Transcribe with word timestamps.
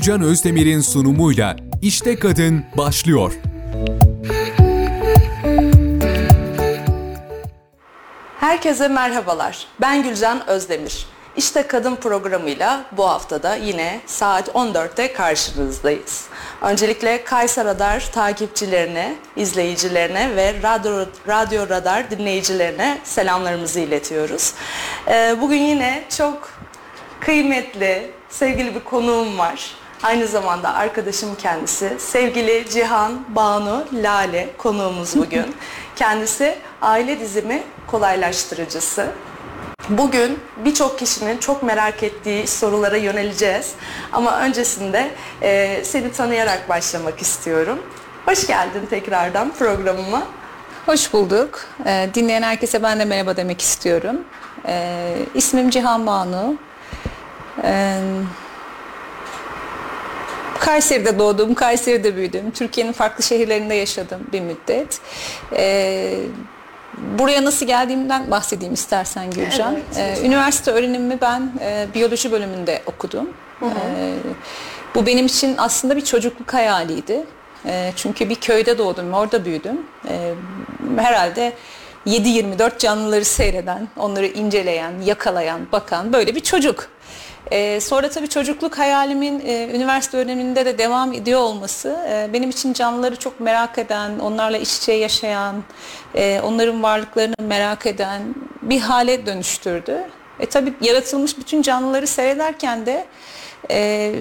Gülcan 0.00 0.22
Özdemir'in 0.22 0.80
sunumuyla 0.80 1.56
İşte 1.82 2.18
Kadın 2.18 2.64
başlıyor. 2.76 3.32
Herkese 8.40 8.88
merhabalar. 8.88 9.66
Ben 9.80 10.02
Gülcan 10.02 10.48
Özdemir. 10.48 11.06
İşte 11.36 11.66
Kadın 11.66 11.96
programıyla 11.96 12.84
bu 12.92 13.08
haftada 13.08 13.54
yine 13.56 14.00
saat 14.06 14.48
14'te 14.48 15.12
karşınızdayız. 15.12 16.26
Öncelikle 16.62 17.24
Kayser 17.24 17.64
Radar 17.66 18.10
takipçilerine, 18.12 19.14
izleyicilerine 19.36 20.36
ve 20.36 20.62
Radyo, 20.62 21.06
Radyo 21.28 21.68
Radar 21.68 22.10
dinleyicilerine 22.10 22.98
selamlarımızı 23.04 23.80
iletiyoruz. 23.80 24.54
Ee, 25.08 25.36
bugün 25.40 25.62
yine 25.62 26.04
çok 26.18 26.50
kıymetli, 27.20 28.10
sevgili 28.30 28.74
bir 28.74 28.84
konuğum 28.84 29.38
var. 29.38 29.79
Aynı 30.02 30.26
zamanda 30.26 30.74
arkadaşım 30.74 31.34
kendisi. 31.34 31.96
Sevgili 31.98 32.64
Cihan 32.70 33.24
Banu 33.28 33.84
Lale 33.92 34.48
konuğumuz 34.58 35.16
bugün. 35.16 35.56
Kendisi 35.96 36.58
aile 36.82 37.20
dizimi 37.20 37.62
kolaylaştırıcısı. 37.86 39.06
Bugün 39.88 40.38
birçok 40.64 40.98
kişinin 40.98 41.38
çok 41.38 41.62
merak 41.62 42.02
ettiği 42.02 42.46
sorulara 42.46 42.96
yöneleceğiz. 42.96 43.72
Ama 44.12 44.40
öncesinde 44.40 45.10
e, 45.42 45.80
seni 45.84 46.12
tanıyarak 46.12 46.68
başlamak 46.68 47.22
istiyorum. 47.22 47.78
Hoş 48.26 48.46
geldin 48.46 48.86
tekrardan 48.90 49.52
programıma. 49.58 50.22
Hoş 50.86 51.12
bulduk. 51.12 51.66
Ee, 51.86 52.10
dinleyen 52.14 52.42
herkese 52.42 52.82
ben 52.82 52.98
de 52.98 53.04
merhaba 53.04 53.36
demek 53.36 53.60
istiyorum. 53.60 54.16
Ee, 54.66 55.16
ismim 55.34 55.70
Cihan 55.70 56.06
Banu. 56.06 56.54
Ee, 57.64 58.00
Kayseri'de 60.60 61.18
doğdum, 61.18 61.54
Kayseri'de 61.54 62.16
büyüdüm. 62.16 62.50
Türkiye'nin 62.50 62.92
farklı 62.92 63.24
şehirlerinde 63.24 63.74
yaşadım 63.74 64.20
bir 64.32 64.40
müddet. 64.40 65.00
Ee, 65.52 66.14
buraya 67.18 67.44
nasıl 67.44 67.66
geldiğimden 67.66 68.30
bahsedeyim 68.30 68.74
istersen 68.74 69.30
Gülcan. 69.30 69.76
Evet. 69.98 70.18
Ee, 70.18 70.26
üniversite 70.26 70.70
öğrenimimi 70.70 71.20
ben 71.20 71.52
e, 71.60 71.86
biyoloji 71.94 72.32
bölümünde 72.32 72.82
okudum. 72.86 73.30
Ee, 73.62 73.66
bu 74.94 75.06
benim 75.06 75.26
için 75.26 75.54
aslında 75.58 75.96
bir 75.96 76.04
çocukluk 76.04 76.54
hayaliydi. 76.54 77.24
Ee, 77.66 77.92
çünkü 77.96 78.28
bir 78.28 78.34
köyde 78.34 78.78
doğdum, 78.78 79.12
orada 79.14 79.44
büyüdüm. 79.44 79.78
Ee, 80.08 80.34
herhalde 80.96 81.52
7-24 82.06 82.78
canlıları 82.78 83.24
seyreden, 83.24 83.88
onları 83.96 84.26
inceleyen, 84.26 84.92
yakalayan, 85.04 85.60
bakan 85.72 86.12
böyle 86.12 86.34
bir 86.34 86.40
çocuk. 86.40 86.88
Ee, 87.50 87.80
sonra 87.80 88.10
tabii 88.10 88.28
çocukluk 88.28 88.78
hayalimin 88.78 89.42
e, 89.46 89.68
üniversite 89.74 90.18
öğreniminde 90.18 90.66
de 90.66 90.78
devam 90.78 91.12
ediyor 91.12 91.40
olması 91.40 91.98
e, 92.08 92.32
benim 92.32 92.50
için 92.50 92.72
canlıları 92.72 93.16
çok 93.16 93.40
merak 93.40 93.78
eden, 93.78 94.18
onlarla 94.18 94.58
iç 94.58 94.76
içe 94.76 94.92
yaşayan, 94.92 95.62
e, 96.14 96.40
onların 96.40 96.82
varlıklarını 96.82 97.34
merak 97.40 97.86
eden 97.86 98.22
bir 98.62 98.80
hale 98.80 99.26
dönüştürdü. 99.26 99.98
E 100.40 100.46
tabii 100.46 100.74
yaratılmış 100.80 101.38
bütün 101.38 101.62
canlıları 101.62 102.06
seyrederken 102.06 102.86
de 102.86 103.06
e, 103.70 104.12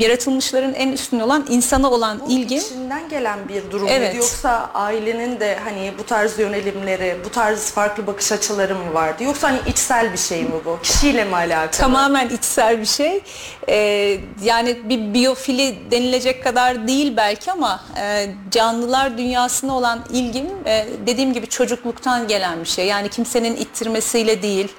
yaratılmışların 0.00 0.74
en 0.74 0.92
üstün 0.92 1.20
olan 1.20 1.46
insana 1.48 1.90
olan 1.90 2.20
Bu 2.20 2.30
ilgim 2.30 2.58
içinden 2.58 3.08
gelen 3.08 3.48
bir 3.48 3.70
durum 3.70 3.88
Evet. 3.88 4.00
muydu 4.00 4.16
yoksa 4.16 4.70
ailenin 4.74 5.40
de 5.40 5.58
hani 5.64 5.92
bu 5.98 6.04
tarz 6.04 6.38
yönelimleri, 6.38 7.16
bu 7.24 7.30
tarz 7.30 7.70
farklı 7.70 8.06
bakış 8.06 8.32
açıları 8.32 8.74
mı 8.74 8.94
vardı? 8.94 9.24
Yoksa 9.24 9.48
hani 9.48 9.58
içsel 9.66 10.12
bir 10.12 10.18
şey 10.18 10.42
mi 10.42 10.50
bu? 10.64 10.78
Kişiyle 10.82 11.24
mi 11.24 11.34
alakalı? 11.36 11.70
Tamamen 11.70 12.28
içsel 12.28 12.80
bir 12.80 12.86
şey. 12.86 13.22
Ee, 13.68 14.18
yani 14.42 14.78
bir 14.84 15.14
biyofili 15.14 15.76
denilecek 15.90 16.44
kadar 16.44 16.88
değil 16.88 17.16
belki 17.16 17.52
ama 17.52 17.80
e, 18.00 18.26
canlılar 18.50 19.18
dünyasına 19.18 19.76
olan 19.76 20.04
ilgim 20.12 20.46
e, 20.66 20.86
dediğim 21.06 21.32
gibi 21.32 21.46
çocukluktan 21.46 22.28
gelen 22.28 22.60
bir 22.60 22.68
şey. 22.68 22.86
Yani 22.86 23.08
kimsenin 23.08 23.56
ittirmesiyle 23.56 24.42
değil. 24.42 24.72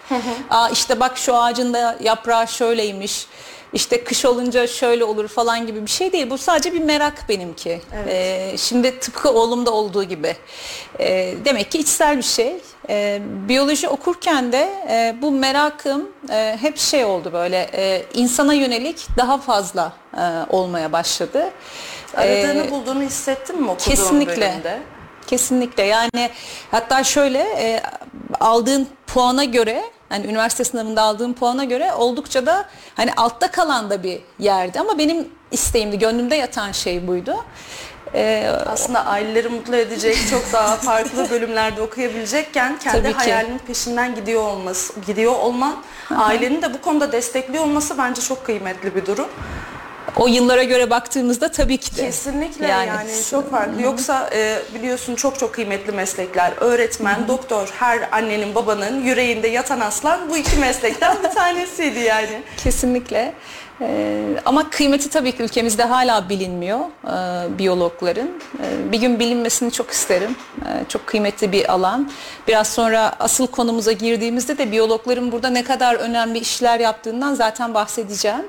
Aa 0.49 0.69
işte 0.69 0.99
bak 0.99 1.17
şu 1.17 1.35
ağacın 1.37 1.73
da 1.73 1.97
yaprağı 2.03 2.47
şöyleymiş. 2.47 3.27
İşte 3.75 4.03
kış 4.03 4.25
olunca 4.25 4.67
şöyle 4.67 5.03
olur 5.03 5.27
falan 5.27 5.67
gibi 5.67 5.81
bir 5.81 5.91
şey 5.91 6.11
değil. 6.11 6.29
Bu 6.29 6.37
sadece 6.37 6.73
bir 6.73 6.81
merak 6.81 7.29
benimki. 7.29 7.81
Evet. 7.95 8.07
Ee, 8.09 8.57
şimdi 8.57 8.99
tıpkı 8.99 9.29
oğlumda 9.31 9.71
olduğu 9.71 10.03
gibi. 10.03 10.35
Ee, 10.99 11.33
demek 11.45 11.71
ki 11.71 11.77
içsel 11.79 12.17
bir 12.17 12.23
şey. 12.23 12.55
Ee, 12.89 13.19
biyoloji 13.21 13.87
okurken 13.87 14.51
de 14.51 14.69
e, 14.89 15.15
bu 15.21 15.31
merakım 15.31 16.09
e, 16.31 16.57
hep 16.61 16.77
şey 16.77 17.05
oldu 17.05 17.33
böyle 17.33 17.69
e, 17.73 18.03
insana 18.13 18.53
yönelik 18.53 19.07
daha 19.17 19.37
fazla 19.37 19.93
e, 20.17 20.21
olmaya 20.49 20.91
başladı. 20.91 21.49
Aradığını 22.15 22.65
Ee, 22.67 22.71
bulduğunu 22.71 23.01
hissettin 23.01 23.61
mi 23.61 23.71
okuduğun 23.71 23.89
kesinlikle. 23.91 24.51
bölümde? 24.51 24.79
Kesinlikle 25.27 25.83
yani 25.83 26.29
hatta 26.71 27.03
şöyle 27.03 27.39
e, 27.39 27.81
aldığın 28.39 28.87
puana 29.07 29.43
göre 29.43 29.83
hani 30.09 30.25
üniversite 30.27 30.63
sınavında 30.63 31.01
aldığım 31.01 31.33
puana 31.33 31.63
göre 31.63 31.93
oldukça 31.93 32.45
da 32.45 32.65
hani 32.95 33.13
altta 33.17 33.51
kalan 33.51 33.89
da 33.89 34.03
bir 34.03 34.19
yerdi 34.39 34.79
ama 34.79 34.97
benim 34.97 35.27
isteğimdi 35.51 35.99
gönlümde 35.99 36.35
yatan 36.35 36.71
şey 36.71 37.07
buydu. 37.07 37.35
E, 38.13 38.51
Aslında 38.67 39.05
aileleri 39.05 39.49
mutlu 39.49 39.75
edecek 39.75 40.17
çok 40.29 40.53
daha 40.53 40.75
farklı 40.75 41.29
bölümlerde 41.31 41.81
okuyabilecekken 41.81 42.79
kendi 42.79 43.13
hayalinin 43.13 43.57
peşinden 43.57 44.15
gidiyor 44.15 44.41
olması, 44.43 44.93
gidiyor 45.07 45.35
olman, 45.35 45.75
ailenin 46.17 46.61
de 46.61 46.73
bu 46.73 46.81
konuda 46.81 47.11
destekliyor 47.11 47.63
olması 47.63 47.97
bence 47.97 48.21
çok 48.21 48.45
kıymetli 48.45 48.95
bir 48.95 49.05
durum. 49.05 49.27
O 50.15 50.27
yıllara 50.27 50.63
göre 50.63 50.89
baktığımızda 50.89 51.51
tabii 51.51 51.77
ki 51.77 51.95
de. 51.95 52.01
Kesinlikle 52.01 52.67
yani, 52.67 53.09
çok 53.31 53.51
farklı. 53.51 53.81
Yoksa 53.81 54.29
e, 54.33 54.59
biliyorsun 54.75 55.15
çok 55.15 55.39
çok 55.39 55.53
kıymetli 55.53 55.91
meslekler. 55.91 56.53
Öğretmen, 56.59 57.27
doktor, 57.27 57.67
her 57.79 58.09
annenin 58.11 58.55
babanın 58.55 59.03
yüreğinde 59.03 59.47
yatan 59.47 59.79
aslan 59.79 60.29
bu 60.29 60.37
iki 60.37 60.57
meslekten 60.57 61.17
bir 61.23 61.29
tanesiydi 61.29 61.99
yani. 61.99 62.41
Kesinlikle. 62.57 63.33
Ee, 63.81 64.23
ama 64.45 64.69
kıymeti 64.69 65.09
tabii 65.09 65.31
ki 65.31 65.43
ülkemizde 65.43 65.83
hala 65.83 66.29
bilinmiyor 66.29 66.79
e, 66.79 67.57
biyologların. 67.57 68.27
E, 68.63 68.91
bir 68.91 68.99
gün 68.99 69.19
bilinmesini 69.19 69.71
çok 69.71 69.91
isterim. 69.91 70.35
E, 70.61 70.89
çok 70.89 71.07
kıymetli 71.07 71.51
bir 71.51 71.71
alan. 71.73 72.11
Biraz 72.47 72.67
sonra 72.67 73.13
asıl 73.19 73.47
konumuza 73.47 73.91
girdiğimizde 73.91 74.57
de 74.57 74.71
biyologların 74.71 75.31
burada 75.31 75.49
ne 75.49 75.63
kadar 75.63 75.95
önemli 75.95 76.39
işler 76.39 76.79
yaptığından 76.79 77.33
zaten 77.33 77.73
bahsedeceğim. 77.73 78.45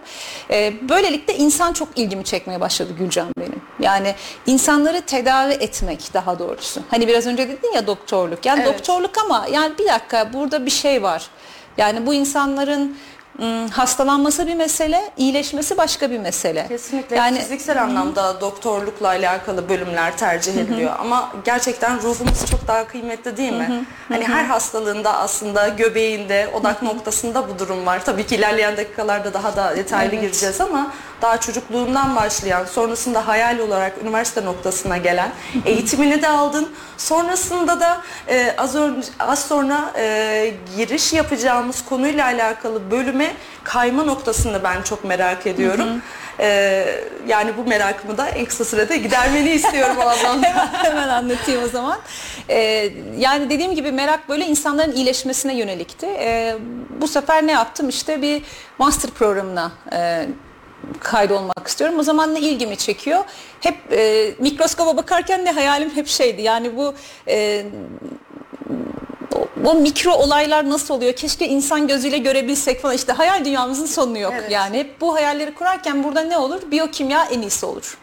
E, 0.50 0.88
böylelikle 0.88 1.34
insan 1.34 1.72
çok 1.72 1.88
ilgimi 1.96 2.24
çekmeye 2.24 2.60
başladı 2.60 2.92
Gülcan 2.98 3.28
benim. 3.38 3.62
Yani 3.80 4.14
insanları 4.46 5.00
tedavi 5.00 5.52
etmek 5.52 6.14
daha 6.14 6.38
doğrusu. 6.38 6.80
Hani 6.90 7.08
biraz 7.08 7.26
önce 7.26 7.48
dedin 7.48 7.72
ya 7.74 7.86
doktorluk. 7.86 8.46
Yani 8.46 8.62
Evet. 8.64 8.74
doktorluk 8.74 9.18
ama 9.24 9.46
yani 9.52 9.78
bir 9.78 9.86
dakika 9.86 10.32
burada 10.32 10.66
bir 10.66 10.70
şey 10.70 11.02
var. 11.02 11.26
Yani 11.76 12.06
bu 12.06 12.14
insanların 12.14 12.96
hastalanması 13.70 14.46
bir 14.46 14.54
mesele, 14.54 15.10
iyileşmesi 15.16 15.76
başka 15.76 16.10
bir 16.10 16.18
mesele. 16.18 16.68
Kesinlikle 16.68 17.16
Yani 17.16 17.38
fiziksel 17.38 17.82
anlamda 17.82 18.40
doktorlukla 18.40 19.06
alakalı 19.08 19.68
bölümler 19.68 20.16
tercih 20.18 20.54
ediliyor 20.56 20.92
ama 21.00 21.30
gerçekten 21.44 22.02
ruhumuz 22.02 22.46
çok 22.50 22.68
daha 22.68 22.86
kıymetli 22.86 23.36
değil 23.36 23.52
mi? 23.52 23.84
Hani 24.08 24.24
her 24.24 24.44
hastalığında 24.44 25.16
aslında 25.16 25.68
göbeğinde, 25.68 26.48
odak 26.54 26.82
noktasında 26.82 27.48
bu 27.48 27.58
durum 27.58 27.86
var. 27.86 28.04
Tabii 28.04 28.26
ki 28.26 28.36
ilerleyen 28.36 28.76
dakikalarda 28.76 29.34
daha 29.34 29.56
da 29.56 29.76
detaylı 29.76 30.10
Evet. 30.12 30.20
gireceğiz 30.22 30.60
ama 30.60 30.92
daha 31.22 31.40
çocukluğundan 31.40 32.16
başlayan, 32.16 32.64
sonrasında 32.64 33.28
hayal 33.28 33.58
olarak 33.58 33.92
üniversite 34.02 34.44
noktasına 34.44 34.96
gelen, 34.96 35.30
eğitimini 35.64 36.22
de 36.22 36.28
aldın. 36.28 36.68
Sonrasında 36.98 37.80
da 37.80 38.00
e, 38.28 38.54
az 38.58 38.74
önce 38.74 39.08
az 39.18 39.44
sonra 39.44 39.92
e, 39.96 40.54
giriş 40.76 41.12
yapacağımız 41.12 41.84
konuyla 41.84 42.24
alakalı 42.24 42.90
bölüme 42.90 43.32
kayma 43.64 44.02
noktasını 44.02 44.62
ben 44.64 44.82
çok 44.82 45.04
merak 45.04 45.46
ediyorum. 45.46 46.02
E, 46.40 46.86
yani 47.26 47.52
bu 47.56 47.68
merakımı 47.68 48.18
da 48.18 48.28
en 48.28 48.44
kısa 48.44 48.64
sürede 48.64 48.96
gidermeni 48.96 49.50
istiyorum 49.50 49.96
o 49.98 50.00
anlamda. 50.08 50.46
hemen, 50.46 50.68
hemen 50.72 51.08
anlatayım 51.08 51.64
o 51.64 51.68
zaman. 51.68 51.98
Ee, 52.50 52.92
yani 53.18 53.50
dediğim 53.50 53.74
gibi 53.74 53.92
merak 53.92 54.28
böyle 54.28 54.46
insanların 54.46 54.92
iyileşmesine 54.92 55.56
yönelikti. 55.56 56.06
Ee, 56.06 56.56
bu 57.00 57.08
sefer 57.08 57.46
ne 57.46 57.52
yaptım? 57.52 57.88
İşte 57.88 58.22
bir 58.22 58.42
master 58.78 59.10
programına 59.10 59.72
e, 59.92 60.26
kaydolmak 61.00 61.68
istiyorum. 61.68 61.98
O 61.98 62.02
zaman 62.02 62.34
ne 62.34 62.40
ilgimi 62.40 62.76
çekiyor? 62.76 63.24
Hep 63.60 63.76
e, 63.92 64.34
mikroskoba 64.38 64.96
bakarken 64.96 65.46
de 65.46 65.50
hayalim 65.50 65.90
hep 65.90 66.06
şeydi. 66.06 66.42
Yani 66.42 66.76
bu 66.76 66.94
e, 67.28 67.66
o, 69.64 69.74
mikro 69.74 70.12
olaylar 70.12 70.70
nasıl 70.70 70.94
oluyor? 70.94 71.12
Keşke 71.12 71.48
insan 71.48 71.88
gözüyle 71.88 72.18
görebilsek 72.18 72.82
falan. 72.82 72.94
İşte 72.94 73.12
hayal 73.12 73.44
dünyamızın 73.44 73.86
sonu 73.86 74.18
yok. 74.18 74.32
Evet. 74.40 74.50
Yani 74.50 74.78
hep 74.78 75.00
bu 75.00 75.14
hayalleri 75.14 75.54
kurarken 75.54 76.04
burada 76.04 76.20
ne 76.20 76.38
olur? 76.38 76.70
Biyokimya 76.70 77.24
en 77.24 77.40
iyisi 77.40 77.66
olur. 77.66 77.98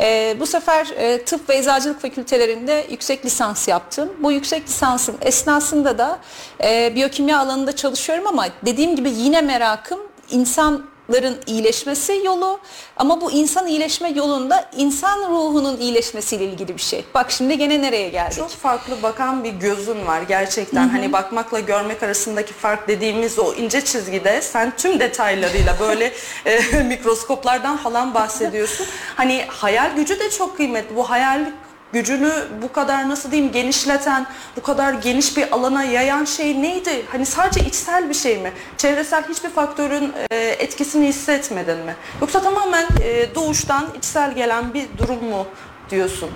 Ee, 0.00 0.36
bu 0.40 0.46
sefer 0.46 0.86
e, 0.96 1.24
tıp 1.24 1.48
ve 1.48 1.56
eczacılık 1.56 2.02
fakültelerinde 2.02 2.86
yüksek 2.90 3.24
lisans 3.24 3.68
yaptım. 3.68 4.12
Bu 4.18 4.32
yüksek 4.32 4.68
lisansım 4.68 5.16
esnasında 5.20 5.98
da 5.98 6.18
e, 6.64 6.94
biyokimya 6.94 7.38
alanında 7.38 7.76
çalışıyorum 7.76 8.26
ama 8.26 8.46
dediğim 8.66 8.96
gibi 8.96 9.10
yine 9.10 9.40
merakım 9.40 10.00
insan 10.30 10.89
insanların 11.10 11.38
iyileşmesi 11.46 12.20
yolu 12.24 12.60
ama 12.96 13.20
bu 13.20 13.32
insan 13.32 13.66
iyileşme 13.66 14.08
yolunda 14.08 14.70
insan 14.76 15.30
ruhunun 15.30 15.76
iyileşmesiyle 15.76 16.44
ilgili 16.44 16.76
bir 16.76 16.82
şey. 16.82 17.04
Bak 17.14 17.30
şimdi 17.30 17.58
gene 17.58 17.82
nereye 17.82 18.08
geldik? 18.08 18.36
Çok 18.36 18.50
farklı 18.50 19.02
bakan 19.02 19.44
bir 19.44 19.52
gözün 19.52 20.06
var 20.06 20.22
gerçekten. 20.22 20.88
Hani 20.88 21.12
bakmakla 21.12 21.60
görmek 21.60 22.02
arasındaki 22.02 22.52
fark 22.52 22.88
dediğimiz 22.88 23.38
o 23.38 23.54
ince 23.54 23.84
çizgide 23.84 24.42
sen 24.42 24.72
tüm 24.76 25.00
detaylarıyla 25.00 25.76
böyle 25.80 26.12
e, 26.46 26.82
mikroskoplardan 26.82 27.76
falan 27.76 28.14
bahsediyorsun. 28.14 28.86
Hani 29.16 29.44
hayal 29.48 29.96
gücü 29.96 30.18
de 30.18 30.30
çok 30.30 30.56
kıymetli. 30.56 30.96
Bu 30.96 31.10
hayal 31.10 31.46
gücünü 31.92 32.32
bu 32.62 32.72
kadar 32.72 33.08
nasıl 33.08 33.30
diyeyim 33.30 33.52
genişleten, 33.52 34.26
bu 34.56 34.62
kadar 34.62 34.92
geniş 34.92 35.36
bir 35.36 35.52
alana 35.52 35.84
yayan 35.84 36.24
şey 36.24 36.62
neydi? 36.62 37.04
Hani 37.12 37.26
sadece 37.26 37.60
içsel 37.60 38.08
bir 38.08 38.14
şey 38.14 38.38
mi? 38.38 38.52
Çevresel 38.76 39.28
hiçbir 39.28 39.50
faktörün 39.50 40.12
e, 40.30 40.36
etkisini 40.36 41.06
hissetmedin 41.06 41.78
mi? 41.78 41.94
Yoksa 42.20 42.42
tamamen 42.42 42.86
e, 43.02 43.34
doğuştan 43.34 43.86
içsel 43.98 44.34
gelen 44.34 44.74
bir 44.74 44.86
durum 44.98 45.24
mu 45.24 45.46
diyorsun? 45.90 46.30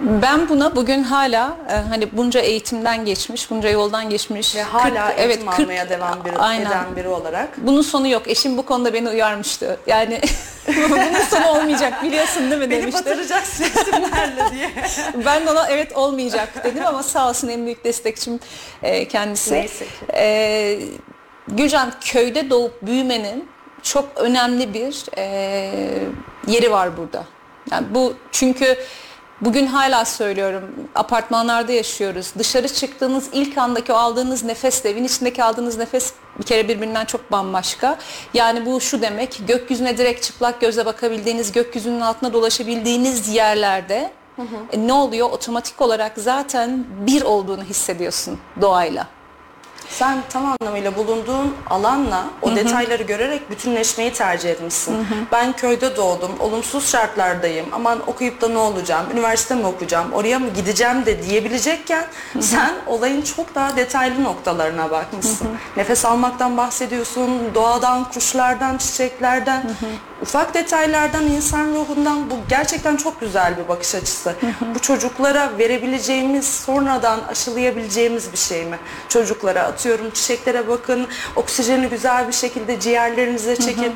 Ben 0.00 0.48
buna 0.48 0.76
bugün 0.76 1.02
hala 1.02 1.56
e, 1.70 1.74
hani 1.74 2.16
bunca 2.16 2.40
eğitimden 2.40 3.04
geçmiş, 3.04 3.50
bunca 3.50 3.68
yoldan 3.68 4.10
geçmiş. 4.10 4.56
Ve 4.56 4.62
hala 4.62 5.08
40 5.08 5.18
eğitim 5.18 5.24
evet, 5.24 5.56
40 5.56 5.60
almaya 5.60 5.88
devam 5.88 6.24
bir, 6.24 6.46
aynen. 6.48 6.66
eden 6.66 6.96
biri 6.96 7.08
olarak. 7.08 7.48
Bunun 7.56 7.82
sonu 7.82 8.08
yok. 8.08 8.22
Eşim 8.28 8.56
bu 8.56 8.66
konuda 8.66 8.94
beni 8.94 9.08
uyarmıştı. 9.08 9.80
Yani 9.86 10.20
bunun 10.90 11.20
sonu 11.30 11.48
olmayacak 11.48 12.02
biliyorsun 12.02 12.50
değil 12.50 12.62
mi 12.62 12.70
Beni 12.70 12.82
demişti. 12.82 13.04
batıracaksın 13.04 13.64
isimlerle 13.80 14.50
diye. 14.52 14.70
Ben 15.24 15.46
ona 15.46 15.68
evet 15.68 15.96
olmayacak 15.96 16.64
dedim 16.64 16.86
ama 16.86 17.02
sağ 17.02 17.28
olsun 17.28 17.48
en 17.48 17.64
büyük 17.64 17.84
destekçim 17.84 18.40
e, 18.82 19.08
kendisi. 19.08 19.54
Neyse 19.54 19.84
ki. 19.84 19.92
E, 20.14 20.78
Gülcan 21.48 21.92
köyde 22.00 22.50
doğup 22.50 22.82
büyümenin 22.82 23.48
çok 23.82 24.08
önemli 24.16 24.74
bir 24.74 25.04
e, 25.18 25.24
yeri 26.46 26.72
var 26.72 26.96
burada. 26.96 27.24
Yani 27.70 27.86
bu 27.94 28.14
çünkü 28.32 28.76
bugün 29.40 29.66
hala 29.66 30.04
söylüyorum 30.04 30.62
apartmanlarda 30.94 31.72
yaşıyoruz. 31.72 32.32
Dışarı 32.38 32.68
çıktığınız 32.68 33.28
ilk 33.32 33.58
andaki 33.58 33.92
o 33.92 33.96
aldığınız 33.96 34.44
nefesle 34.44 34.90
evin 34.90 35.04
içindeki 35.04 35.44
aldığınız 35.44 35.78
nefes 35.78 36.12
bir 36.38 36.44
kere 36.44 36.68
birbirinden 36.68 37.04
çok 37.04 37.32
bambaşka. 37.32 37.98
Yani 38.34 38.66
bu 38.66 38.80
şu 38.80 39.02
demek 39.02 39.40
gökyüzüne 39.48 39.98
direkt 39.98 40.22
çıplak 40.22 40.60
gözle 40.60 40.86
bakabildiğiniz, 40.86 41.52
gökyüzünün 41.52 42.00
altına 42.00 42.32
dolaşabildiğiniz 42.32 43.28
yerlerde 43.28 44.12
e, 44.72 44.86
ne 44.86 44.92
oluyor? 44.92 45.30
Otomatik 45.30 45.80
olarak 45.80 46.12
zaten 46.16 46.84
bir 47.06 47.22
olduğunu 47.22 47.64
hissediyorsun 47.64 48.38
doğayla. 48.60 49.06
Sen 49.90 50.18
tam 50.28 50.44
anlamıyla 50.60 50.96
bulunduğun 50.96 51.54
alanla 51.70 52.24
o 52.42 52.56
detayları 52.56 53.02
görerek 53.02 53.50
bütünleşmeyi 53.50 54.12
tercih 54.12 54.50
etmişsin. 54.50 55.06
Ben 55.32 55.52
köyde 55.52 55.96
doğdum, 55.96 56.30
olumsuz 56.40 56.90
şartlardayım. 56.90 57.66
Aman 57.72 57.98
okuyup 58.06 58.40
da 58.40 58.48
ne 58.48 58.58
olacağım, 58.58 59.06
üniversite 59.12 59.54
mi 59.54 59.66
okuyacağım, 59.66 60.12
oraya 60.12 60.38
mı 60.38 60.48
gideceğim 60.54 61.06
de 61.06 61.22
diyebilecekken 61.22 62.04
sen 62.40 62.74
olayın 62.86 63.22
çok 63.22 63.54
daha 63.54 63.76
detaylı 63.76 64.24
noktalarına 64.24 64.90
bakmışsın. 64.90 65.48
Nefes 65.76 66.04
almaktan 66.04 66.56
bahsediyorsun, 66.56 67.54
doğadan, 67.54 68.04
kuşlardan, 68.04 68.76
çiçeklerden, 68.78 69.70
ufak 70.22 70.54
detaylardan, 70.54 71.24
insan 71.26 71.66
ruhundan 71.74 72.30
bu 72.30 72.34
gerçekten 72.48 72.96
çok 72.96 73.20
güzel 73.20 73.56
bir 73.56 73.68
bakış 73.68 73.94
açısı. 73.94 74.34
Bu 74.74 74.78
çocuklara 74.78 75.50
verebileceğimiz, 75.58 76.46
sonradan 76.48 77.20
aşılayabileceğimiz 77.30 78.32
bir 78.32 78.38
şey 78.38 78.64
mi? 78.64 78.78
Çocuklara 79.08 79.62
atıyorum 79.80 80.10
çiçeklere 80.10 80.68
bakın, 80.68 81.06
oksijeni 81.36 81.86
güzel 81.88 82.28
bir 82.28 82.32
şekilde 82.32 82.80
ciğerlerinize 82.80 83.56
çekin. 83.56 83.92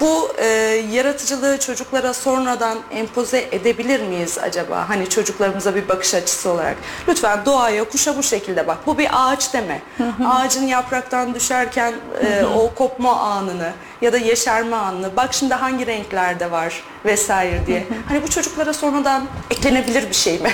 Bu 0.00 0.32
e, 0.38 0.46
yaratıcılığı 0.92 1.58
çocuklara 1.58 2.14
sonradan 2.14 2.78
empoze 2.90 3.48
edebilir 3.52 4.00
miyiz 4.00 4.38
acaba? 4.42 4.88
Hani 4.88 5.08
çocuklarımıza 5.08 5.74
bir 5.74 5.88
bakış 5.88 6.14
açısı 6.14 6.50
olarak. 6.50 6.76
Lütfen 7.08 7.44
doğaya, 7.46 7.84
kuşa 7.84 8.16
bu 8.16 8.22
şekilde 8.22 8.66
bak. 8.66 8.78
Bu 8.86 8.98
bir 8.98 9.08
ağaç 9.12 9.54
deme. 9.54 9.82
Ağacın 10.26 10.66
yapraktan 10.66 11.34
düşerken 11.34 11.92
e, 12.24 12.44
o 12.44 12.74
kopma 12.74 13.16
anını 13.20 13.72
ya 14.00 14.12
da 14.12 14.18
yeşerme 14.18 14.76
anını. 14.76 15.16
Bak 15.16 15.34
şimdi 15.34 15.54
hangi 15.54 15.86
renklerde 15.86 16.50
var 16.50 16.82
vesaire 17.04 17.66
diye. 17.66 17.86
Hani 18.08 18.22
bu 18.22 18.28
çocuklara 18.30 18.72
sonradan 18.72 19.24
eklenebilir 19.50 20.08
bir 20.08 20.14
şey 20.14 20.38
mi? 20.38 20.50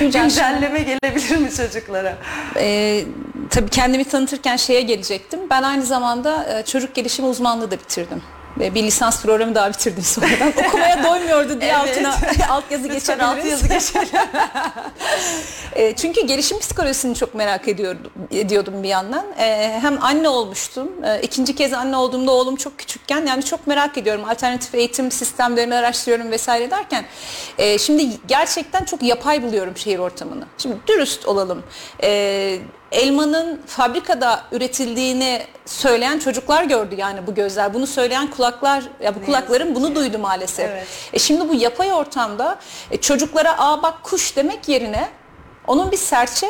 Güncel- 0.00 0.12
Güncelleme 0.22 0.78
gelebilir 0.78 1.36
mi 1.36 1.50
çocuklara? 1.54 2.16
Ee, 2.56 3.04
tabii 3.50 3.70
kendimi 3.70 4.04
tanıtırken 4.04 4.56
şeye 4.56 4.80
gelecektim. 4.80 5.40
Ben 5.50 5.62
aynı 5.62 5.82
zamanda 5.86 6.58
e, 6.58 6.64
çocuk 6.64 6.94
gelişimi 6.94 7.28
uzmanlığı 7.28 7.70
da 7.70 7.78
bitirdim. 7.78 8.22
Ve 8.58 8.74
bir 8.74 8.82
lisans 8.82 9.22
programı 9.22 9.54
daha 9.54 9.68
bitirdim 9.68 10.02
sonradan. 10.02 10.52
Okumaya 10.68 11.04
doymuyordu 11.04 11.60
diye 11.60 11.70
Evet. 11.70 11.90
altına 12.06 12.14
altyazı 12.50 12.88
geçebiliriz. 12.88 13.22
altyazı 13.28 13.68
geçelim. 13.68 14.08
E, 15.72 15.96
çünkü 15.96 16.26
gelişim 16.26 16.58
psikolojisini 16.58 17.14
çok 17.14 17.34
merak 17.34 17.68
ediyordum, 17.68 18.12
ediyordum 18.30 18.82
bir 18.82 18.88
yandan. 18.88 19.24
E, 19.38 19.78
hem 19.80 20.04
anne 20.04 20.28
olmuştum. 20.28 20.88
E, 21.04 21.20
ikinci 21.22 21.54
kez 21.54 21.72
anne 21.72 21.96
olduğumda 21.96 22.30
oğlum 22.30 22.56
çok 22.56 22.78
küçükken 22.78 23.26
yani 23.26 23.44
çok 23.44 23.66
merak 23.66 23.98
ediyorum. 23.98 24.24
Alternatif 24.24 24.74
eğitim 24.74 25.10
sistemlerini 25.10 25.74
araştırıyorum 25.74 26.30
vesaire 26.30 26.70
derken. 26.70 27.04
e, 27.58 27.78
şimdi 27.78 28.08
gerçekten 28.28 28.84
çok 28.84 29.02
yapay 29.02 29.42
buluyorum 29.42 29.76
şehir 29.76 29.98
ortamını. 29.98 30.44
Şimdi 30.58 30.76
dürüst 30.86 31.26
olalım. 31.26 31.62
E, 32.02 32.58
elmanın 32.92 33.60
fabrikada 33.66 34.42
üretildiğini 34.52 35.42
söyleyen 35.66 36.18
çocuklar 36.18 36.64
gördü 36.64 36.94
yani 36.98 37.26
bu 37.26 37.34
gözler. 37.34 37.74
Bunu 37.74 37.86
söyleyen 37.86 38.30
kulaklar, 38.30 38.84
ya 39.02 39.14
bu 39.14 39.24
kulaklarım 39.24 39.74
bunu 39.74 39.94
duydu 39.94 40.18
maalesef. 40.18 40.70
Evet. 40.70 40.86
E 41.12 41.18
şimdi 41.18 41.48
bu 41.48 41.54
yapay 41.54 41.92
ortamda 41.92 42.58
e, 42.90 42.96
çocuklara 42.96 43.58
aa 43.58 43.82
bak 43.82 44.02
kuş 44.02 44.36
demek 44.36 44.68
yerine 44.68 45.08
onun 45.66 45.90
bir 45.90 45.96
serçe, 45.96 46.46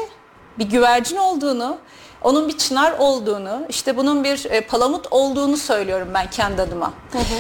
bir 0.59 0.65
güvercin 0.65 1.17
olduğunu, 1.17 1.79
onun 2.23 2.49
bir 2.49 2.59
çınar 2.59 2.93
olduğunu, 2.99 3.63
işte 3.69 3.97
bunun 3.97 4.25
bir 4.25 4.45
e, 4.51 4.61
palamut 4.61 5.07
olduğunu 5.11 5.57
söylüyorum 5.57 6.09
ben 6.15 6.31
kendi 6.31 6.63
adıma. 6.63 6.93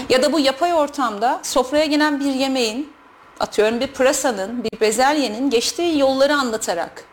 Ya 0.08 0.22
da 0.22 0.32
bu 0.32 0.40
yapay 0.40 0.74
ortamda 0.74 1.40
sofraya 1.42 1.86
gelen 1.86 2.20
bir 2.20 2.34
yemeğin, 2.34 2.92
atıyorum 3.40 3.80
bir 3.80 3.86
pırasanın, 3.86 4.64
bir 4.64 4.80
bezelyenin 4.80 5.50
geçtiği 5.50 5.98
yolları 5.98 6.34
anlatarak 6.34 7.09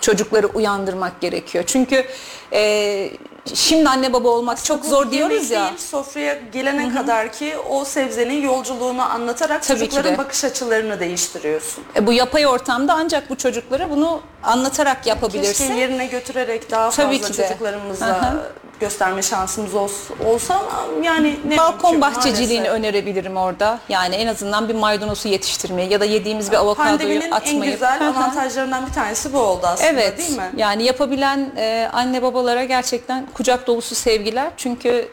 çocukları 0.00 0.46
uyandırmak 0.46 1.20
gerekiyor. 1.20 1.64
Çünkü 1.66 2.04
e, 2.52 3.10
şimdi 3.54 3.88
anne 3.88 4.12
baba 4.12 4.28
olmak 4.28 4.64
çok 4.64 4.84
zor 4.84 5.10
diyoruz 5.10 5.50
ya. 5.50 5.66
Değil, 5.66 5.78
sofraya 5.78 6.38
gelene 6.52 6.94
kadar 6.94 7.32
ki 7.32 7.54
o 7.70 7.84
sebzenin 7.84 8.42
yolculuğunu 8.42 9.02
anlatarak 9.02 9.62
Tabii 9.62 9.78
ki 9.78 9.84
çocukların 9.84 10.14
de. 10.14 10.18
bakış 10.18 10.44
açılarını 10.44 11.00
değiştiriyorsun. 11.00 11.84
E, 11.96 12.06
bu 12.06 12.12
yapay 12.12 12.46
ortamda 12.46 12.94
ancak 12.94 13.30
bu 13.30 13.36
çocuklara 13.36 13.90
bunu 13.90 14.20
anlatarak 14.42 15.06
yapabilirsin. 15.06 15.66
Keşke 15.66 15.80
yerine 15.80 16.06
götürerik 16.06 16.70
daha 16.70 16.90
Tabii 16.90 17.18
fazla 17.18 17.32
ki 17.32 17.38
de. 17.38 17.46
çocuklarımızla. 17.48 18.42
Gösterme 18.80 19.22
şansımız 19.22 19.74
olsa, 19.74 20.14
olsa 20.24 20.54
ama 20.54 21.04
yani 21.04 21.40
ne 21.48 21.56
Balkon 21.58 21.90
mümkün 21.92 22.00
bahçeciliğini 22.00 22.68
maalesef. 22.68 22.78
önerebilirim 22.80 23.36
orada. 23.36 23.78
Yani 23.88 24.14
en 24.14 24.26
azından 24.26 24.68
bir 24.68 24.74
maydanozu 24.74 25.28
yetiştirmeyi 25.28 25.92
ya 25.92 26.00
da 26.00 26.04
yediğimiz 26.04 26.50
bir 26.52 26.56
avokadoyu 26.56 26.98
Pandeminin 26.98 27.30
atmayı. 27.30 27.64
en 27.64 27.70
güzel 27.72 28.08
avantajlarından 28.08 28.86
bir 28.86 28.92
tanesi 28.92 29.32
bu 29.32 29.38
oldu 29.38 29.66
aslında 29.66 29.88
Evet. 29.90 30.18
değil 30.18 30.36
mi? 30.36 30.50
Yani 30.56 30.82
yapabilen 30.84 31.52
e, 31.56 31.90
anne 31.92 32.22
babalara 32.22 32.64
gerçekten 32.64 33.26
kucak 33.34 33.66
dolusu 33.66 33.94
sevgiler. 33.94 34.50
Çünkü 34.56 35.08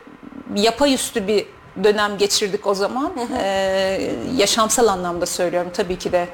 yapayüstü 0.56 1.28
bir 1.28 1.46
dönem 1.84 2.18
geçirdik 2.18 2.68
o 2.68 2.74
zaman. 2.74 3.12
E, 3.42 4.12
yaşamsal 4.38 4.88
anlamda 4.88 5.26
söylüyorum. 5.26 5.72
Tabii 5.74 5.98
ki 5.98 6.12
de 6.12 6.28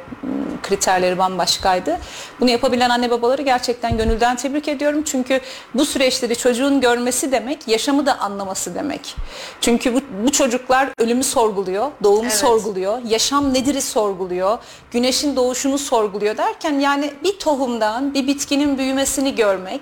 kriterleri 0.63 1.17
bambaşkaydı. 1.17 1.99
Bunu 2.39 2.49
yapabilen 2.49 2.89
anne 2.89 3.11
babaları 3.11 3.41
gerçekten 3.41 3.97
gönülden 3.97 4.35
tebrik 4.35 4.67
ediyorum. 4.67 5.03
Çünkü 5.03 5.41
bu 5.73 5.85
süreçleri 5.85 6.35
çocuğun 6.35 6.81
görmesi 6.81 7.31
demek, 7.31 7.67
yaşamı 7.67 8.05
da 8.05 8.19
anlaması 8.19 8.75
demek. 8.75 9.15
Çünkü 9.61 9.93
bu, 9.93 9.99
bu 10.25 10.31
çocuklar 10.31 10.89
ölümü 10.97 11.23
sorguluyor, 11.23 11.91
doğumu 12.03 12.23
Evet. 12.23 12.33
sorguluyor, 12.33 12.99
yaşam 13.07 13.53
nedir'i 13.53 13.81
sorguluyor, 13.81 14.57
güneşin 14.91 15.35
doğuşunu 15.35 15.77
sorguluyor 15.77 16.37
derken 16.37 16.79
yani 16.79 17.13
bir 17.23 17.39
tohumdan 17.39 18.13
bir 18.13 18.27
bitkinin 18.27 18.77
büyümesini 18.77 19.35
görmek, 19.35 19.81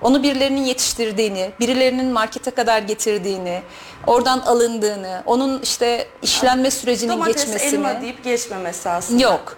onu 0.00 0.22
birilerinin 0.22 0.64
yetiştirdiğini, 0.64 1.50
birilerinin 1.60 2.12
markete 2.12 2.50
kadar 2.50 2.82
getirdiğini, 2.82 3.62
oradan 4.06 4.38
alındığını, 4.38 5.22
onun 5.26 5.60
işte 5.62 6.08
işlenme 6.22 6.70
sürecinin 6.70 7.12
Domates, 7.12 7.36
geçmesini. 7.36 7.74
elma 7.74 8.00
deyip 8.02 8.24
geçmemesi 8.24 8.88
aslında. 8.88 9.22
Yok. 9.22 9.56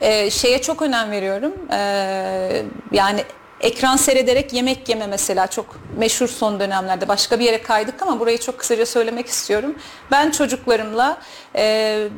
Ee, 0.00 0.30
şeye 0.30 0.62
çok 0.62 0.82
önem 0.82 1.10
veriyorum. 1.10 1.52
Ee, 1.72 2.62
yani 2.92 3.24
ekran 3.60 3.96
seyrederek 3.96 4.52
yemek 4.52 4.88
yeme 4.88 5.06
mesela 5.06 5.46
çok 5.46 5.66
meşhur 5.96 6.28
son 6.28 6.60
dönemlerde. 6.60 7.08
Başka 7.08 7.38
bir 7.38 7.44
yere 7.44 7.62
kaydık 7.62 8.02
ama 8.02 8.20
burayı 8.20 8.38
çok 8.38 8.58
kısaca 8.58 8.86
söylemek 8.86 9.26
istiyorum. 9.26 9.74
Ben 10.10 10.30
çocuklarımla 10.30 11.18
e, 11.56 12.08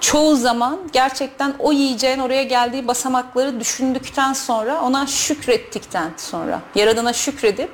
çoğu 0.00 0.36
zaman 0.36 0.78
gerçekten 0.92 1.54
o 1.58 1.72
yiyeceğin 1.72 2.18
oraya 2.18 2.42
geldiği 2.42 2.88
basamakları 2.88 3.60
düşündükten 3.60 4.32
sonra 4.32 4.80
ona 4.80 5.06
şükrettikten 5.06 6.10
sonra 6.16 6.60
yaradana 6.74 7.12
şükredip 7.12 7.70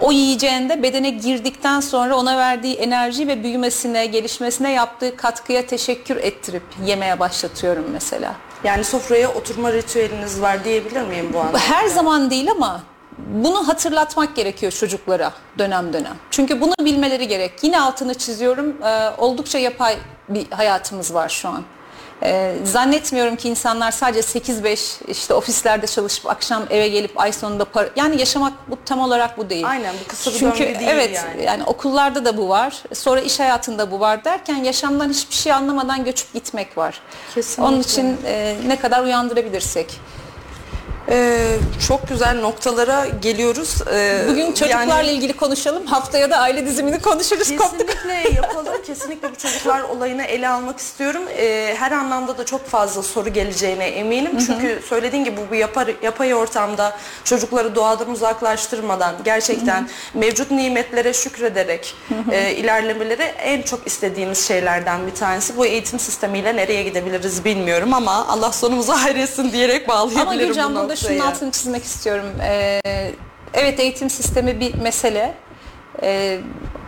o 0.00 0.12
yiyeceğinde 0.12 0.82
bedene 0.82 1.10
girdikten 1.10 1.80
sonra 1.80 2.16
ona 2.16 2.36
verdiği 2.36 2.74
enerji 2.74 3.28
ve 3.28 3.42
büyümesine, 3.42 4.06
gelişmesine 4.06 4.72
yaptığı 4.72 5.16
katkıya 5.16 5.66
teşekkür 5.66 6.16
ettirip 6.16 6.62
yemeye 6.84 7.20
başlatıyorum 7.20 7.84
mesela. 7.92 8.34
Yani 8.64 8.84
sofraya 8.84 9.32
oturma 9.34 9.72
ritüeliniz 9.72 10.40
var 10.40 10.64
diyebilir 10.64 11.02
miyim 11.02 11.30
bu 11.32 11.40
anda? 11.40 11.58
Her 11.58 11.86
zaman 11.88 12.30
değil 12.30 12.50
ama 12.50 12.82
bunu 13.18 13.68
hatırlatmak 13.68 14.36
gerekiyor 14.36 14.72
çocuklara 14.72 15.32
dönem 15.58 15.92
dönem. 15.92 16.16
Çünkü 16.30 16.60
bunu 16.60 16.74
bilmeleri 16.80 17.28
gerek. 17.28 17.52
Yine 17.62 17.80
altını 17.80 18.14
çiziyorum. 18.14 18.82
Ee, 18.82 19.10
oldukça 19.18 19.58
yapay 19.58 19.96
bir 20.28 20.50
hayatımız 20.50 21.14
var 21.14 21.28
şu 21.28 21.48
an. 21.48 21.62
Ee, 22.22 22.54
zannetmiyorum 22.64 23.36
ki 23.36 23.48
insanlar 23.48 23.90
sadece 23.90 24.38
8-5 24.38 25.04
işte 25.08 25.34
ofislerde 25.34 25.86
çalışıp 25.86 26.26
akşam 26.26 26.62
eve 26.70 26.88
gelip 26.88 27.20
ay 27.20 27.32
sonunda 27.32 27.64
para... 27.64 27.88
Yani 27.96 28.18
yaşamak 28.20 28.52
bu 28.68 28.78
tam 28.86 29.00
olarak 29.00 29.38
bu 29.38 29.50
değil. 29.50 29.68
Aynen, 29.68 29.94
bu 30.04 30.08
kısa 30.08 30.30
bir 30.30 30.38
Çünkü 30.38 30.58
döngü 30.58 30.78
değil 30.78 30.90
evet, 30.90 31.14
yani. 31.14 31.44
yani 31.44 31.64
okullarda 31.64 32.24
da 32.24 32.36
bu 32.36 32.48
var. 32.48 32.82
Sonra 32.92 33.20
iş 33.20 33.40
hayatında 33.40 33.90
bu 33.90 34.00
var 34.00 34.24
derken 34.24 34.56
yaşamdan 34.56 35.08
hiçbir 35.08 35.34
şey 35.34 35.52
anlamadan 35.52 36.04
göçüp 36.04 36.32
gitmek 36.32 36.78
var. 36.78 37.00
Kesinlikle. 37.34 37.62
Onun 37.62 37.80
için 37.80 38.16
e, 38.26 38.56
ne 38.66 38.78
kadar 38.78 39.02
uyandırabilirsek. 39.02 40.00
Ee, 41.08 41.56
çok 41.88 42.08
güzel 42.08 42.40
noktalara 42.40 43.06
geliyoruz. 43.22 43.76
Ee, 43.92 44.24
Bugün 44.28 44.52
çocuklarla 44.52 44.96
yani- 44.96 45.10
ilgili 45.10 45.32
konuşalım. 45.36 45.86
Haftaya 45.86 46.30
da 46.30 46.36
aile 46.36 46.66
dizimini 46.66 47.00
konuşuruz. 47.02 47.48
Kesinlikle 47.48 48.30
yapalım. 48.36 48.74
Kesinlikle 48.86 49.32
bu 49.32 49.36
çocuklar 49.36 49.80
olayını 49.82 50.22
ele 50.22 50.48
almak 50.48 50.78
istiyorum. 50.78 51.22
Ee, 51.38 51.74
her 51.78 51.92
anlamda 51.92 52.38
da 52.38 52.44
çok 52.46 52.66
fazla 52.66 53.02
soru 53.02 53.28
geleceğine 53.28 53.84
eminim. 53.86 54.38
Çünkü 54.46 54.82
söylediğin 54.88 55.24
gibi 55.24 55.36
bu 55.50 55.54
yapar, 55.54 55.88
yapay 56.02 56.34
ortamda 56.34 56.92
çocukları 57.24 57.74
doğadan 57.74 58.10
uzaklaştırmadan 58.10 59.14
gerçekten 59.24 59.88
mevcut 60.14 60.50
nimetlere 60.50 61.12
şükrederek 61.12 61.94
e, 62.32 62.52
ilerlemeleri 62.52 63.22
en 63.22 63.62
çok 63.62 63.86
istediğimiz 63.86 64.48
şeylerden 64.48 65.06
bir 65.06 65.14
tanesi. 65.14 65.56
Bu 65.56 65.66
eğitim 65.66 65.98
sistemiyle 65.98 66.56
nereye 66.56 66.82
gidebiliriz 66.82 67.44
bilmiyorum 67.44 67.94
ama 67.94 68.26
Allah 68.28 68.52
sonumuzu 68.52 68.92
hayretsin 69.02 69.52
diyerek 69.52 69.88
bağlayabilirim 69.88 70.28
Ama 70.28 70.34
Gülcan 70.34 70.74
bu 70.76 70.78
burada 70.80 70.93
noktayı. 70.94 71.18
şunun 71.20 71.30
altını 71.30 71.50
çizmek 71.50 71.84
istiyorum. 71.84 72.26
Ee, 72.42 72.80
evet 73.54 73.80
eğitim 73.80 74.10
sistemi 74.10 74.60
bir 74.60 74.74
mesele. 74.74 75.34
Ee, 76.02 76.40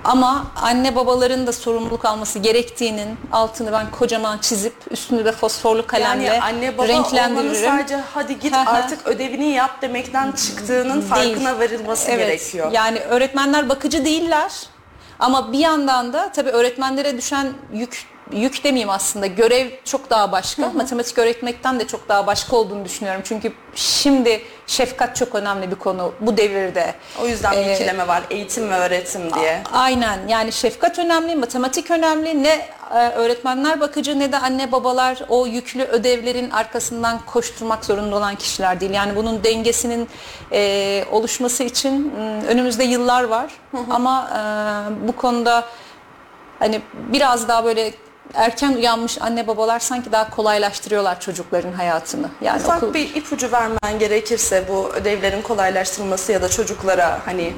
ama 0.05 0.47
anne 0.57 0.97
babaların 0.97 1.47
da 1.47 1.53
sorumluluk 1.53 2.05
alması 2.05 2.39
gerektiğinin 2.39 3.19
altını 3.33 3.73
ben 3.73 3.91
kocaman 3.91 4.39
çizip 4.39 4.75
üstünü 4.91 5.25
de 5.25 5.33
fosforlu 5.33 5.87
kalemle 5.87 6.25
Yani 6.27 6.41
anne 6.43 6.79
baba 6.79 6.89
renklendiririm. 6.89 7.71
sadece 7.71 7.97
hadi 8.15 8.39
git 8.39 8.55
artık 8.55 9.07
ödevini 9.07 9.45
yap 9.49 9.83
demekten 9.83 10.33
çıktığının 10.33 11.01
farkına 11.01 11.59
varılması 11.59 12.11
Evet, 12.11 12.27
gerekiyor. 12.27 12.73
Yani 12.73 12.99
öğretmenler 13.01 13.69
bakıcı 13.69 14.05
değiller. 14.05 14.53
Ama 15.19 15.53
bir 15.53 15.59
yandan 15.59 16.13
da 16.13 16.33
tabii 16.33 16.51
öğretmenlere 16.51 17.17
düşen 17.17 17.53
yük 17.73 18.05
yük 18.33 18.65
demeyeyim 18.65 18.91
aslında 18.91 19.27
görev 19.27 19.71
çok 19.85 20.11
daha 20.11 20.33
başka. 20.33 20.69
Matematik 20.69 21.19
öğretmekten 21.19 21.81
de 21.81 21.87
çok 21.87 22.09
daha 22.09 22.27
başka 22.27 22.57
olduğunu 22.57 22.85
düşünüyorum. 22.85 23.23
Çünkü 23.25 23.53
şimdi 23.75 24.43
şefkat 24.67 25.17
çok 25.17 25.35
önemli 25.35 25.71
bir 25.71 25.77
konu 25.77 26.13
bu 26.21 26.37
devirde. 26.37 26.95
O 27.23 27.27
yüzden 27.27 27.53
bir 27.53 27.59
Ee, 27.59 27.75
ikileme 27.75 28.09
var 28.09 28.23
eğitim 28.31 28.71
ve 28.71 28.75
öğretim 28.77 29.35
diye. 29.35 29.63
Aynen 29.73 30.29
yani 30.29 30.53
şefkat 30.53 30.99
önemli, 30.99 31.35
matematik 31.35 31.91
önemli. 31.91 32.43
Ne 32.43 32.69
e, 32.95 33.09
öğretmenler 33.09 33.81
bakıcı 33.81 34.19
ne 34.19 34.33
de 34.33 34.39
anne 34.39 34.73
babalar 34.73 35.19
o 35.29 35.47
yüklü 35.47 35.83
ödevlerin 35.83 36.51
arkasından 36.51 37.19
koşturmak 37.27 37.85
zorunda 37.85 38.17
olan 38.17 38.35
kişiler 38.35 38.81
değil. 38.81 38.93
Yani 38.93 39.17
bunun 39.17 39.45
dengesinin 39.45 40.09
e, 40.53 41.05
oluşması 41.11 41.65
için 41.65 42.13
önümüzde 42.49 42.85
yıllar 42.85 43.25
var. 43.25 43.51
Ama 43.91 44.31
e, 44.31 45.09
bu 45.09 45.17
konuda 45.17 45.65
hani 46.59 46.81
biraz 47.13 47.49
daha 47.49 47.65
böyle 47.65 47.93
erken 48.35 48.73
uyanmış 48.73 49.23
anne 49.23 49.47
babalar 49.47 49.79
sanki 49.79 50.13
daha 50.13 50.31
kolaylaştırıyorlar 50.31 51.21
çocukların 51.21 51.73
hayatını. 51.73 52.27
Yani 52.41 52.61
Ufak 52.63 52.83
okul 52.83 52.95
bir 52.95 53.15
ipucu 53.15 53.53
vermen 53.53 53.99
gerekirse 53.99 54.65
bu 54.69 54.89
ödevlerin 54.95 55.43
kolaylaştırılması 55.43 56.33
ya 56.33 56.43
da 56.43 56.49
çocuklara 56.49 57.19
hani 57.25 57.53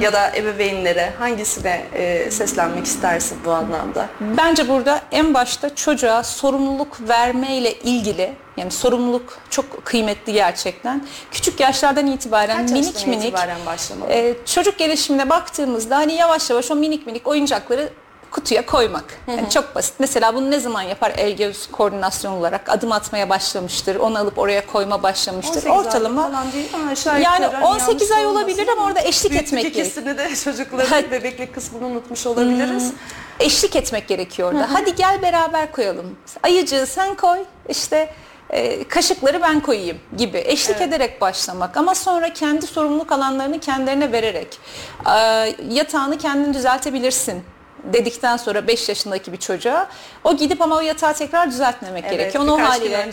ya 0.00 0.12
da 0.12 0.36
ebeveynlere 0.36 1.12
hangisine 1.18 1.84
e, 1.94 2.30
seslenmek 2.30 2.86
istersin 2.86 3.38
bu 3.44 3.50
anlamda? 3.52 4.06
Bence 4.20 4.68
burada 4.68 5.00
en 5.12 5.34
başta 5.34 5.74
çocuğa 5.74 6.22
sorumluluk 6.24 7.08
vermeyle 7.08 7.74
ilgili 7.78 8.32
yani 8.56 8.70
sorumluluk 8.70 9.38
çok 9.50 9.84
kıymetli 9.84 10.32
gerçekten. 10.32 11.06
Küçük 11.30 11.60
yaşlardan 11.60 12.06
itibaren 12.06 12.56
Kaç 12.58 12.70
minik 12.70 13.06
minik 13.06 13.24
itibaren 13.24 13.66
başlamalı? 13.66 14.12
e, 14.12 14.34
çocuk 14.46 14.78
gelişimine 14.78 15.30
baktığımızda 15.30 15.96
hani 15.96 16.12
yavaş 16.14 16.50
yavaş 16.50 16.70
o 16.70 16.74
minik 16.74 17.06
minik 17.06 17.26
oyuncakları 17.26 17.88
kutuya 18.30 18.66
koymak. 18.66 19.04
Yani 19.26 19.50
çok 19.50 19.74
basit. 19.74 19.94
Mesela 19.98 20.34
bunu 20.34 20.50
ne 20.50 20.60
zaman 20.60 20.82
yapar 20.82 21.12
el 21.16 21.36
göz 21.36 21.66
koordinasyon 21.72 22.32
olarak 22.32 22.68
adım 22.68 22.92
atmaya 22.92 23.28
başlamıştır. 23.30 23.96
Onu 23.96 24.18
alıp 24.18 24.38
oraya 24.38 24.66
koyma 24.66 25.02
başlamıştır. 25.02 25.54
18 25.54 25.66
aylık 25.66 25.86
Ortalama 25.86 26.22
falan 26.22 26.52
değil 26.52 26.74
mi? 26.74 26.90
Aşağı 26.90 27.20
Yani 27.20 27.44
yukarı 27.44 27.64
18 27.64 28.10
yanlış 28.10 28.10
ay 28.10 28.26
olabilir 28.26 28.68
ama 28.68 28.84
orada 28.84 29.00
eşlik 29.00 29.30
Büyüklük 29.32 29.48
etmek 29.48 29.64
ikisini 29.76 30.18
de 30.18 30.36
çocukların 30.44 31.10
bebeklik 31.10 31.54
kısmını 31.54 31.86
unutmuş 31.86 32.26
olabiliriz. 32.26 32.92
eşlik 33.40 33.76
etmek 33.76 34.08
gerekiyor 34.08 34.52
orada. 34.52 34.68
Hadi 34.72 34.94
gel 34.94 35.22
beraber 35.22 35.72
koyalım. 35.72 36.16
Ayıcığı 36.42 36.86
sen 36.86 37.14
koy, 37.14 37.38
işte 37.68 38.14
e, 38.50 38.84
kaşıkları 38.88 39.42
ben 39.42 39.60
koyayım 39.60 39.98
gibi 40.16 40.42
eşlik 40.46 40.80
ederek 40.80 41.20
başlamak 41.20 41.76
ama 41.76 41.94
sonra 41.94 42.32
kendi 42.32 42.66
sorumluluk 42.66 43.12
alanlarını 43.12 43.58
kendilerine 43.58 44.12
vererek 44.12 44.58
e, 45.06 45.10
yatağını 45.74 46.18
kendin 46.18 46.54
düzeltebilirsin 46.54 47.42
dedikten 47.84 48.36
sonra 48.36 48.66
5 48.66 48.88
yaşındaki 48.88 49.32
bir 49.32 49.36
çocuğa 49.36 49.88
o 50.24 50.36
gidip 50.36 50.62
ama 50.62 50.76
o 50.76 50.80
yatağı 50.80 51.14
tekrar 51.14 51.50
düzeltmemek 51.50 52.04
Evet, 52.04 52.18
gerekiyor. 52.18 52.44
Onu 52.44 52.54
o 52.54 52.60
haliyle 52.60 53.10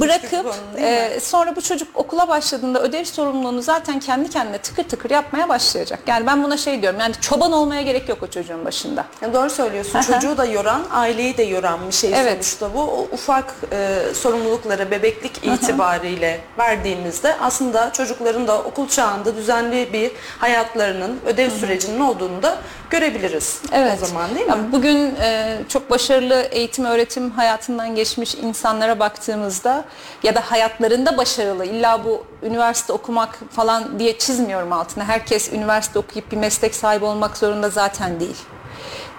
bırakıp 0.00 0.44
mi? 0.44 0.80
e, 0.82 1.20
sonra 1.20 1.56
bu 1.56 1.62
çocuk 1.62 1.88
okula 1.94 2.28
başladığında 2.28 2.82
ödev 2.82 3.04
sorumluluğunu 3.04 3.62
zaten 3.62 4.00
kendi 4.00 4.30
kendine 4.30 4.58
tıkır 4.58 4.84
tıkır 4.84 5.10
yapmaya 5.10 5.48
başlayacak. 5.48 5.98
Yani 6.06 6.26
ben 6.26 6.44
buna 6.44 6.56
şey 6.56 6.82
diyorum 6.82 7.00
yani 7.00 7.14
çoban 7.20 7.52
olmaya 7.52 7.82
gerek 7.82 8.08
yok 8.08 8.18
o 8.22 8.26
çocuğun 8.26 8.64
başında. 8.64 9.04
Ya 9.22 9.34
doğru 9.34 9.50
söylüyorsun. 9.50 10.00
Çocuğu 10.00 10.36
da 10.36 10.44
yoran, 10.44 10.82
aileyi 10.92 11.36
de 11.36 11.42
yoran 11.42 11.78
bir 11.88 11.92
şey 11.94 12.12
Evet. 12.14 12.32
sonuçta 12.32 12.74
bu. 12.74 12.82
O 12.82 13.08
ufak 13.12 13.54
e, 13.72 13.98
sorumlulukları 14.14 14.90
bebeklik 14.90 15.44
itibariyle 15.44 16.40
verdiğimizde 16.58 17.36
aslında 17.40 17.92
çocukların 17.92 18.46
da 18.48 18.58
okul 18.58 18.88
çağında 18.88 19.36
düzenli 19.36 19.92
bir 19.92 20.12
hayatlarının, 20.38 21.20
ödev 21.26 21.50
sürecinin 21.50 22.00
olduğunu 22.00 22.42
da 22.42 22.58
görebiliriz 22.90 23.60
o 24.02 24.06
zaman 24.06 24.34
değil 24.34 24.46
mi? 24.46 24.50
Ya 24.50 24.72
bugün 24.72 25.14
e, 25.20 25.58
çok 25.68 25.90
başarılı 25.90 26.40
eğitim 26.50 26.84
öğretim 26.84 27.30
hayatından 27.30 27.94
geçmiş 27.94 28.34
insanlara 28.34 28.98
baktığımızda 28.98 29.84
ya 30.22 30.34
da 30.34 30.40
hayatlarında 30.40 31.16
başarılı 31.16 31.64
illa 31.64 32.04
bu 32.04 32.24
üniversite 32.42 32.92
okumak 32.92 33.38
falan 33.50 33.98
diye 33.98 34.18
çizmiyorum 34.18 34.72
altına. 34.72 35.04
Herkes 35.04 35.52
üniversite 35.52 35.98
okuyup 35.98 36.32
bir 36.32 36.36
meslek 36.36 36.74
sahibi 36.74 37.04
olmak 37.04 37.36
zorunda 37.36 37.70
zaten 37.70 38.20
değil. 38.20 38.36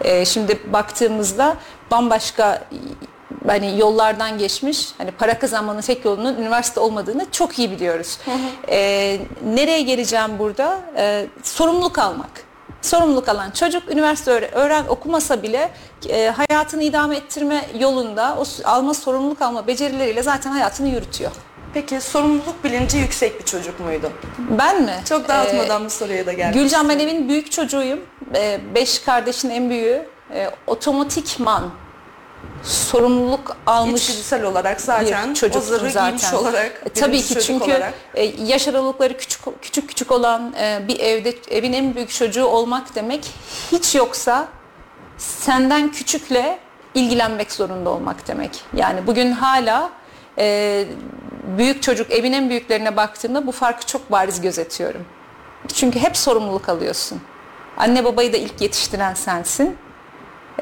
E, 0.02 0.26
şimdi 0.26 0.60
baktığımızda 0.74 1.58
bambaşka 1.92 2.64
hani 3.48 3.80
yollardan 3.80 4.38
geçmiş 4.38 4.90
hani 4.98 5.12
para 5.12 5.40
kazanmanın 5.40 5.82
tek 5.82 6.06
yolunun 6.06 6.36
üniversite 6.36 6.80
olmadığını 6.80 7.26
çok 7.32 7.60
iyi 7.60 7.72
biliyoruz. 7.72 8.18
E, 8.70 9.20
nereye 9.46 9.82
geleceğim 9.82 10.40
burada? 10.40 10.80
E, 10.98 11.28
sorumluluk 11.44 12.00
almak 12.00 12.47
sorumluluk 12.82 13.30
alan 13.30 13.52
çocuk 13.52 13.92
üniversite 13.92 14.32
öğre- 14.32 14.52
öğren 14.52 14.86
okumasa 14.88 15.44
bile 15.44 15.70
e, 16.10 16.28
hayatını 16.30 16.84
idame 16.84 17.16
ettirme 17.18 17.66
yolunda 17.80 18.38
o 18.40 18.44
alma 18.70 18.94
sorumluluk 18.94 19.42
alma 19.42 19.68
becerileriyle 19.68 20.24
zaten 20.24 20.52
hayatını 20.52 20.88
yürütüyor. 20.90 21.32
Peki 21.74 22.02
sorumluluk 22.02 22.64
bilinci 22.64 22.98
yüksek 22.98 23.40
bir 23.40 23.46
çocuk 23.46 23.80
muydu? 23.80 24.12
Ben 24.38 24.82
mi? 24.84 24.94
Çok 25.10 25.28
dağıtmadan 25.28 25.82
Ee, 25.82 25.86
bu 25.86 25.90
soruya 25.90 26.26
da 26.26 26.34
geldim. 26.34 26.62
Gülcan 26.62 26.90
ben 26.90 27.00
evin 27.00 27.30
büyük 27.30 27.52
çocuğuyum. 27.52 28.00
E, 28.36 28.60
beş 28.76 29.00
kardeşin 29.00 29.50
en 29.50 29.70
büyüğü. 29.70 30.06
E, 30.34 30.50
otomatikman 30.68 31.64
sorumluluk 32.64 33.58
almış 33.66 34.10
İçgüdüsel 34.10 34.44
olarak 34.44 34.82
zaten 34.82 35.36
o 35.56 35.60
zırhı 35.62 35.92
zaten. 35.92 36.18
giymiş 36.18 36.34
olarak. 36.42 36.82
E, 36.86 36.90
tabii 36.90 37.22
ki 37.22 37.40
çünkü 37.40 37.72
olarak. 37.72 37.94
e, 38.16 38.24
yaş 38.24 38.68
aralıkları 38.68 39.18
küçük 39.18 39.42
küçük 39.62 39.90
küçük 39.90 40.12
olan 40.12 40.54
e, 40.60 40.82
bir 40.88 41.00
evde 41.00 41.34
evin 41.50 41.74
en 41.74 41.96
büyük 41.96 42.10
çocuğu 42.10 42.46
olmak 42.46 42.96
demek 42.96 43.26
hiç 43.72 43.96
yoksa 43.96 44.48
senden 45.18 45.92
küçükle 45.92 46.60
ilgilenmek 46.94 47.52
zorunda 47.52 47.90
olmak 47.90 48.28
demek. 48.28 48.62
Yani 48.74 49.08
bugün 49.08 49.32
hala 49.32 49.90
e, 50.38 50.86
büyük 51.58 51.84
çocuk 51.84 52.12
evin 52.12 52.34
en 52.34 52.50
büyüklerine 52.50 52.96
baktığımda 52.96 53.48
bu 53.48 53.52
farkı 53.52 53.86
çok 53.86 54.12
bariz 54.12 54.42
gözetiyorum. 54.42 55.06
Çünkü 55.74 56.00
hep 56.00 56.18
sorumluluk 56.18 56.70
alıyorsun. 56.70 57.22
Anne 57.78 58.06
babayı 58.06 58.34
da 58.34 58.38
ilk 58.38 58.62
yetiştiren 58.62 59.14
sensin. 59.14 59.78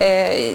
E, 0.02 0.52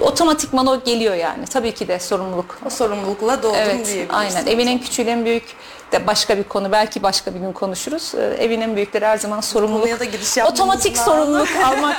otomatikman 0.00 0.66
o 0.66 0.84
geliyor 0.84 1.14
yani. 1.14 1.44
Tabii 1.46 1.74
ki 1.74 1.88
de 1.88 1.98
sorumluluk. 1.98 2.58
O 2.66 2.70
sorumlulukla 2.70 3.42
doğdum 3.42 3.56
Evet, 3.58 3.86
diyebiliriz. 3.86 4.14
aynen. 4.14 4.46
Evin 4.46 4.66
en 4.66 4.78
küçüğü 4.80 5.02
en 5.02 5.24
büyük 5.24 5.44
de 5.92 6.06
başka 6.06 6.38
bir 6.38 6.44
konu. 6.44 6.72
Belki 6.72 7.02
başka 7.02 7.34
bir 7.34 7.40
gün 7.40 7.52
konuşuruz. 7.52 8.12
Ee, 8.14 8.20
Evin 8.44 8.60
en 8.60 8.76
büyükleri 8.76 9.06
her 9.06 9.18
zaman 9.18 9.40
sorumluluk. 9.40 10.00
da 10.00 10.04
giriş 10.04 10.38
Otomatik 10.38 10.98
lazım. 10.98 11.12
sorumluluk 11.12 11.48
almak 11.64 11.96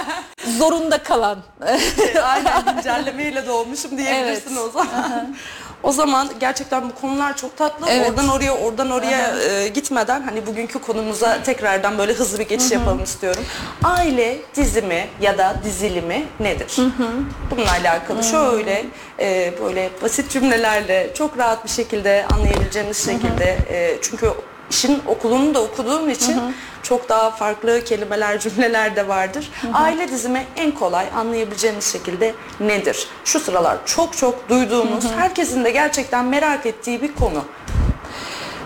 zorunda 0.58 1.04
kalan. 1.04 1.38
Aynen 2.24 2.76
güncellemeyle 2.76 3.48
doğmuşum 3.48 3.98
diyebilirsin 3.98 4.50
Evet. 4.56 4.66
o 4.68 4.70
zaman. 4.70 5.36
O 5.86 5.92
zaman 5.92 6.30
gerçekten 6.40 6.90
bu 6.90 6.96
konular 7.02 7.38
çok 7.38 7.58
tatlı. 7.58 7.86
Evet. 7.90 8.10
Oradan 8.10 8.30
oraya 8.30 8.52
oradan 8.52 8.92
oraya 8.92 9.40
e, 9.40 9.68
gitmeden 9.68 10.22
hani 10.22 10.48
bugünkü 10.48 10.80
konumuza 10.80 11.44
tekrardan 11.44 11.98
böyle 11.98 12.14
hızlı 12.14 12.40
bir 12.40 12.48
geçiş 12.48 12.72
yapalım 12.72 13.04
istiyorum. 13.04 13.44
Aile 13.84 14.38
dizimi 14.56 15.08
ya 15.22 15.38
da 15.38 15.56
dizilimi 15.64 16.26
nedir? 16.40 16.78
Bununla 17.52 17.72
alakalı 17.72 18.24
şöyle 18.24 18.86
e, 19.20 19.54
böyle 19.64 19.90
basit 20.02 20.32
cümlelerle 20.32 21.10
çok 21.14 21.38
rahat 21.38 21.66
bir 21.66 21.70
şekilde 21.70 22.26
anlayabileceğimiz 22.34 23.06
şekilde 23.06 23.58
e, 23.70 23.98
çünkü 24.02 24.32
işin 24.70 25.02
okulunu 25.08 25.54
da 25.54 25.62
okuduğum 25.62 26.10
için 26.10 26.42
çok 26.84 27.10
daha 27.10 27.32
farklı 27.32 27.84
kelimeler, 27.84 28.40
cümleler 28.40 28.96
de 28.96 29.08
vardır. 29.08 29.52
Aile 29.74 30.08
dizimi 30.08 30.46
en 30.56 30.72
kolay 30.72 31.06
anlayabileceğimiz 31.16 31.92
şekilde 31.92 32.34
nedir? 32.60 33.08
Şu 33.26 33.40
sıralar 33.40 33.78
çok 33.86 34.18
çok 34.18 34.50
duyduğumuz, 34.50 35.06
herkesin 35.18 35.66
de 35.66 35.72
gerçekten 35.72 36.26
merak 36.26 36.66
ettiği 36.66 37.02
bir 37.02 37.16
konu. 37.16 37.44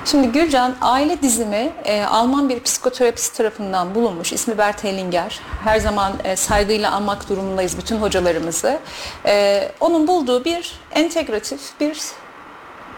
Şimdi 0.05 0.27
Gülcan 0.27 0.75
aile 0.81 1.21
dizimi 1.21 1.71
e, 1.85 2.03
Alman 2.03 2.49
bir 2.49 2.59
psikoterapist 2.59 3.37
tarafından 3.37 3.95
bulunmuş. 3.95 4.33
İsmi 4.33 4.57
Bert 4.57 4.83
Hellinger. 4.83 5.39
Her 5.63 5.79
zaman 5.79 6.13
e, 6.23 6.35
saygıyla 6.35 6.91
anmak 6.91 7.29
durumundayız 7.29 7.77
bütün 7.77 7.97
hocalarımızı. 7.97 8.79
E, 9.25 9.71
onun 9.79 10.07
bulduğu 10.07 10.45
bir 10.45 10.79
entegratif 10.91 11.59
bir 11.79 12.01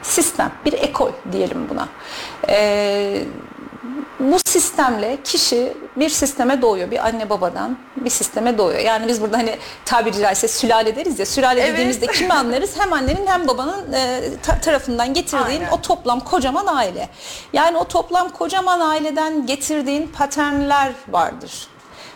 sistem, 0.01 0.51
bir 0.65 0.73
ekol 0.73 1.11
diyelim 1.31 1.69
buna. 1.69 1.87
E, 2.49 3.23
bu 4.19 4.37
sistemle 4.45 5.17
kişi 5.23 5.73
bir 5.95 6.09
sisteme 6.09 6.61
doğuyor. 6.61 6.91
Bir 6.91 7.05
anne 7.07 7.29
babadan 7.29 7.77
bir 7.95 8.09
sisteme 8.09 8.57
doğuyor. 8.57 8.79
Yani 8.79 9.07
biz 9.07 9.21
burada 9.21 9.37
hani 9.37 9.57
tabiri 9.85 10.17
caizse 10.21 10.47
sülale 10.47 10.95
deriz 10.95 11.19
ya. 11.19 11.25
Sülale 11.25 11.61
Evet. 11.61 11.73
dediğimizde 11.73 12.07
kimi 12.07 12.33
anlarız? 12.33 12.79
Hem 12.79 12.93
annenin 12.93 13.27
hem 13.27 13.47
babanın 13.47 13.93
e, 13.93 14.21
ta- 14.43 14.59
tarafından 14.59 15.13
getirdiğin 15.13 15.61
Aynen. 15.61 15.71
o 15.71 15.81
toplam 15.81 16.19
kocaman 16.19 16.65
aile. 16.75 17.09
Yani 17.53 17.77
o 17.77 17.83
toplam 17.83 18.29
kocaman 18.29 18.79
aileden 18.79 19.45
getirdiğin 19.45 20.07
paternler 20.07 20.91
vardır. 21.09 21.67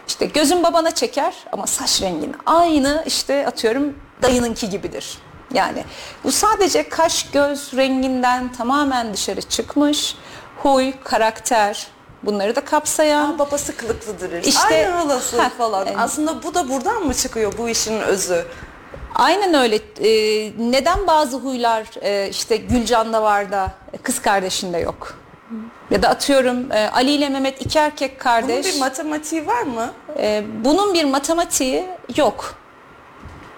İşte 0.08 0.26
gözün 0.26 0.64
babana 0.64 0.92
çeker 0.92 1.34
ama 1.52 1.68
saç 1.68 2.02
rengin 2.02 2.36
aynı 2.46 3.04
işte 3.08 3.48
atıyorum 3.48 3.94
dayınınki 4.22 4.70
gibidir. 4.70 5.18
Yani 5.56 5.84
bu 6.24 6.32
sadece 6.32 6.90
kaş 6.90 7.32
göz 7.32 7.74
renginden 7.76 8.52
tamamen 8.54 9.14
dışarı 9.14 9.42
çıkmış. 9.42 10.16
Huy, 10.64 10.92
karakter 11.04 11.88
bunları 12.24 12.56
da 12.56 12.66
kapsayan 12.66 13.34
Aa, 13.36 13.40
babası 13.40 13.78
kılıklıdır. 13.78 14.44
İşte- 14.44 14.62
Aynı 14.76 14.90
halası 14.96 15.44
Heh, 15.44 15.50
falan. 15.50 15.88
evet. 15.88 15.98
Aslında 16.00 16.44
bu 16.44 16.54
da 16.54 16.70
buradan 16.70 17.04
mı 17.04 17.14
çıkıyor 17.14 17.54
bu 17.58 17.70
işin 17.70 18.00
özü? 18.02 18.46
Aynen 19.16 19.54
öyle. 19.54 19.76
Ee, 19.76 20.52
neden 20.72 21.08
bazı 21.08 21.38
huylar 21.38 21.86
e, 22.02 22.30
işte 22.30 22.58
Gülcan'da 22.58 23.22
var 23.24 23.52
da 23.52 23.72
kız 24.04 24.22
kardeşinde 24.22 24.78
yok? 24.78 25.14
Ya 25.92 26.04
da 26.04 26.10
atıyorum 26.10 26.72
e, 26.72 26.90
Ali 26.94 27.12
ile 27.12 27.30
Mehmet 27.30 27.62
iki 27.62 27.80
erkek 27.80 28.12
Bunun 28.12 28.20
kardeş. 28.24 28.66
bir 28.76 28.80
matematiği 28.80 29.48
var 29.48 29.62
mı? 29.62 29.92
E, 30.20 30.44
bunun 30.66 30.94
bir 30.94 31.04
matematiği 31.04 31.86
yok. 32.16 32.56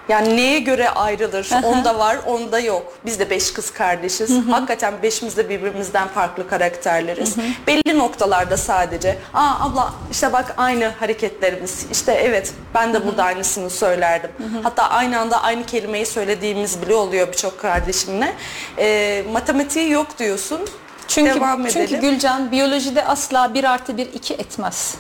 Yani 0.10 0.38
neye 0.38 0.60
göre 0.60 0.90
ayrılır? 0.90 1.50
Onda 1.64 2.00
var, 2.00 2.18
onda 2.28 2.60
yok. 2.60 2.94
Biz 3.06 3.20
de 3.20 3.30
beş 3.30 3.54
kız 3.54 3.74
kardeşiz. 3.74 4.32
Hakikaten 4.52 4.94
beşimiz 5.04 5.38
de 5.38 5.50
birbirimizden 5.50 6.08
farklı 6.08 6.50
karakterleriz. 6.50 7.36
Belli 7.68 7.98
noktalarda 7.98 8.58
sadece. 8.58 9.18
Aa 9.34 9.66
abla 9.66 9.94
işte 10.12 10.34
bak 10.34 10.54
aynı 10.58 10.86
hareketlerimiz. 11.00 11.86
İşte 11.92 12.12
evet 12.12 12.54
ben 12.76 12.94
de 12.94 13.06
burada 13.08 13.24
aynısını 13.24 13.70
söylerdim. 13.70 14.30
Hatta 14.64 14.90
aynı 14.90 15.20
anda 15.20 15.44
aynı 15.44 15.66
kelimeyi 15.66 16.06
söylediğimiz 16.06 16.82
bile 16.82 16.96
oluyor 16.96 17.28
birçok 17.28 17.60
kardeşimle. 17.60 18.34
Ee, 18.78 19.24
matematiği 19.32 19.92
yok 19.92 20.20
diyorsun. 20.20 20.62
Çünkü, 21.08 21.36
Devam 21.36 21.66
çünkü 21.66 21.80
edelim. 21.80 22.02
Gülcan 22.02 22.52
biyolojide 22.52 23.06
asla 23.06 23.54
bir 23.54 23.64
artı 23.64 23.98
bir 23.98 24.06
iki 24.14 24.34
etmez. 24.34 24.96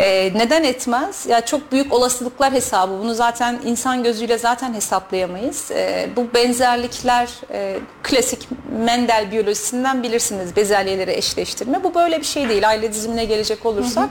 Ee, 0.00 0.32
neden 0.34 0.64
etmez? 0.64 1.26
Ya 1.26 1.40
çok 1.44 1.72
büyük 1.72 1.92
olasılıklar 1.92 2.52
hesabı. 2.52 2.92
Bunu 2.98 3.14
zaten 3.14 3.60
insan 3.64 4.02
gözüyle 4.02 4.38
zaten 4.38 4.74
hesaplayamayız. 4.74 5.70
Ee, 5.70 6.08
bu 6.16 6.34
benzerlikler 6.34 7.28
e, 7.52 7.76
klasik 8.02 8.48
Mendel 8.84 9.32
biyolojisinden 9.32 10.02
bilirsiniz 10.02 10.56
bezelyeleri 10.56 11.12
eşleştirme. 11.12 11.84
Bu 11.84 11.94
böyle 11.94 12.18
bir 12.20 12.24
şey 12.24 12.48
değil. 12.48 12.68
Aile 12.68 12.92
dizimine 12.92 13.24
gelecek 13.24 13.66
olursak 13.66 14.08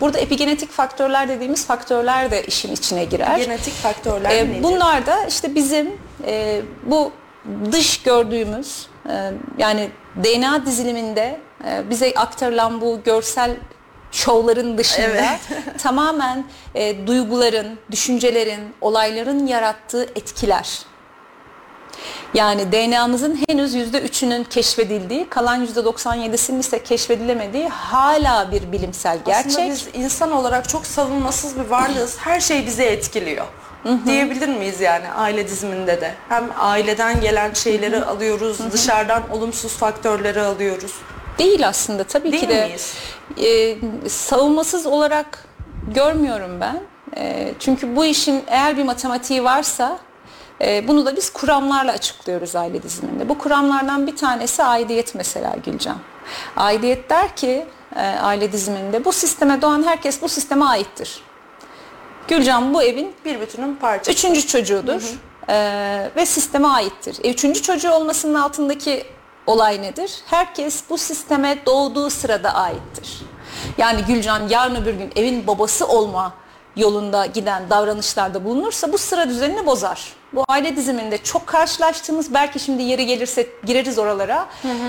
burada 0.00 0.18
epigenetik 0.18 0.70
faktörler 0.72 1.28
dediğimiz 1.28 1.66
faktörler 1.66 2.30
de 2.30 2.42
işin 2.44 2.72
içine 2.72 3.04
girer. 3.04 3.36
Genetik 3.38 3.74
faktörler 3.74 4.30
Ee, 4.30 4.48
nedir? 4.48 4.62
bunlar 4.62 5.06
da 5.06 5.24
işte 5.24 5.54
bizim 5.54 5.92
e, 6.26 6.60
bu 6.86 7.12
dış 7.72 8.02
gördüğümüz 8.02 8.86
e, 9.10 9.30
yani 9.58 9.90
DNA 10.24 10.66
diziliminde 10.66 11.40
e, 11.68 11.90
bize 11.90 12.12
aktarılan 12.16 12.80
bu 12.80 13.00
görsel 13.04 13.50
şovların 14.12 14.78
dışında 14.78 15.06
Evet. 15.06 15.40
tamamen 15.82 16.44
e, 16.74 17.06
duyguların, 17.06 17.78
düşüncelerin, 17.90 18.74
olayların 18.80 19.46
yarattığı 19.46 20.02
etkiler. 20.02 20.78
Yani 22.34 22.72
DNA'mızın 22.72 23.38
henüz 23.48 23.74
%3'ünün 23.74 24.44
keşfedildiği, 24.44 25.28
kalan 25.28 25.66
%97'sinin 25.66 26.60
ise 26.60 26.82
keşfedilemediği 26.82 27.68
hala 27.68 28.52
bir 28.52 28.72
bilimsel 28.72 29.18
gerçek. 29.26 29.46
Aslında 29.46 29.68
biz 29.68 29.88
insan 29.94 30.32
olarak 30.32 30.68
çok 30.68 30.86
savunmasız 30.86 31.58
bir 31.58 31.64
varlığız. 31.64 32.16
Her 32.18 32.40
şey 32.40 32.66
bizi 32.66 32.82
etkiliyor. 32.82 33.46
Diyebilir 34.06 34.48
miyiz 34.48 34.80
yani 34.80 35.12
aile 35.12 35.48
diziminde 35.48 36.00
de? 36.00 36.14
Hem 36.28 36.50
aileden 36.58 37.20
gelen 37.20 37.52
şeyleri 37.52 38.04
alıyoruz, 38.04 38.58
dışarıdan 38.72 39.30
olumsuz 39.30 39.72
faktörleri 39.72 40.40
alıyoruz. 40.40 40.94
Değil 41.38 41.68
aslında 41.68 42.04
tabii 42.04 42.32
Değil 42.32 42.42
ki 42.42 42.48
de 42.48 42.66
miyiz? 42.66 42.94
E, 43.36 43.76
savunmasız 44.08 44.86
olarak 44.86 45.44
görmüyorum 45.94 46.60
ben. 46.60 46.80
E, 47.16 47.54
çünkü 47.58 47.96
bu 47.96 48.04
işin 48.04 48.44
eğer 48.46 48.76
bir 48.76 48.84
matematiği 48.84 49.44
varsa 49.44 49.98
e, 50.60 50.88
bunu 50.88 51.06
da 51.06 51.16
biz 51.16 51.32
kuramlarla 51.32 51.92
açıklıyoruz 51.92 52.56
aile 52.56 52.82
diziminde. 52.82 53.28
Bu 53.28 53.38
kuramlardan 53.38 54.06
bir 54.06 54.16
tanesi 54.16 54.62
aidiyet 54.64 55.14
mesela 55.14 55.56
Gülcan. 55.64 55.98
Aidiyet 56.56 57.10
der 57.10 57.36
ki 57.36 57.66
e, 57.96 58.00
aile 58.00 58.52
diziminde 58.52 59.04
bu 59.04 59.12
sisteme 59.12 59.62
doğan 59.62 59.82
herkes 59.82 60.22
bu 60.22 60.28
sisteme 60.28 60.64
aittir. 60.64 61.22
Gülcan 62.28 62.74
bu 62.74 62.82
evin 62.82 63.14
Bir 63.24 63.40
bütünün 63.40 63.76
parçası. 63.76 64.12
Üçüncü 64.12 64.46
çocuğudur 64.46 65.18
Ee, 65.50 66.10
ve 66.16 66.26
sisteme 66.26 66.68
aittir. 66.68 67.16
E, 67.24 67.30
üçüncü 67.30 67.62
çocuğu 67.62 67.90
olmasının 67.90 68.34
altındaki 68.34 69.04
olay 69.48 69.82
nedir? 69.82 70.20
Herkes 70.26 70.82
bu 70.90 70.98
sisteme 70.98 71.58
doğduğu 71.66 72.10
sırada 72.10 72.54
aittir. 72.54 73.22
Yani 73.78 74.02
Gülcan 74.02 74.48
yarın 74.48 74.74
öbür 74.74 74.94
gün 74.94 75.12
evin 75.16 75.46
babası 75.46 75.88
olma 75.88 76.32
yolunda 76.76 77.26
giden 77.26 77.70
davranışlarda 77.70 78.44
bulunursa 78.44 78.92
bu 78.92 78.98
sıra 78.98 79.28
düzenini 79.28 79.66
bozar. 79.66 80.12
Bu 80.32 80.44
aile 80.48 80.76
diziminde 80.76 81.18
çok 81.18 81.46
karşılaştığımız 81.46 82.34
belki 82.34 82.58
şimdi 82.58 82.82
yeri 82.82 83.06
gelirse 83.06 83.46
gireriz 83.64 83.98
oralara 83.98 84.46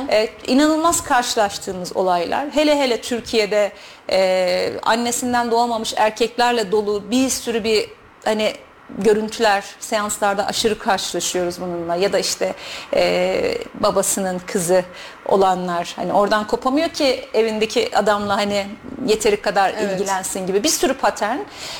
e, 0.09 0.29
inanılmaz 0.47 1.03
karşılaştığımız 1.03 1.97
olaylar. 1.97 2.45
Hele 2.51 2.79
hele 2.79 3.01
Türkiye'de 3.01 3.71
e, 4.09 4.71
annesinden 4.83 5.51
doğamamış 5.51 5.93
erkeklerle 5.97 6.71
dolu 6.71 7.11
bir 7.11 7.29
sürü 7.29 7.63
bir 7.63 7.89
hani 8.25 8.53
görüntüler 8.97 9.63
seanslarda 9.79 10.45
aşırı 10.47 10.79
karşılaşıyoruz 10.79 11.61
bununla 11.61 11.95
ya 11.95 12.13
da 12.13 12.19
işte 12.19 12.53
e, 12.93 13.57
babasının 13.73 14.41
kızı 14.47 14.83
olanlar 15.25 15.93
hani 15.95 16.13
oradan 16.13 16.47
kopamıyor 16.47 16.89
ki 16.89 17.29
evindeki 17.33 17.97
adamla 17.97 18.37
hani 18.37 18.67
yeteri 19.05 19.41
kadar 19.41 19.73
Evet. 19.79 19.93
ilgilensin 19.93 20.47
gibi 20.47 20.63
bir 20.63 20.69
sürü 20.69 20.93
patern. 20.93 21.37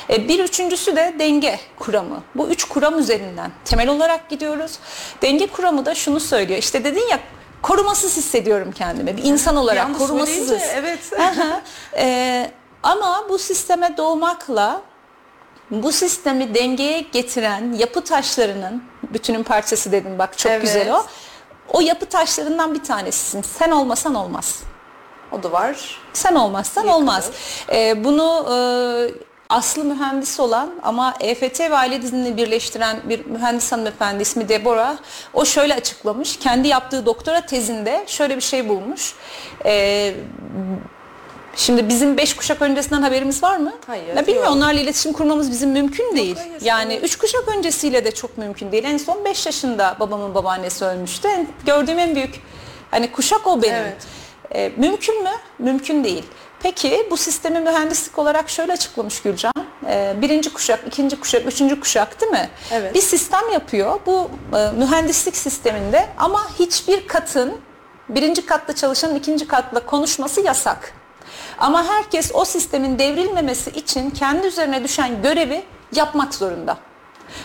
E, 0.10 0.28
bir 0.28 0.44
üçüncüsü 0.44 0.96
de 0.96 1.16
denge 1.20 1.60
kuramı. 1.80 2.24
Bu 2.36 2.48
üç 2.48 2.64
kuram 2.64 3.00
üzerinden 3.00 3.52
temel 3.66 3.88
olarak 3.90 4.30
gidiyoruz. 4.30 4.80
Denge 5.22 5.48
kuramı 5.48 5.86
da 5.86 5.96
şunu 5.96 6.20
söylüyor. 6.20 6.60
İşte 6.60 6.84
dedin 6.84 7.08
ya 7.12 7.20
korumasız 7.62 8.18
hissediyorum 8.18 8.72
kendimi. 8.78 9.18
Bir 9.18 9.24
insan 9.24 9.56
olarak 9.56 9.86
anda 9.86 9.98
korumasızız. 9.98 10.48
söyleyince 10.48 10.74
evet. 10.76 11.00
Ee, 11.98 12.52
ama 12.84 13.26
bu 13.30 13.38
sisteme 13.40 13.98
doğmakla 13.98 14.82
bu 15.72 15.92
sistemi 15.92 16.54
dengeye 16.56 17.02
getiren 17.12 17.74
yapı 17.74 18.02
taşlarının 18.04 18.84
bütünün 19.04 19.44
parçası 19.44 19.92
dedim 19.92 20.20
bak 20.20 20.38
çok 20.38 20.52
Evet. 20.52 20.62
güzel 20.62 20.94
o. 20.96 21.06
O 21.74 21.82
yapı 21.82 22.06
taşlarından 22.06 22.74
bir 22.74 22.84
tanesisin. 22.84 23.42
Sen 23.42 23.72
olmasan 23.72 24.16
olmaz. 24.16 24.60
O 25.32 25.44
da 25.44 25.52
var. 25.52 25.98
Sen 26.14 26.36
olmazsan 26.36 26.82
Yakınız. 26.82 26.98
olmaz. 27.02 27.32
Ee, 27.72 28.04
bunu 28.04 28.46
e, 28.54 28.58
aslı 29.50 29.84
mühendis 29.84 30.40
olan 30.40 30.70
ama 30.84 31.14
EFT 31.20 31.60
ve 31.60 31.76
aile 31.78 32.02
dizini 32.02 32.38
birleştiren 32.38 33.00
bir 33.10 33.26
mühendis 33.26 33.72
hanımefendi 33.72 34.22
ismi 34.22 34.50
Deborah. 34.50 34.98
O 35.34 35.46
şöyle 35.46 35.74
açıklamış. 35.76 36.40
Kendi 36.40 36.68
yaptığı 36.68 37.06
doktora 37.06 37.42
tezinde 37.46 38.04
şöyle 38.08 38.36
bir 38.36 38.42
şey 38.42 38.70
bulmuş. 38.70 39.14
Ee, 39.66 40.14
Şimdi 41.60 41.90
bizim 41.90 42.18
beş 42.18 42.36
kuşak 42.36 42.62
öncesinden 42.62 43.02
haberimiz 43.02 43.44
var 43.44 43.58
mı? 43.58 43.74
Hayır, 43.88 44.08
Ya 44.16 44.28
bilmiyorum 44.28 44.46
yok. 44.46 44.56
onlarla 44.58 44.80
iletişim 44.80 45.14
kurmamız 45.14 45.52
bizim 45.52 45.70
mümkün 45.72 46.16
değil. 46.16 46.36
hayır, 46.38 46.62
yani 46.62 46.94
evet. 46.94 47.04
üç 47.04 47.16
kuşak 47.18 47.48
öncesiyle 47.58 48.06
de 48.06 48.12
çok 48.12 48.38
mümkün 48.38 48.72
değil. 48.72 48.84
En 48.84 48.98
son 48.98 49.26
5 49.26 49.46
yaşında 49.46 49.96
babamın 50.00 50.36
babaannesi 50.36 50.86
ölmüştü. 50.86 51.28
En- 51.28 51.48
Gördüğüm 51.66 52.00
en 52.00 52.16
büyük 52.16 52.42
hani 52.92 53.12
kuşak 53.12 53.48
o 53.48 53.62
benim. 53.62 53.76
Evet. 53.76 53.96
Ee, 54.56 54.72
mümkün 54.78 55.24
mü? 55.24 55.30
Mümkün 55.60 56.04
değil. 56.04 56.24
Peki 56.64 57.08
bu 57.12 57.18
sistemi 57.18 57.60
mühendislik 57.60 58.20
olarak 58.20 58.50
şöyle 58.50 58.74
açıklamış 58.74 59.22
Gülcan. 59.22 59.54
Ee, 59.88 60.14
birinci 60.22 60.54
kuşak, 60.54 60.80
ikinci 60.88 61.20
kuşak, 61.20 61.46
üçüncü 61.48 61.80
kuşak 61.80 62.22
değil 62.22 62.32
mi? 62.32 62.50
Evet. 62.72 62.94
Bir 62.96 63.02
sistem 63.02 63.50
yapıyor. 63.54 64.00
Bu 64.06 64.30
e, 64.58 64.72
mühendislik 64.78 65.38
sisteminde 65.38 66.06
ama 66.18 66.42
hiçbir 66.60 67.08
katın 67.08 67.58
birinci 68.10 68.46
katta 68.46 68.76
çalışan 68.76 69.16
ikinci 69.16 69.48
katla 69.48 69.86
konuşması 69.86 70.42
yasak. 70.42 70.94
Ama 71.60 71.88
herkes 71.88 72.32
o 72.34 72.46
sistemin 72.46 73.00
devrilmemesi 73.00 73.70
için 73.70 74.10
kendi 74.10 74.48
üzerine 74.48 74.84
düşen 74.84 75.22
görevi 75.22 75.64
yapmak 75.96 76.34
zorunda. 76.34 76.78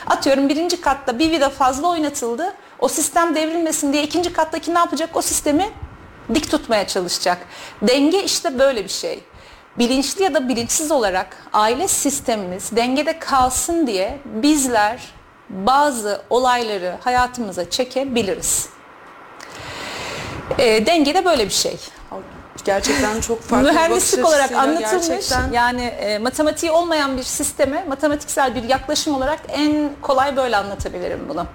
Atıyorum 0.06 0.48
birinci 0.48 0.80
katta 0.80 1.18
bir 1.18 1.30
vida 1.30 1.50
fazla 1.50 1.88
oynatıldı. 1.88 2.54
O 2.78 2.88
sistem 2.88 3.34
devrilmesin 3.34 3.92
diye 3.92 4.02
ikinci 4.02 4.32
kattaki 4.32 4.74
ne 4.74 4.78
yapacak? 4.78 5.16
O 5.16 5.22
sistemi 5.22 5.70
dik 6.34 6.50
tutmaya 6.50 6.86
çalışacak. 6.86 7.38
Denge 7.82 8.24
işte 8.24 8.58
böyle 8.58 8.84
bir 8.84 8.88
şey. 8.88 9.20
Bilinçli 9.78 10.22
ya 10.22 10.34
da 10.34 10.48
bilinçsiz 10.48 10.90
olarak 10.90 11.36
aile 11.52 11.88
sistemimiz 11.88 12.76
dengede 12.76 13.18
kalsın 13.18 13.86
diye 13.86 14.18
bizler 14.24 15.00
bazı 15.50 16.22
olayları 16.30 16.96
hayatımıza 17.04 17.70
çekebiliriz. 17.70 18.68
E, 20.58 20.86
denge 20.86 21.14
de 21.14 21.24
böyle 21.24 21.44
bir 21.44 21.52
şey. 21.52 21.76
Gerçekten 22.64 23.20
çok 23.20 23.42
farklı 23.42 23.64
bir 23.68 23.74
bakış 23.74 23.82
Mühendislik 23.88 24.26
olarak 24.26 24.52
anlatılmış 24.52 25.08
gerçekten- 25.08 25.52
yani 25.52 25.82
e, 25.82 26.18
matematiği 26.18 26.72
olmayan 26.72 27.16
bir 27.16 27.22
sisteme 27.22 27.84
matematiksel 27.88 28.54
bir 28.54 28.62
yaklaşım 28.62 29.14
olarak 29.14 29.38
en 29.48 29.90
kolay 30.02 30.36
böyle 30.36 30.56
anlatabilirim 30.56 31.20
bunu. 31.28 31.46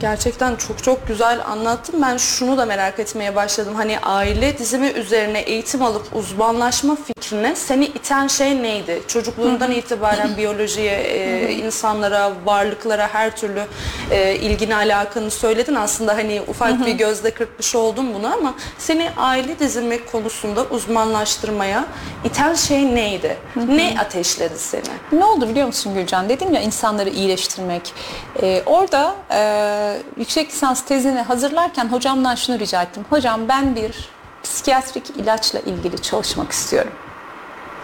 Gerçekten 0.00 0.56
çok 0.56 0.82
çok 0.82 1.08
güzel 1.08 1.40
anlattın. 1.46 2.02
Ben 2.02 2.16
şunu 2.16 2.58
da 2.58 2.66
merak 2.66 2.98
etmeye 2.98 3.34
başladım. 3.36 3.74
Hani 3.74 3.98
aile 4.00 4.58
dizimi 4.58 4.86
üzerine 4.86 5.40
eğitim 5.40 5.82
alıp 5.82 6.16
uzmanlaşma 6.16 6.96
fikrine 6.96 7.56
seni 7.56 7.84
iten 7.84 8.26
şey 8.26 8.62
neydi? 8.62 9.02
Çocukluğundan 9.08 9.70
itibaren 9.72 10.36
biyolojiye, 10.36 10.92
e, 11.00 11.52
insanlara, 11.52 12.32
varlıklara 12.44 13.08
her 13.14 13.36
türlü 13.36 13.62
e, 14.10 14.34
ilgini 14.34 14.76
alakanı 14.76 15.30
söyledin. 15.30 15.74
Aslında 15.74 16.16
hani 16.16 16.42
ufak 16.48 16.86
bir 16.86 16.92
gözle 16.92 17.30
kırpmış 17.30 17.74
oldum 17.74 18.14
bunu 18.14 18.34
ama 18.34 18.54
seni 18.78 19.08
aile 19.16 19.58
dizimi 19.58 20.06
konusunda 20.06 20.64
uzmanlaştırmaya 20.64 21.84
iten 22.24 22.54
şey 22.54 22.94
neydi? 22.94 23.36
Ne 23.56 23.96
ateşledi 24.00 24.58
seni? 24.58 24.82
Ne 25.12 25.24
oldu 25.24 25.48
biliyor 25.48 25.66
musun 25.66 25.94
Gülcan? 25.94 26.28
Dedim 26.28 26.54
ya 26.54 26.60
insanları 26.60 27.10
iyileştirmek. 27.10 27.92
Ee, 28.42 28.62
orada 28.66 29.14
e, 29.30 29.83
yüksek 30.16 30.48
lisans 30.48 30.84
tezini 30.84 31.20
hazırlarken 31.20 31.88
hocamdan 31.88 32.34
şunu 32.34 32.58
rica 32.58 32.82
ettim. 32.82 33.04
Hocam 33.10 33.48
ben 33.48 33.76
bir 33.76 34.08
psikiyatrik 34.42 35.10
ilaçla 35.10 35.58
ilgili 35.58 36.02
çalışmak 36.02 36.52
istiyorum. 36.52 36.92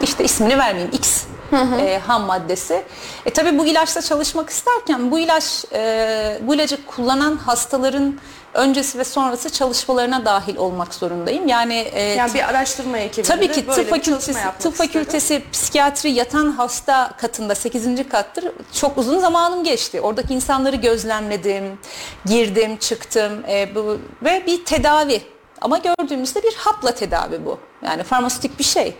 İşte 0.03 0.25
ismini 0.25 0.59
vermeyeyim 0.59 0.95
X 0.95 1.25
e, 1.53 2.01
ham 2.07 2.23
maddesi. 2.23 2.85
E 3.27 3.31
tabii 3.31 3.59
bu 3.59 3.67
ilaçla 3.67 4.03
çalışmak 4.03 4.51
isterken 4.51 5.11
bu 5.11 5.19
ilaç 5.19 5.65
e, 5.73 6.39
bu 6.43 6.55
ilacı 6.55 6.87
kullanan 6.87 7.37
hastaların 7.37 8.15
öncesi 8.55 8.99
ve 8.99 9.05
sonrası 9.05 9.51
çalışmalarına 9.51 10.25
dahil 10.25 10.57
olmak 10.57 10.95
zorundayım. 10.95 11.49
Yani, 11.49 11.75
e, 11.75 12.03
Yani 12.03 12.35
bir 12.35 12.49
araştırma 12.49 12.99
ekibinde 12.99 13.29
Tabii 13.29 13.49
ki 13.49 13.67
tıp 13.67 13.91
fakültesi, 13.91 14.35
tıp 14.59 14.75
fakültesi 14.75 15.43
psikiyatri 15.53 16.11
yatan 16.11 16.51
hasta 16.51 17.13
katında 17.19 17.55
8. 17.55 18.09
kattır. 18.09 18.45
Çok 18.73 18.99
uzun 18.99 19.19
zamanım 19.19 19.65
geçti. 19.65 20.01
Oradaki 20.01 20.35
insanları 20.35 20.77
gözlemledim, 20.77 21.79
girdim, 22.27 22.77
çıktım 22.77 23.33
e, 23.49 23.75
bu, 23.75 23.99
ve 24.23 24.47
bir 24.47 24.65
tedavi. 24.65 25.23
Ama 25.61 25.79
gördüğümüzde 25.79 26.43
bir 26.43 26.55
hapla 26.55 26.95
tedavi 26.95 27.45
bu. 27.45 27.59
Yani 27.83 28.03
farmasötik 28.03 28.59
bir 28.59 28.65
şey. 28.65 28.95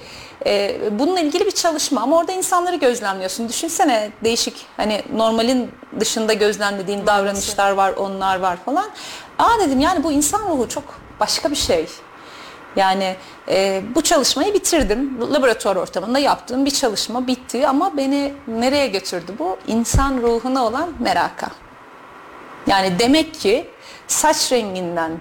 E, 0.47 0.81
bununla 0.99 1.21
ilgili 1.21 1.47
bir 1.47 1.51
çalışma 1.51 2.01
ama 2.01 2.19
orada 2.19 2.33
insanları 2.33 2.77
gözlemliyorsun. 2.77 3.49
Düşünsene 3.49 4.11
değişik 4.25 4.67
hani 4.77 5.03
normalin 5.15 5.71
dışında 6.01 6.33
gözlemlediğin 6.33 7.07
davranışlar 7.07 7.71
var, 7.71 7.93
onlar 7.93 8.41
var 8.41 8.57
falan. 8.65 8.91
Aa 9.41 9.59
dedim 9.61 9.81
yani 9.81 10.05
bu 10.05 10.13
insan 10.13 10.41
ruhu 10.51 10.69
çok 10.69 10.85
başka 11.21 11.51
bir 11.51 11.57
şey. 11.57 11.89
Yani 12.77 13.17
e, 13.49 13.83
bu 13.95 14.03
çalışmayı 14.03 14.55
bitirdim. 14.55 15.21
Laboratuvar 15.35 15.77
ortamında 15.77 16.19
yaptığım 16.19 16.67
bir 16.67 16.71
çalışma 16.71 17.27
bitti 17.27 17.69
ama 17.69 17.97
beni 17.97 18.35
nereye 18.49 18.87
götürdü 18.87 19.33
bu? 19.39 19.57
İnsan 19.67 20.23
ruhuna 20.23 20.65
olan 20.67 20.89
meraka. 20.99 21.49
Yani 22.67 22.99
demek 22.99 23.35
ki 23.35 23.71
saç 24.07 24.53
renginden, 24.53 25.13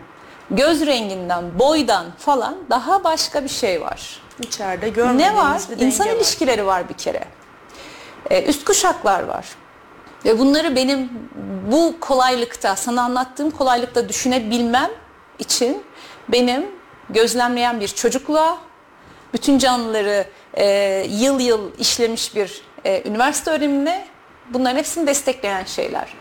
göz 0.52 0.86
renginden, 0.86 1.60
boydan 1.60 2.06
falan 2.18 2.58
daha 2.70 3.04
başka 3.04 3.44
bir 3.44 3.50
şey 3.50 3.82
var. 3.82 4.22
İçeride 4.44 4.90
görmediğimiz 4.90 5.36
Ne 5.36 5.42
var? 5.44 5.62
bir 5.70 5.76
denge 5.76 5.86
İnsan 5.86 6.08
var. 6.08 6.14
ilişkileri 6.14 6.66
var 6.66 6.90
bir 6.90 6.94
kere. 6.94 7.24
Ee, 8.30 8.44
üst 8.44 8.66
kuşaklar 8.66 9.24
var. 9.24 9.46
Ve 10.26 10.40
bunları 10.40 10.76
benim 10.76 11.10
bu 11.72 11.96
kolaylıkta, 12.00 12.76
sana 12.76 13.02
anlattığım 13.02 13.52
kolaylıkta 13.52 14.10
düşünebilmem 14.10 14.90
için 15.40 15.84
benim 16.30 16.66
gözlemleyen 17.10 17.80
bir 17.80 17.88
çocukluğa, 17.88 18.58
bütün 19.34 19.58
canlıları 19.58 20.26
e, 20.54 20.66
yıl 21.10 21.40
yıl 21.40 21.72
işlemiş 21.80 22.36
bir 22.36 22.62
e, 22.86 23.04
üniversite 23.10 23.52
öğrenimine 23.52 24.08
bunların 24.54 24.78
hepsini 24.78 25.08
destekleyen 25.08 25.64
şeyler. 25.66 26.14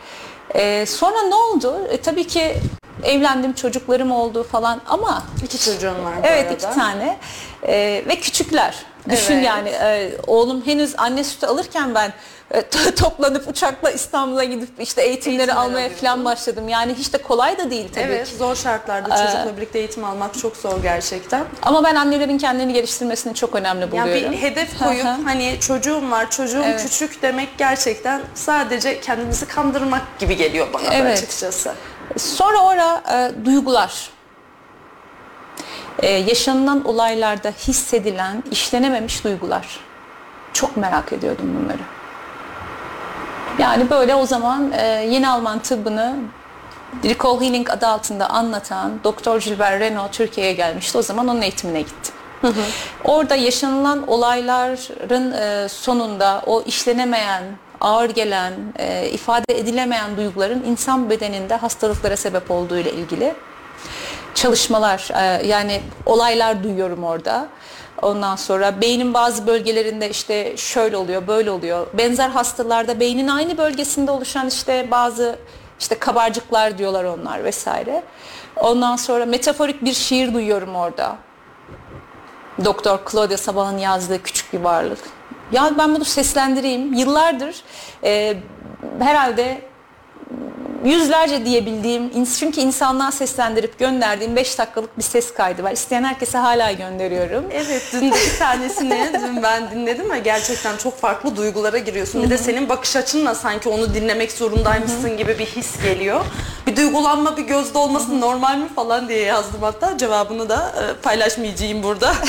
E, 0.55 0.87
sonra 0.87 1.23
ne 1.23 1.35
oldu? 1.35 1.89
E, 1.91 1.97
tabii 2.01 2.27
ki 2.27 2.57
evlendim, 3.05 3.53
çocuklarım 3.53 4.13
oldu 4.13 4.43
falan 4.53 4.81
ama 4.87 5.23
İki 5.45 5.59
çocuğun 5.61 6.05
var 6.05 6.15
bu 6.23 6.27
Evet 6.27 6.43
arada. 6.45 6.55
iki 6.55 6.75
tane 6.79 7.19
Ee, 7.67 8.03
ve 8.09 8.17
küçükler. 8.21 8.75
Düşün 9.11 9.35
Evet. 9.35 9.45
yani 9.47 9.69
e, 9.69 10.13
oğlum 10.27 10.67
henüz 10.67 10.95
anne 10.99 11.25
sütü 11.25 11.47
alırken 11.47 11.95
ben 11.95 12.09
e, 12.09 12.13
toplanıp 12.97 13.49
uçakla 13.49 13.91
İstanbul'a 13.91 14.45
gidip 14.45 14.69
işte 14.79 15.03
eğitimleri 15.03 15.41
Eğitimler 15.41 15.63
almaya 15.63 15.89
falan 15.89 16.25
başladım. 16.25 16.69
Yani 16.69 16.95
hiç 16.95 17.13
de 17.13 17.19
kolay 17.19 17.59
da 17.59 17.71
değil 17.71 17.89
tabii 17.95 18.05
Evet 18.05 18.29
ki. 18.29 18.37
zor 18.37 18.55
şartlarda 18.57 19.09
çocukla 19.27 19.57
birlikte 19.57 19.79
eğitim 19.79 20.05
almak 20.05 20.39
çok 20.39 20.57
zor 20.57 20.83
gerçekten. 20.83 21.45
Ama 21.63 21.85
ben 21.85 21.95
annelerin 21.95 22.39
kendini 22.39 22.73
geliştirmesini 22.73 23.35
çok 23.35 23.55
önemli 23.55 23.81
Yani 23.81 23.93
buluyorum. 23.93 24.33
bir 24.33 24.43
hedef 24.43 24.79
koyup 24.79 25.07
hani 25.25 25.57
çocuğum 25.61 26.11
var, 26.11 26.31
çocuğum 26.31 26.63
Evet. 26.65 26.83
küçük 26.83 27.23
demek 27.23 27.59
gerçekten 27.59 28.21
sadece 28.35 29.01
kendimizi 29.01 29.47
kandırmak 29.47 30.19
gibi 30.19 30.37
geliyor 30.37 30.67
bana 30.73 30.85
da 30.85 30.95
Evet. 30.95 31.19
açıkçası. 31.19 31.73
Sonra 32.17 32.59
ora 32.59 33.03
e, 33.13 33.45
duygular. 33.45 34.11
E, 36.03 36.11
yaşanılan 36.11 36.85
olaylarda 36.85 37.51
hissedilen, 37.51 38.43
işlenememiş 38.51 39.25
duygular. 39.25 39.81
Çok 40.53 40.77
merak 40.77 41.13
ediyordum 41.13 41.57
bunları. 41.63 41.98
Yani 43.59 43.91
böyle 43.91 44.15
o 44.15 44.27
zaman 44.27 44.73
e, 44.73 44.87
yeni 44.87 45.29
Alman 45.29 45.59
tıbbını 45.59 46.15
Recall 47.05 47.41
Healing 47.41 47.71
adı 47.71 47.87
altında 47.87 48.31
anlatan 48.31 49.01
Doktor 49.05 49.41
Gilbert 49.41 49.81
Renault 49.81 50.13
Türkiye'ye 50.13 50.53
gelmişti. 50.53 50.99
O 50.99 51.03
zaman 51.03 51.29
onun 51.29 51.43
eğitimine 51.43 51.81
gittim. 51.81 52.15
Orada 53.05 53.37
yaşanılan 53.37 54.09
olayların 54.09 55.33
e, 55.33 55.69
sonunda 55.69 56.43
o 56.47 56.63
işlenemeyen, 56.63 57.45
ağır 57.81 58.11
gelen, 58.11 58.53
e, 58.79 59.09
ifade 59.09 59.59
edilemeyen 59.59 60.17
duyguların 60.17 60.65
insan 60.65 61.11
bedeninde 61.11 61.55
hastalıklara 61.55 62.17
sebep 62.17 62.51
olduğu 62.51 62.79
ile 62.79 62.93
ilgili 62.93 63.35
çalışmalar 64.35 65.09
e, 65.15 65.47
yani 65.47 65.81
olaylar 66.07 66.65
duyuyorum 66.65 67.05
orada. 67.05 67.49
Ondan 68.03 68.37
sonra 68.37 68.81
beynin 68.81 69.15
bazı 69.15 69.47
bölgelerinde 69.47 70.11
işte 70.11 70.57
şöyle 70.57 70.97
oluyor, 70.97 71.27
böyle 71.27 71.51
oluyor. 71.51 71.87
Benzer 71.95 72.29
hastalarda 72.29 73.01
beynin 73.01 73.29
aynı 73.29 73.59
bölgesinde 73.59 74.11
oluşan 74.11 74.49
işte 74.49 74.89
bazı 74.91 75.39
işte 75.81 75.99
kabarcıklar 75.99 76.79
diyorlar 76.79 77.05
onlar 77.05 77.45
vesaire. 77.45 78.03
Ondan 78.57 78.97
sonra 78.97 79.27
metaforik 79.27 79.85
bir 79.85 79.93
şiir 79.93 80.35
duyuyorum 80.35 80.75
orada. 80.77 81.17
Doktor 82.65 82.99
Claudia 83.11 83.37
Sabah'ın 83.37 83.79
yazdığı 83.79 84.23
küçük 84.23 84.53
bir 84.53 84.61
varlık. 84.61 84.99
Ya 85.53 85.71
ben 85.79 85.95
bunu 85.95 86.05
seslendireyim. 86.05 86.95
Yıllardır 86.95 87.63
e, 88.05 88.37
herhalde 88.99 89.61
yüzlerce 90.85 91.45
diyebildiğim 91.45 92.25
çünkü 92.39 92.61
insanlığa 92.61 93.13
seslendirip 93.13 93.79
gönderdiğim 93.79 94.37
5 94.37 94.59
dakikalık 94.59 94.99
bir 94.99 95.03
ses 95.03 95.35
kaydı 95.35 95.63
var. 95.63 95.73
İsteyen 95.73 96.05
herkese 96.05 96.39
hala 96.39 96.73
gönderiyorum. 96.73 97.45
Evet 97.53 97.83
dün 97.93 98.11
de 98.11 98.15
bir 98.15 98.39
tanesini 98.39 99.11
dün 99.23 99.43
ben 99.43 99.71
dinledim 99.71 100.11
ve 100.11 100.19
gerçekten 100.19 100.77
çok 100.77 101.01
farklı 101.01 101.37
duygulara 101.37 101.79
giriyorsun. 101.79 102.23
Bir 102.23 102.31
de 102.31 102.39
senin 102.39 102.69
bakış 102.69 102.97
açınla 102.97 103.35
sanki 103.35 103.69
onu 103.69 103.95
dinlemek 103.95 104.33
zorundaymışsın 104.33 105.17
gibi 105.17 105.39
bir 105.39 105.47
his 105.47 105.83
geliyor. 105.83 106.25
Bir 106.67 106.77
duygulanma 106.77 107.37
bir 107.37 107.43
gözde 107.43 107.79
olması 107.79 108.21
normal 108.21 108.57
mi 108.59 108.69
falan 108.77 109.09
diye 109.09 109.23
yazdım 109.23 109.63
hatta 109.63 109.99
cevabını 109.99 110.49
da 110.49 110.73
e, 110.83 111.03
paylaşmayacağım 111.03 111.83
burada. 111.83 112.15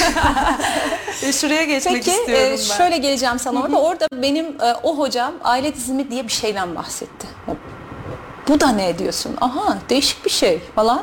E, 1.24 1.34
Şuraya 1.34 1.64
geçmek 1.64 1.96
Peki 1.96 2.12
istiyorum 2.12 2.46
e, 2.48 2.52
ben. 2.52 2.78
şöyle 2.78 2.98
geleceğim 2.98 3.40
sana 3.40 3.62
orada. 3.62 3.82
Orada 3.82 4.08
benim 4.14 4.56
o 4.84 4.98
hocam 4.98 5.34
aile 5.44 5.76
dizimi 5.76 6.12
diye 6.12 6.28
bir 6.28 6.32
şeyden 6.32 6.76
bahsetti. 6.76 7.28
Bu 8.50 8.60
da 8.60 8.68
ne 8.68 9.00
diyorsun? 9.00 9.38
Aha 9.42 9.78
değişik 9.90 10.26
bir 10.26 10.30
şey 10.30 10.60
falan. 10.76 11.02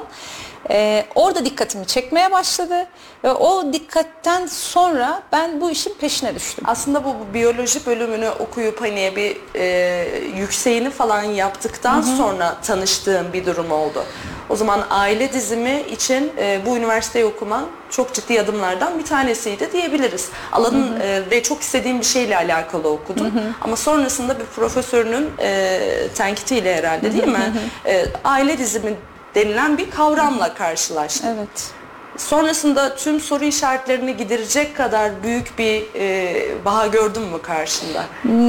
E, 0.70 1.06
orada 1.14 1.44
dikkatimi 1.44 1.86
çekmeye 1.86 2.32
başladı. 2.32 2.86
Ve 3.24 3.32
o 3.32 3.72
dikkatten 3.72 4.46
sonra 4.46 5.22
ben 5.32 5.60
bu 5.60 5.70
işin 5.70 5.94
peşine 5.94 6.34
düştüm. 6.34 6.64
Aslında 6.68 7.04
bu, 7.04 7.08
bu 7.08 7.34
biyoloji 7.34 7.86
bölümünü 7.86 8.30
okuyup 8.30 8.80
hani 8.80 9.12
bir 9.16 9.36
e, 9.54 10.08
yükseğini 10.36 10.90
falan 10.90 11.22
yaptıktan 11.22 12.02
sonra 12.02 12.56
tanıştığım 12.62 13.32
bir 13.32 13.46
durum 13.46 13.72
oldu. 13.72 14.04
O 14.50 14.56
zaman 14.56 14.86
aile 14.90 15.32
dizimi 15.32 15.80
için 15.90 16.32
e, 16.38 16.60
bu 16.66 16.76
üniversiteyi 16.76 17.24
okuman 17.24 17.66
çok 17.90 18.14
ciddi 18.14 18.40
adımlardan 18.40 18.98
bir 18.98 19.04
tanesiydi 19.04 19.72
diyebiliriz. 19.72 20.28
Alanın 20.52 21.00
e, 21.00 21.22
ve 21.30 21.42
çok 21.42 21.62
istediğim 21.62 22.00
bir 22.00 22.04
şeyle 22.04 22.36
alakalı 22.36 22.88
okudum. 22.88 23.32
Ama 23.60 23.76
sonrasında 23.76 24.38
bir 24.38 24.44
profesörünün 24.44 25.30
e, 25.38 25.80
tenkitiyle 26.14 26.76
herhalde 26.76 27.12
değil 27.12 27.28
mi? 27.28 27.52
E, 27.86 28.06
aile 28.24 28.58
dizimi 28.58 28.94
denilen 29.34 29.78
bir 29.78 29.90
kavramla 29.90 30.54
karşılaştım. 30.54 31.30
Evet. 31.36 31.70
Sonrasında 32.16 32.96
tüm 32.96 33.20
soru 33.20 33.44
işaretlerini 33.44 34.16
giderecek 34.16 34.76
kadar 34.76 35.22
büyük 35.22 35.58
bir 35.58 35.86
e, 35.94 36.64
baha 36.64 36.86
gördün 36.86 37.22
mü 37.22 37.42
karşında? 37.42 38.04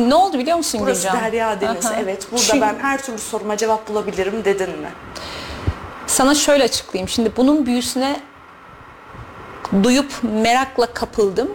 Ne 0.08 0.16
oldu 0.16 0.40
biliyor 0.40 0.58
musun 0.58 0.82
Burası 0.84 1.08
Gülcan? 1.08 1.24
Derya 1.24 1.62
Deniz. 1.62 1.86
Aha. 1.86 1.96
Evet 2.04 2.28
burada 2.32 2.44
Şimdi- 2.44 2.62
ben 2.62 2.76
her 2.82 3.02
türlü 3.04 3.18
soruma 3.18 3.58
cevap 3.58 3.88
bulabilirim 3.88 4.46
dedin 4.46 4.70
mi? 4.70 4.90
Sana 6.18 6.36
şöyle 6.36 6.64
açıklayayım. 6.64 7.10
Şimdi 7.10 7.32
bunun 7.38 7.66
büyüsüne 7.66 8.20
duyup 9.84 10.14
merakla 10.24 10.94
kapıldım. 10.94 11.52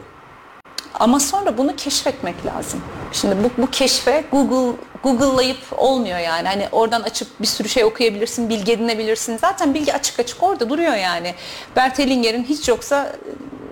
Ama 0.95 1.21
sonra 1.21 1.59
bunu 1.59 1.77
keşfetmek 1.77 2.47
lazım. 2.47 2.81
Şimdi 3.13 3.37
bu, 3.45 3.63
bu 3.63 3.71
keşfe 3.71 4.25
Google 4.33 4.77
Google'layıp 5.03 5.59
olmuyor 5.77 6.19
yani. 6.19 6.49
Hani 6.49 6.69
oradan 6.73 7.03
açıp 7.03 7.29
bir 7.41 7.47
sürü 7.47 7.69
şey 7.69 7.85
okuyabilirsin, 7.85 8.49
bilgi 8.49 8.73
edinebilirsin. 8.73 9.37
Zaten 9.37 9.75
bilgi 9.75 9.95
açık 9.95 10.21
açık 10.21 10.43
orada 10.43 10.69
duruyor 10.69 10.95
yani. 10.95 11.35
Bert 11.77 11.99
Hellinger'in 11.99 12.45
hiç 12.45 12.69
yoksa 12.69 13.13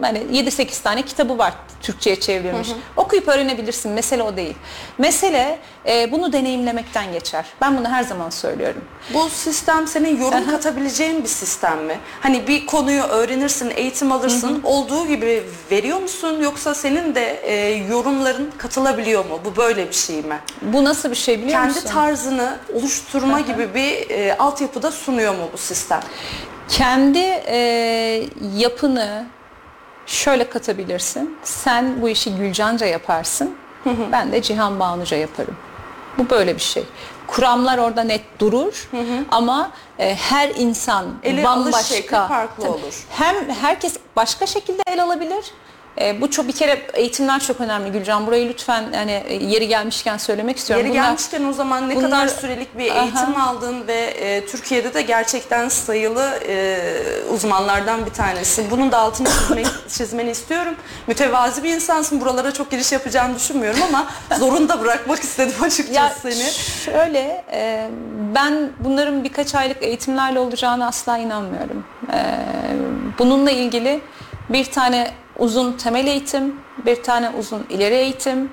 hani 0.00 0.18
7-8 0.18 0.82
tane 0.82 1.02
kitabı 1.02 1.38
var 1.38 1.54
Türkçe'ye 1.82 2.20
çevrilmiş. 2.20 2.68
Okuyup 2.96 3.28
öğrenebilirsin. 3.28 3.92
Mesele 3.92 4.22
o 4.22 4.36
değil. 4.36 4.54
Mesele 4.98 5.58
e, 5.86 6.12
bunu 6.12 6.32
deneyimlemekten 6.32 7.12
geçer. 7.12 7.44
Ben 7.60 7.78
bunu 7.78 7.88
her 7.88 8.02
zaman 8.02 8.30
söylüyorum. 8.30 8.84
Bu 9.14 9.28
sistem 9.28 9.86
senin 9.86 10.20
yorum 10.20 10.50
katabileceğin 10.50 11.22
bir 11.22 11.28
sistem 11.28 11.84
mi? 11.84 11.98
Hani 12.20 12.46
bir 12.46 12.66
konuyu 12.66 13.02
öğrenirsin, 13.02 13.72
eğitim 13.76 14.12
alırsın, 14.12 14.60
olduğu 14.64 15.06
gibi 15.06 15.42
veriyor 15.70 16.00
musun? 16.00 16.42
Yoksa 16.42 16.74
senin 16.74 17.14
de 17.14 17.40
e, 17.42 17.54
yorumların 17.74 18.50
katılabiliyor 18.58 19.24
mu? 19.24 19.40
Bu 19.44 19.56
böyle 19.56 19.88
bir 19.88 19.94
şey 19.94 20.22
mi? 20.22 20.40
Bu 20.62 20.84
nasıl 20.84 21.10
bir 21.10 21.16
şey 21.20 21.38
biliyor 21.38 21.52
Kendi 21.52 21.74
musun? 21.74 21.88
tarzını 21.88 22.56
oluşturma 22.74 23.40
gibi 23.40 23.74
bir 23.74 24.10
e, 24.10 24.36
altyapıda 24.38 24.90
sunuyor 24.90 25.34
mu 25.34 25.42
bu 25.52 25.58
sistem? 25.58 26.00
Kendi 26.68 27.18
e, 27.46 27.56
yapını 28.56 29.26
şöyle 30.06 30.48
katabilirsin. 30.48 31.38
Sen 31.42 32.02
bu 32.02 32.08
işi 32.08 32.34
Gülcanca 32.36 32.86
yaparsın. 32.86 33.54
ben 34.12 34.32
de 34.32 34.42
Cihan 34.42 34.80
Banuca 34.80 35.16
yaparım. 35.16 35.56
Bu 36.18 36.30
böyle 36.30 36.54
bir 36.54 36.60
şey. 36.60 36.84
Kuramlar 37.26 37.78
orada 37.78 38.02
net 38.04 38.22
durur 38.38 38.88
ama 39.30 39.70
e, 39.98 40.14
her 40.14 40.48
insan 40.48 41.06
Ele 41.22 41.44
bambaşka. 41.44 42.28
farklı 42.28 42.62
Tabii. 42.62 42.72
olur. 42.72 43.04
Hem 43.10 43.48
herkes 43.50 43.96
başka 44.16 44.46
şekilde 44.46 44.82
el 44.86 45.02
alabilir. 45.02 45.44
E, 46.00 46.20
bu 46.20 46.30
çok 46.30 46.48
bir 46.48 46.52
kere 46.52 46.82
eğitimler 46.94 47.40
çok 47.40 47.60
önemli 47.60 47.92
Gülcan. 47.92 48.26
Burayı 48.26 48.48
lütfen 48.48 48.84
hani 48.94 49.22
yeri 49.40 49.68
gelmişken 49.68 50.16
söylemek 50.16 50.56
istiyorum. 50.58 50.86
Yeri 50.86 50.94
Bunlar- 50.94 51.04
gelmişken 51.04 51.44
o 51.44 51.52
zaman 51.52 51.88
ne 51.88 51.96
bunlar- 51.96 52.10
kadar 52.10 52.28
sürelik 52.28 52.78
bir 52.78 52.92
eğitim 52.94 53.40
aldın 53.40 53.86
ve 53.86 53.94
e, 54.00 54.46
Türkiye'de 54.46 54.94
de 54.94 55.02
gerçekten 55.02 55.68
sayılı 55.68 56.30
e, 56.48 56.78
uzmanlardan 57.34 58.06
bir 58.06 58.10
tanesi. 58.10 58.70
Bunun 58.70 58.92
da 58.92 58.98
altını 58.98 59.28
çizmek, 59.28 59.66
çizmeni 59.88 60.30
istiyorum. 60.30 60.74
Mütevazi 61.06 61.62
bir 61.62 61.74
insansın. 61.74 62.20
Buralara 62.20 62.52
çok 62.52 62.70
giriş 62.70 62.92
yapacağını 62.92 63.34
düşünmüyorum 63.36 63.80
ama 63.88 64.06
zorunda 64.38 64.80
bırakmak 64.80 65.18
istedim 65.18 65.62
açıkçası 65.62 65.92
Ya 65.94 66.12
seni. 66.22 66.50
şöyle 66.84 67.44
e, 67.52 67.88
ben 68.34 68.70
bunların 68.78 69.24
birkaç 69.24 69.54
aylık 69.54 69.82
eğitimlerle 69.82 70.38
olacağını 70.38 70.86
asla 70.86 71.18
inanmıyorum. 71.18 71.84
E, 72.12 72.18
bununla 73.18 73.50
ilgili 73.50 74.00
bir 74.48 74.64
tane 74.64 75.10
uzun 75.40 75.72
temel 75.72 76.06
eğitim, 76.06 76.60
bir 76.86 77.02
tane 77.02 77.30
uzun 77.38 77.66
ileri 77.70 77.94
eğitim, 77.94 78.50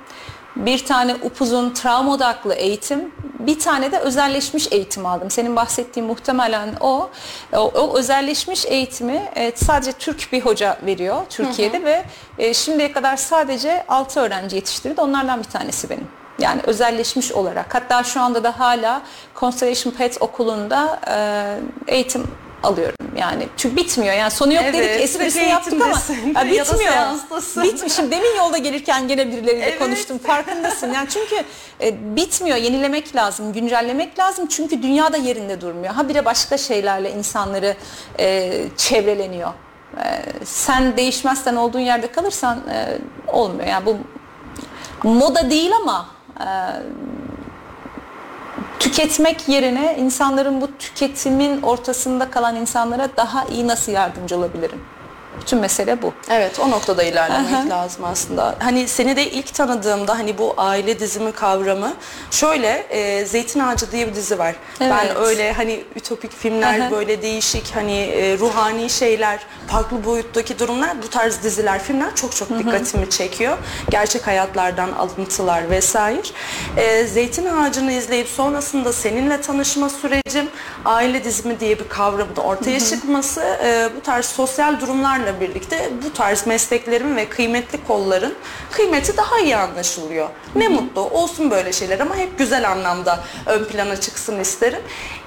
bir 0.55 0.85
tane 0.85 1.15
upuzun 1.15 1.73
travma 1.73 2.13
odaklı 2.13 2.53
eğitim, 2.53 3.11
bir 3.39 3.59
tane 3.59 3.91
de 3.91 3.99
özelleşmiş 3.99 4.67
eğitim 4.71 5.05
aldım. 5.05 5.31
Senin 5.31 5.55
bahsettiğin 5.55 6.07
muhtemelen 6.07 6.69
o. 6.79 7.09
O, 7.53 7.57
o 7.57 7.97
özelleşmiş 7.97 8.65
eğitimi 8.65 9.31
e, 9.35 9.51
sadece 9.55 9.91
Türk 9.91 10.29
bir 10.31 10.41
hoca 10.41 10.77
veriyor 10.85 11.17
Türkiye'de 11.29 11.83
ve 11.83 12.05
e, 12.37 12.53
şimdiye 12.53 12.91
kadar 12.91 13.17
sadece 13.17 13.85
6 13.87 14.19
öğrenci 14.19 14.55
yetiştirdi. 14.55 15.01
Onlardan 15.01 15.39
bir 15.39 15.43
tanesi 15.43 15.89
benim. 15.89 16.07
Yani 16.39 16.61
özelleşmiş 16.63 17.31
olarak. 17.31 17.75
Hatta 17.75 18.03
şu 18.03 18.21
anda 18.21 18.43
da 18.43 18.59
hala 18.59 19.01
Constellation 19.35 19.93
Pet 19.93 20.17
okulunda 20.21 20.99
e, 21.07 21.93
eğitim 21.95 22.27
alıyorum 22.67 23.11
yani. 23.17 23.47
Çünkü 23.57 23.75
bitmiyor. 23.75 24.13
Yani 24.15 24.31
sonu 24.31 24.53
yok 24.53 24.63
Evet, 24.65 24.73
dedik 24.73 25.01
esprisini 25.01 25.49
yaptık 25.49 25.73
ama 25.73 25.87
ya 26.35 26.43
ya 26.43 26.63
bitmiyor. 26.65 26.93
Bitmiş. 27.63 27.93
Şimdi 27.93 28.11
demin 28.11 28.37
yolda 28.37 28.57
gelirken 28.57 29.07
gene 29.07 29.27
birileriyle 29.27 29.65
Evet. 29.65 29.79
konuştum. 29.79 30.17
Farkındasın. 30.17 30.93
Yani 30.93 31.09
çünkü 31.09 31.35
e, 31.81 32.15
bitmiyor. 32.15 32.57
Yenilemek 32.57 33.15
lazım 33.15 33.53
güncellemek 33.53 34.19
lazım. 34.19 34.47
Çünkü 34.47 34.83
dünya 34.83 35.13
da 35.13 35.17
yerinde 35.17 35.61
durmuyor. 35.61 35.93
Habire 35.93 36.25
başka 36.25 36.57
şeylerle 36.57 37.11
insanları 37.11 37.75
e, 38.19 38.53
çevreleniyor. 38.77 39.49
E, 40.03 40.23
sen 40.45 40.97
değişmezsen 40.97 41.55
olduğun 41.55 41.79
yerde 41.79 42.11
kalırsan 42.11 42.57
e, 42.71 42.97
olmuyor. 43.27 43.67
Yani 43.67 43.85
bu 43.85 43.97
moda 45.03 45.49
değil 45.49 45.71
ama 45.81 46.09
e, 46.39 46.47
tüketmek 48.79 49.49
yerine 49.49 49.97
insanların 49.99 50.61
bu 50.61 50.77
tüketimin 50.79 51.61
ortasında 51.61 52.29
kalan 52.31 52.55
insanlara 52.55 53.09
daha 53.17 53.45
iyi 53.45 53.67
nasıl 53.67 53.91
yardımcı 53.91 54.37
olabilirim? 54.37 54.81
Bütün 55.41 55.59
mesele 55.59 56.01
bu. 56.01 56.13
Evet 56.29 56.59
o 56.59 56.71
noktada 56.71 57.03
ilerlemek 57.03 57.53
Aha. 57.53 57.69
lazım 57.69 58.03
aslında. 58.05 58.55
Hani 58.59 58.87
seni 58.87 59.15
de 59.15 59.31
ilk 59.31 59.53
tanıdığımda 59.53 60.17
hani 60.19 60.37
bu 60.37 60.53
aile 60.57 60.99
dizimi 60.99 61.31
kavramı 61.31 61.93
şöyle 62.31 62.67
e, 62.89 63.25
Zeytin 63.25 63.59
Ağacı 63.59 63.91
diye 63.91 64.07
bir 64.07 64.15
dizi 64.15 64.39
var. 64.39 64.55
Evet. 64.81 64.93
Ben 64.97 65.17
öyle 65.17 65.53
hani 65.53 65.83
ütopik 65.95 66.31
filmler 66.31 66.79
Aha. 66.79 66.91
böyle 66.91 67.21
değişik 67.21 67.75
hani 67.75 67.97
e, 67.97 68.37
ruhani 68.37 68.89
şeyler 68.89 69.39
farklı 69.67 70.05
boyuttaki 70.05 70.59
durumlar 70.59 71.01
bu 71.03 71.09
tarz 71.09 71.43
diziler 71.43 71.83
filmler 71.83 72.15
çok 72.15 72.35
çok 72.35 72.59
dikkatimi 72.59 73.09
çekiyor. 73.09 73.57
Gerçek 73.89 74.27
hayatlardan 74.27 74.91
alıntılar 74.91 75.69
vesaire. 75.69 76.21
E, 76.77 77.03
Zeytin 77.07 77.45
Ağacı'nı 77.45 77.91
izleyip 77.91 78.27
sonrasında 78.27 78.93
seninle 78.93 79.41
tanışma 79.41 79.89
sürecim 79.89 80.49
aile 80.85 81.23
dizimi 81.23 81.59
diye 81.59 81.79
bir 81.79 81.89
kavramın 81.89 82.35
ortaya 82.35 82.79
çıkması 82.79 83.41
e, 83.63 83.89
bu 83.97 84.01
tarz 84.01 84.25
sosyal 84.25 84.79
durumlarla 84.79 85.26
birlikte 85.41 85.89
bu 86.05 86.13
tarz 86.13 86.47
mesleklerin 86.47 87.15
ve 87.15 87.29
kıymetli 87.29 87.83
kolların 87.87 88.33
kıymeti 88.71 89.17
daha 89.17 89.39
iyi 89.39 89.55
anlaşılıyor. 89.55 90.29
Ne 90.55 90.67
mutlu 90.67 91.01
olsun 91.01 91.51
böyle 91.51 91.73
şeyler 91.73 91.99
ama 91.99 92.15
hep 92.15 92.37
güzel 92.37 92.71
anlamda 92.71 93.23
ön 93.45 93.65
plana 93.65 94.01
çıksın 94.01 94.39
isterim. 94.39 94.81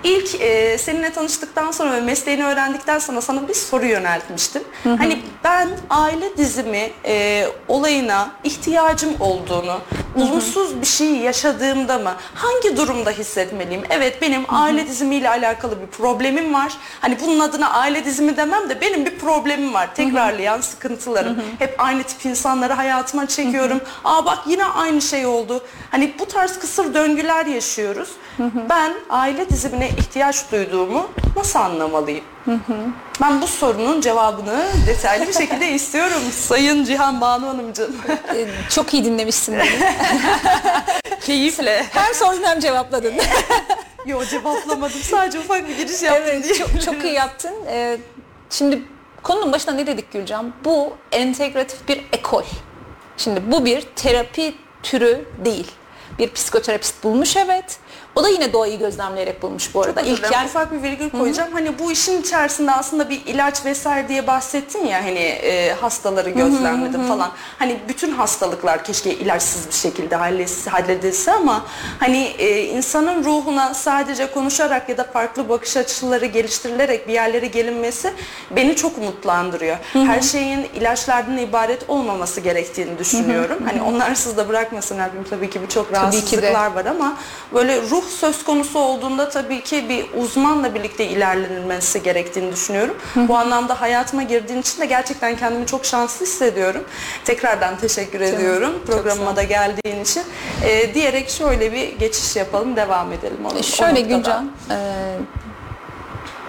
İlk 0.05 0.41
e, 0.41 0.79
seninle 0.79 1.13
tanıştıktan 1.13 1.71
sonra 1.71 1.93
ve 1.93 2.01
mesleğini 2.01 2.45
öğrendikten 2.45 2.99
sonra 2.99 3.21
sana 3.21 3.49
bir 3.49 3.55
soru 3.55 3.87
yöneltmiştim. 3.87 4.63
Hani 4.85 5.23
ben 5.45 5.69
aile 5.91 6.37
dizimi 6.37 6.91
e, 7.05 7.47
olayına 7.69 8.31
ihtiyacım 8.45 9.11
olduğunu 9.21 9.81
olumsuz 10.17 10.81
bir 10.81 10.87
şey 10.87 11.17
yaşadığımda 11.17 11.99
mı? 11.99 12.13
Hangi 12.35 12.77
durumda 12.77 13.11
hissetmeliyim? 13.11 13.83
Evet 13.91 14.23
benim 14.23 14.43
aile 14.49 14.87
dizimiyle 14.87 15.29
alakalı 15.29 15.81
bir 15.81 15.87
problemim 15.87 16.55
var. 16.55 16.73
Hani 17.01 17.19
bunun 17.23 17.41
adına 17.41 17.71
aile 17.71 18.05
dizimi 18.05 18.37
demem 18.37 18.69
de 18.69 18.81
benim 18.81 19.07
bir 19.07 19.19
problemim 19.19 19.75
var. 19.75 19.95
Tekrarlayan 19.95 20.61
sıkıntılarım. 20.61 21.37
Hep 21.59 21.75
aynı 21.79 22.03
tip 22.03 22.25
insanları 22.27 22.73
hayatıma 22.73 23.27
çekiyorum. 23.27 23.81
Aa 24.05 24.25
bak 24.27 24.39
yine 24.47 24.65
aynı 24.65 25.01
şey 25.03 25.27
oldu. 25.27 25.65
Hani 25.91 26.15
bu 26.19 26.27
tarz 26.27 26.59
kısır 26.59 26.95
döngüler 26.95 27.47
yaşıyoruz. 27.47 28.09
Ben 28.69 28.93
aile 29.11 29.49
dizimine 29.49 29.90
ihtiyaç 29.99 30.53
duyduğumu 30.53 31.11
nasıl 31.37 31.59
anlamalıyım? 31.59 32.25
Ben 33.23 33.43
bu 33.43 33.47
sorunun 33.47 34.01
cevabını 34.01 34.67
detaylı 34.87 35.29
bir 35.29 35.33
şekilde 35.33 35.69
istiyorum 35.73 36.23
Sayın 36.33 36.85
Cihan 36.85 37.21
Banu 37.21 37.49
Hanımcığım. 37.49 37.97
Ee, 38.35 38.47
Çok 38.71 38.95
iyi 38.95 39.05
dinlemişsin 39.05 39.59
beni. 39.59 39.95
Keyifle. 41.21 41.87
Hem 41.91 42.15
sordun 42.15 42.43
hem 42.43 42.61
cevapladın. 42.61 43.15
Yo 44.07 44.25
cevaplamadım. 44.25 45.01
Sadece 45.03 45.39
ufak 45.39 45.69
bir 45.69 45.77
giriş 45.77 46.03
yaptım 46.03 46.25
evet, 46.29 46.45
diye. 46.45 46.55
çok, 46.55 46.83
çok 46.83 47.05
iyi 47.05 47.15
yaptın. 47.15 47.53
Ee, 47.69 47.97
şimdi 48.51 48.83
konunun 49.23 49.53
başında 49.53 49.73
ne 49.73 49.87
dedik 49.87 50.13
Gülcan? 50.13 50.53
Bu 50.65 50.93
entegratif 51.13 51.89
bir 51.89 52.05
ekol. 52.13 52.45
Şimdi 53.17 53.53
bu 53.53 53.65
bir 53.65 53.81
terapi 53.97 54.55
türü 54.83 55.25
değil. 55.45 55.71
Bir 56.19 56.33
psikoterapist 56.33 57.05
bulmuş 57.05 57.37
evet. 57.37 57.79
O 58.17 58.25
da 58.25 58.29
yine 58.29 58.53
doğayı 58.53 58.79
gözlemleyerek 58.79 59.43
bulmuş 59.43 59.75
bu 59.75 59.83
arada. 59.83 60.01
Özür 60.01 60.17
dilerim, 60.17 60.25
İlker 60.25 60.45
ufak 60.45 60.73
bir 60.73 60.83
virgül 60.83 61.11
koyacağım. 61.11 61.53
Hani 61.53 61.79
bu 61.79 61.93
işin 61.93 62.21
içerisinde 62.23 62.73
aslında 62.73 63.11
bir 63.11 63.27
ilaç 63.27 63.65
vesaire 63.65 64.09
diye 64.09 64.27
bahsettin 64.27 64.87
ya 64.87 65.05
hani 65.05 65.19
e, 65.19 65.73
hastaları 65.73 66.31
gözlemledim 66.31 67.09
falan. 67.09 67.31
Hani 67.59 67.79
bütün 67.89 68.13
hastalıklar 68.13 68.85
keşke 68.85 69.15
ilaçsız 69.15 69.69
bir 69.69 69.73
şekilde 69.73 70.17
halledilse, 70.71 71.33
ama 71.33 71.65
hani 71.99 72.19
e, 72.39 72.65
insanın 72.65 73.25
ruhuna 73.25 73.75
sadece 73.75 74.33
konuşarak 74.33 74.89
ya 74.89 74.99
da 74.99 75.05
farklı 75.05 75.49
bakış 75.49 75.77
açıları 75.77 76.27
geliştirilerek 76.27 77.09
bir 77.09 77.13
yerlere 77.13 77.47
gelinmesi 77.47 78.13
beni 78.51 78.77
çok 78.77 78.99
umutlandırıyor. 78.99 79.77
Her 79.93 80.21
şeyin 80.21 80.67
ilaçlardan 80.75 81.39
ibaret 81.39 81.91
olmaması 81.91 82.41
gerektiğini 82.41 82.99
düşünüyorum. 82.99 83.59
Hani 83.65 83.83
onlarsız 83.83 84.37
da 84.37 84.49
bırakmasınlar 84.49 85.13
benim 85.15 85.25
tabii 85.25 85.51
ki 85.51 85.63
birçok 85.63 85.93
rahatsızlıklar 85.93 86.73
var 86.73 86.85
ama 86.85 87.17
böyle 87.55 87.83
ruh 87.83 88.00
söz 88.03 88.45
konusu 88.45 88.79
olduğunda 88.79 89.29
tabii 89.29 89.63
ki 89.63 89.89
bir 89.89 90.07
uzmanla 90.21 90.75
birlikte 90.75 91.07
ilerlenilmesi 91.07 92.03
gerektiğini 92.03 92.53
düşünüyorum. 92.53 92.97
Bu 93.17 93.37
anlamda 93.37 93.81
hayatıma 93.81 94.23
girdiğin 94.23 94.61
için 94.61 94.81
de 94.81 94.87
gerçekten 94.87 95.37
kendimi 95.37 95.67
çok 95.67 95.85
şanslı 95.85 96.27
hissediyorum. 96.27 96.85
Tekrardan 97.25 97.79
teşekkür 97.79 98.21
ediyorum 98.21 98.73
çok 98.73 98.87
programıma 98.87 99.37
da 99.37 99.43
geldiğin 99.43 100.03
için. 100.03 100.23
Ee, 100.65 100.95
diyerek 100.95 101.31
şöyle 101.31 101.73
bir 101.73 101.99
geçiş 101.99 102.37
yapalım, 102.37 102.77
devam 102.77 103.13
edelim. 103.13 103.39
O, 103.45 103.49
o 103.49 103.63
Şöyle 103.63 104.03
noktada. 104.03 104.17
Gülcan, 104.17 104.51
e, 104.71 104.77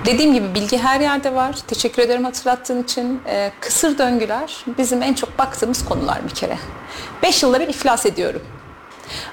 dediğim 0.05 0.33
gibi 0.33 0.55
bilgi 0.55 0.77
her 0.77 0.99
yerde 0.99 1.35
var. 1.35 1.55
Teşekkür 1.67 2.01
ederim 2.01 2.23
hatırlattığın 2.23 2.83
için. 2.83 3.21
E, 3.27 3.51
kısır 3.59 3.97
döngüler 3.97 4.65
bizim 4.77 5.03
en 5.03 5.13
çok 5.13 5.39
baktığımız 5.39 5.85
konular 5.85 6.19
bir 6.29 6.35
kere. 6.35 6.57
5 7.23 7.43
yılda 7.43 7.59
bir 7.59 7.67
iflas 7.67 8.05
ediyorum. 8.05 8.41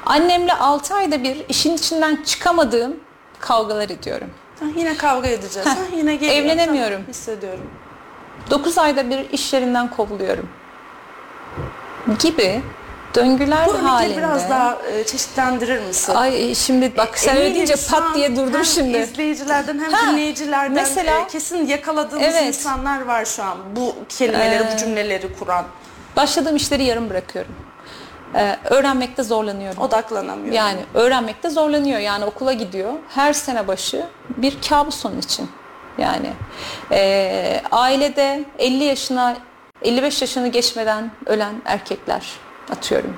Annemle 0.07 0.53
6 0.53 0.95
ayda 0.95 1.23
bir 1.23 1.45
işin 1.49 1.75
içinden 1.77 2.23
çıkamadığım 2.27 2.97
kavgalar 3.41 3.91
ediyorum. 3.91 4.31
Ha, 4.61 4.67
yine 4.77 4.97
kavga 4.97 5.29
edeceğiz. 5.29 5.69
Ha, 5.69 5.77
yine 5.97 6.15
geliyor. 6.17 6.33
Evlenemiyorum. 6.37 6.91
Tamam, 6.93 7.09
hissediyorum. 7.09 7.71
9 8.51 8.79
ayda 8.79 9.11
bir 9.11 9.31
iş 9.31 9.53
yerinden 9.53 9.91
kovuluyorum. 9.91 10.49
Gibi 12.19 12.63
döngüler 13.15 13.67
Bu 13.67 13.83
halinde. 13.89 14.17
biraz 14.19 14.51
daha 14.51 14.79
e, 14.93 15.05
çeşitlendirir 15.05 15.81
misin? 15.87 16.15
Ay 16.15 16.55
şimdi 16.55 16.97
bak 16.97 17.19
sen 17.19 17.37
öyle 17.37 17.47
Eminim 17.47 17.67
deyince 17.67 17.89
pat 17.91 18.15
diye 18.15 18.37
durdum 18.37 18.55
hem 18.55 18.65
şimdi. 18.65 18.99
izleyicilerden 18.99 19.79
hem 19.79 19.93
Ha, 19.93 20.13
dinleyicilerden 20.13 20.73
mesela- 20.73 21.21
e, 21.21 21.27
kesin 21.27 21.67
yakaladığımız 21.67 22.25
Evet. 22.25 22.45
insanlar 22.45 23.03
var 23.03 23.25
şu 23.25 23.43
an 23.43 23.59
bu 23.77 23.95
kelimeleri, 24.09 24.63
Ee, 24.65 24.73
bu 24.75 24.77
cümleleri 24.79 25.39
kuran. 25.39 25.65
Başladığım 26.17 26.57
işleri 26.57 26.85
yarım 26.85 27.11
bırakıyorum. 27.11 27.53
Ee, 28.35 28.57
öğrenmekte 28.65 29.23
zorlanıyorum. 29.23 29.83
Odaklanamıyor. 29.83 30.55
Yani 30.55 30.81
öğrenmekte 30.95 31.51
zorlanıyor. 31.51 31.99
Yani 32.01 32.25
okula 32.25 32.53
gidiyor. 32.53 32.93
Her 33.09 33.33
sene 33.33 33.69
başı 33.69 34.07
bir 34.37 34.57
kabus 34.69 35.07
onun 35.07 35.19
için. 35.19 35.51
Yani 35.99 36.31
e, 36.93 37.63
ailede 37.71 38.45
50 38.59 38.85
yaşına 38.85 39.37
55 39.83 40.21
yaşını 40.23 40.49
geçmeden 40.49 41.11
ölen 41.27 41.55
erkekler 41.65 42.27
atıyorum. 42.71 43.17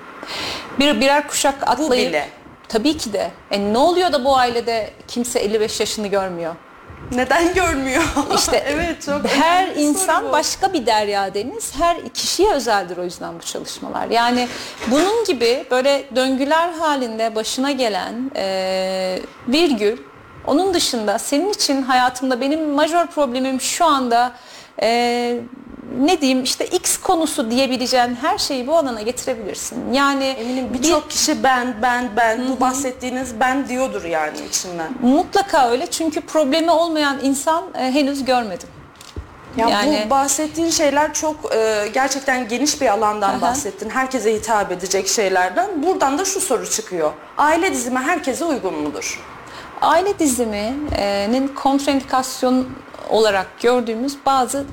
Bir 0.78 1.00
birer 1.00 1.28
kuşak 1.28 1.68
atlayıp 1.68 2.08
bile. 2.08 2.28
tabii 2.68 2.96
ki 2.96 3.12
de. 3.12 3.30
E, 3.50 3.72
ne 3.72 3.78
oluyor 3.78 4.12
da 4.12 4.24
bu 4.24 4.36
ailede 4.36 4.90
kimse 5.08 5.38
55 5.38 5.80
yaşını 5.80 6.06
görmüyor? 6.06 6.54
Neden 7.12 7.54
görmüyor? 7.54 8.02
İşte 8.34 8.56
evet 8.66 9.02
çok 9.02 9.28
her 9.28 9.68
insan 9.76 10.24
bu. 10.24 10.32
başka 10.32 10.72
bir 10.72 10.86
derya 10.86 11.34
deniz. 11.34 11.76
Her 11.78 12.08
kişiye 12.08 12.52
özeldir 12.52 12.96
o 12.96 13.04
yüzden 13.04 13.34
bu 13.38 13.42
çalışmalar. 13.42 14.06
Yani 14.06 14.48
bunun 14.90 15.24
gibi 15.24 15.64
böyle 15.70 16.04
döngüler 16.16 16.72
halinde 16.72 17.34
başına 17.34 17.70
gelen 17.70 18.30
e, 18.36 19.18
virgül 19.48 19.96
onun 20.46 20.74
dışında 20.74 21.18
senin 21.18 21.50
için 21.50 21.82
hayatımda 21.82 22.40
benim 22.40 22.70
majör 22.70 23.06
problemim 23.06 23.60
şu 23.60 23.84
anda 23.84 24.32
e, 24.82 25.36
ne 26.00 26.20
diyeyim 26.20 26.42
işte 26.42 26.66
X 26.66 26.96
konusu 26.96 27.50
diyebileceğin 27.50 28.14
her 28.14 28.38
şeyi 28.38 28.66
bu 28.66 28.76
alana 28.76 29.02
getirebilirsin. 29.02 29.92
Yani 29.92 30.24
Eminim 30.24 30.68
bir- 30.74 30.78
birçok 30.78 31.10
kişi 31.10 31.42
ben, 31.42 31.74
ben, 31.82 32.08
ben, 32.16 32.48
bu 32.48 32.60
bahsettiğiniz 32.60 33.40
ben 33.40 33.68
diyordur 33.68 34.04
yani 34.04 34.38
içinden. 34.48 34.88
mutlaka 35.02 35.70
öyle 35.70 35.86
çünkü 35.86 36.20
problemi 36.20 36.70
olmayan 36.70 37.18
insan 37.22 37.64
e, 37.78 37.78
henüz 37.92 38.24
görmedim. 38.24 38.68
Ya 39.56 39.68
Yani- 39.68 40.02
bu 40.06 40.10
bahsettiğin 40.10 40.70
şeyler 40.70 41.14
çok 41.14 41.54
e, 41.54 41.88
gerçekten 41.94 42.48
geniş 42.48 42.80
bir 42.80 42.86
alandan 42.88 43.30
Aha. 43.30 43.40
bahsettin. 43.40 43.90
Herkese 43.90 44.34
hitap 44.34 44.72
edecek 44.72 45.08
şeylerden. 45.08 45.82
Buradan 45.82 46.18
da 46.18 46.24
şu 46.24 46.40
soru 46.40 46.70
çıkıyor. 46.70 47.12
Aile 47.38 47.72
dizimi 47.72 47.98
herkese 47.98 48.44
uygun 48.44 48.74
mudur? 48.74 49.20
Aile 49.80 50.18
diziminin 50.18 51.48
kontraindikasyon 51.48 52.68
olarak 53.10 53.60
gördüğümüz 53.60 54.16
bazı 54.26 54.64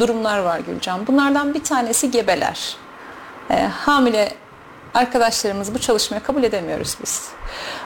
durumlar 0.00 0.38
var 0.38 0.60
Gülcan. 0.60 1.06
Bunlardan 1.06 1.54
bir 1.54 1.64
tanesi 1.64 2.10
gebeler. 2.10 2.76
E, 3.50 3.54
hamile 3.54 4.32
arkadaşlarımız 4.94 5.74
bu 5.74 5.78
çalışmaya 5.78 6.20
kabul 6.20 6.42
edemiyoruz 6.42 6.96
biz. 7.02 7.28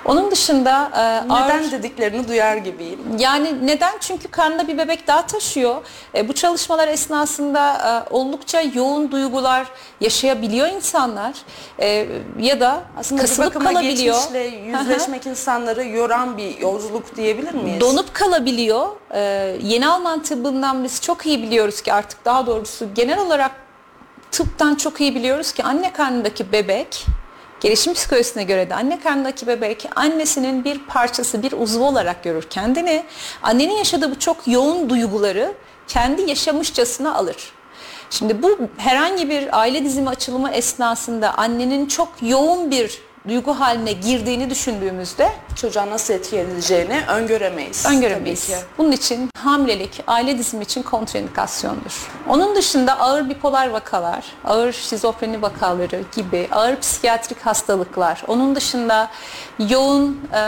Onun 0.05 0.31
dışında 0.31 0.90
e, 0.97 1.25
Neden 1.27 1.35
ağır- 1.64 1.73
dediklerini 1.73 2.29
duyar 2.29 2.57
gibiyim. 2.57 2.99
yani 3.18 3.66
neden? 3.66 3.92
Çünkü 4.01 4.29
karnında 4.29 4.68
bir 4.68 4.79
bebek 4.79 5.07
daha 5.07 5.27
taşıyor. 5.27 5.77
E, 6.14 6.29
bu 6.29 6.33
çalışmalar 6.33 6.88
esnasında 6.88 7.75
e, 8.11 8.14
oldukça 8.14 8.61
yoğun 8.75 9.12
duygular 9.12 9.66
yaşayabiliyor 10.01 10.68
insanlar. 10.68 11.33
E, 11.81 12.07
ya 12.38 12.61
da 12.61 12.81
Aslında 12.99 13.21
kasılıp 13.21 13.53
kalabiliyor. 13.55 14.14
geçmişle 14.16 14.40
yüzleşmek 14.40 15.27
insanları 15.27 15.85
yoran 15.85 16.37
bir 16.38 16.59
yolculuk 16.59 17.16
diyebilir 17.16 17.55
miyiz? 17.55 17.81
Donup 17.81 18.14
kalabiliyor. 18.14 18.87
E, 19.14 19.21
yeni 19.62 19.88
Alman 19.88 20.23
tıbbından 20.23 20.85
biz 20.85 21.01
çok 21.01 21.27
iyi 21.27 21.42
biliyoruz 21.42 21.83
ki 21.83 21.92
artık 21.92 22.25
daha 22.25 22.47
doğrusu 22.47 22.87
genel 22.94 23.18
olarak 23.18 23.51
tıptan 24.31 24.75
çok 24.75 25.01
iyi 25.01 25.14
biliyoruz 25.14 25.53
ki 25.53 25.64
anne 25.64 25.93
karnındaki 25.93 26.53
bebek 26.53 27.07
gelişim 27.61 27.95
psikolojisine 27.95 28.45
göre 28.45 28.71
de 28.71 28.75
anne 28.75 29.01
karnındaki 29.01 29.47
bebek 29.47 29.88
annesinin 29.97 30.64
bir 30.64 30.79
parçası, 30.79 31.43
bir 31.43 31.53
uzvu 31.53 31.85
olarak 31.85 32.25
görür 32.25 32.43
kendini. 32.51 33.05
Annenin 33.43 33.75
yaşadığı 33.75 34.11
bu 34.11 34.19
çok 34.19 34.49
yoğun 34.49 34.91
duyguları 34.91 35.55
kendi 35.88 36.23
yaşamışçasına 36.23 37.14
alır. 37.14 37.53
Şimdi 38.11 38.43
bu 38.43 38.59
herhangi 38.77 39.31
bir 39.31 39.61
aile 39.61 39.85
dizimi 39.85 40.09
açılımı 40.09 40.51
esnasında 40.51 41.35
annenin 41.35 41.87
çok 41.87 42.09
yoğun 42.23 42.71
bir 42.71 43.01
duygu 43.28 43.61
haline 43.61 43.92
girdiğini 43.92 44.50
düşündüğümüzde 44.50 45.33
Çocuğa 45.57 45.90
nasıl 45.90 46.14
etki 46.14 46.38
edileceğini 46.38 47.00
öngöremeyiz. 47.09 47.87
öngöremeyiz. 47.87 48.50
Bunun 48.78 48.92
için 48.92 49.31
hamilelik 49.37 50.02
aile 50.07 50.38
dizimi 50.38 50.62
için 50.64 50.83
kontraindikasyondur. 50.83 52.11
Onun 52.28 52.57
dışında 52.57 53.00
ağır 53.00 53.28
bipolar 53.28 53.68
vakalar, 53.70 54.24
ağır 54.44 54.72
şizofreni 54.72 55.42
vakaları 55.42 56.02
gibi 56.16 56.48
ağır 56.52 56.81
psikiyatrik 56.81 57.46
hastalıklar, 57.46 58.22
onun 58.26 58.54
dışında 58.57 59.11
yoğun 59.59 60.20
e, 60.35 60.42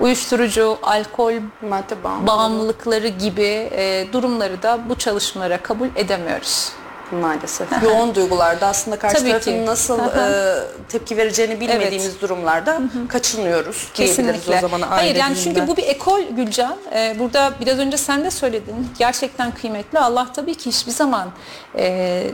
uyuşturucu, 0.00 0.78
alkol 0.82 1.32
Madde 1.68 1.94
bağımlılıkları 2.26 3.08
gibi 3.08 3.68
e, 3.72 4.06
durumları 4.12 4.62
da 4.62 4.78
bu 4.88 4.94
çalışmalara 4.94 5.62
kabul 5.62 5.88
edemiyoruz. 5.96 6.72
Maalesef. 7.12 7.68
Yoğun 7.82 8.14
duygularda 8.14 8.66
aslında 8.66 8.98
karşı 8.98 9.16
Tabii 9.16 9.30
tarafın 9.30 9.50
ki. 9.50 9.66
nasıl 9.66 9.98
e, 9.98 10.54
tepki 10.88 11.16
vereceğini 11.16 11.60
bilmediğimiz 11.60 12.20
durumlarda 12.20 12.80
kaçınıyoruz 13.08 13.88
diyebiliriz 13.96 14.16
Kesinlikle. 14.16 14.56
o 14.56 14.60
zaman 14.60 14.80
aile 14.82 14.94
Hayır 14.94 15.16
yani 15.16 15.36
çünkü 15.44 15.66
bu 15.66 15.76
bir 15.76 15.82
ekol 15.82 16.22
Gülcan. 16.22 16.76
Ee, 16.92 17.16
burada 17.18 17.52
biraz 17.60 17.78
önce 17.78 17.96
sen 17.96 18.24
de 18.24 18.30
söyledin. 18.30 18.88
Gerçekten 18.98 19.54
kıymetli. 19.54 19.98
Allah 19.98 20.26
tabii 20.34 20.54
ki 20.54 20.70
hiçbir 20.70 20.92
zaman 20.92 21.28
e, 21.76 22.26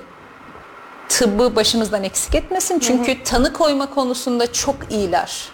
tıbbı 1.09 1.57
başımızdan 1.57 2.05
eksik 2.05 2.35
etmesin. 2.35 2.79
Çünkü 2.79 3.23
tanı 3.25 3.53
koyma 3.53 3.91
konusunda 3.95 4.53
çok 4.53 4.77
iyiler. 4.91 5.49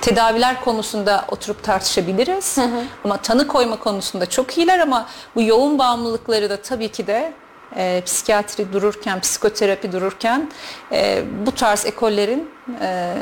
Tedaviler 0.00 0.60
konusunda 0.60 1.24
oturup 1.28 1.62
tartışabiliriz. 1.64 2.58
Ama 3.04 3.16
tanı 3.16 3.48
koyma 3.48 3.76
konusunda 3.78 4.26
çok 4.26 4.58
iyiler 4.58 4.78
ama 4.78 5.06
bu 5.34 5.42
yoğun 5.42 5.78
bağımlılıkları 5.78 6.50
da 6.50 6.62
tabii 6.62 6.88
ki 6.88 7.06
de 7.06 7.32
e, 7.76 8.02
psikiyatri 8.04 8.72
dururken, 8.72 9.20
psikoterapi 9.20 9.92
dururken 9.92 10.48
e, 10.92 11.22
bu 11.46 11.50
tarz 11.50 11.86
ekollerin 11.86 12.50
e, 12.80 13.14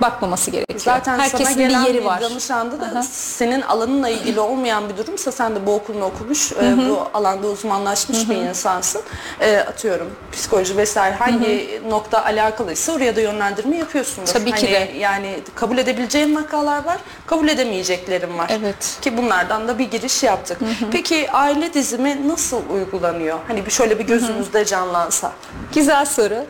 bakmaması 0.00 0.50
gerekiyor. 0.50 0.80
Zaten 0.80 1.18
Herkesin 1.18 1.44
sana 1.44 1.52
gelen 1.66 1.84
bir 1.84 1.94
yeri 1.94 2.04
var. 2.04 2.20
danışanda 2.20 2.80
da 2.80 2.84
Aha. 2.84 3.02
senin 3.12 3.60
alanınla 3.62 4.08
ilgili 4.08 4.40
olmayan 4.40 4.88
bir 4.88 4.96
durumsa 4.96 5.32
sen 5.32 5.56
de 5.56 5.66
bu 5.66 5.74
okulunu 5.74 6.04
okumuş, 6.04 6.52
e, 6.52 6.76
bu 6.88 6.98
alanda 7.14 7.46
uzmanlaşmış 7.46 8.30
bir 8.30 8.36
insansın. 8.36 9.02
E, 9.40 9.58
atıyorum 9.58 10.10
psikoloji 10.32 10.76
vesaire 10.76 11.14
hangi 11.14 11.80
nokta 11.88 12.24
alakalıysa 12.24 12.92
oraya 12.92 13.16
da 13.16 13.20
yönlendirme 13.20 13.76
yapıyorsundur. 13.76 14.28
Tabii 14.32 14.52
ki 14.52 14.74
Hani 14.76 14.94
de. 14.94 14.98
Yani 14.98 15.40
kabul 15.54 15.78
edebileceğin 15.78 16.36
vakalar 16.36 16.84
var, 16.84 16.98
kabul 17.26 17.48
edemeyeceklerin 17.48 18.38
var. 18.38 18.50
Evet. 18.60 18.98
Ki 19.02 19.16
bunlardan 19.16 19.68
da 19.68 19.78
bir 19.78 19.90
giriş 19.90 20.22
yaptık. 20.22 20.58
Peki 20.92 21.30
aile 21.30 21.74
dizimi 21.74 22.28
nasıl 22.28 22.62
uygulanıyor? 22.74 23.38
Hani 23.48 23.66
bir 23.66 23.70
şöyle 23.70 23.98
bir 23.98 24.04
gözümüzde 24.06 24.64
canlansa. 24.64 25.32
Güzel 25.74 26.04
soru. 26.04 26.44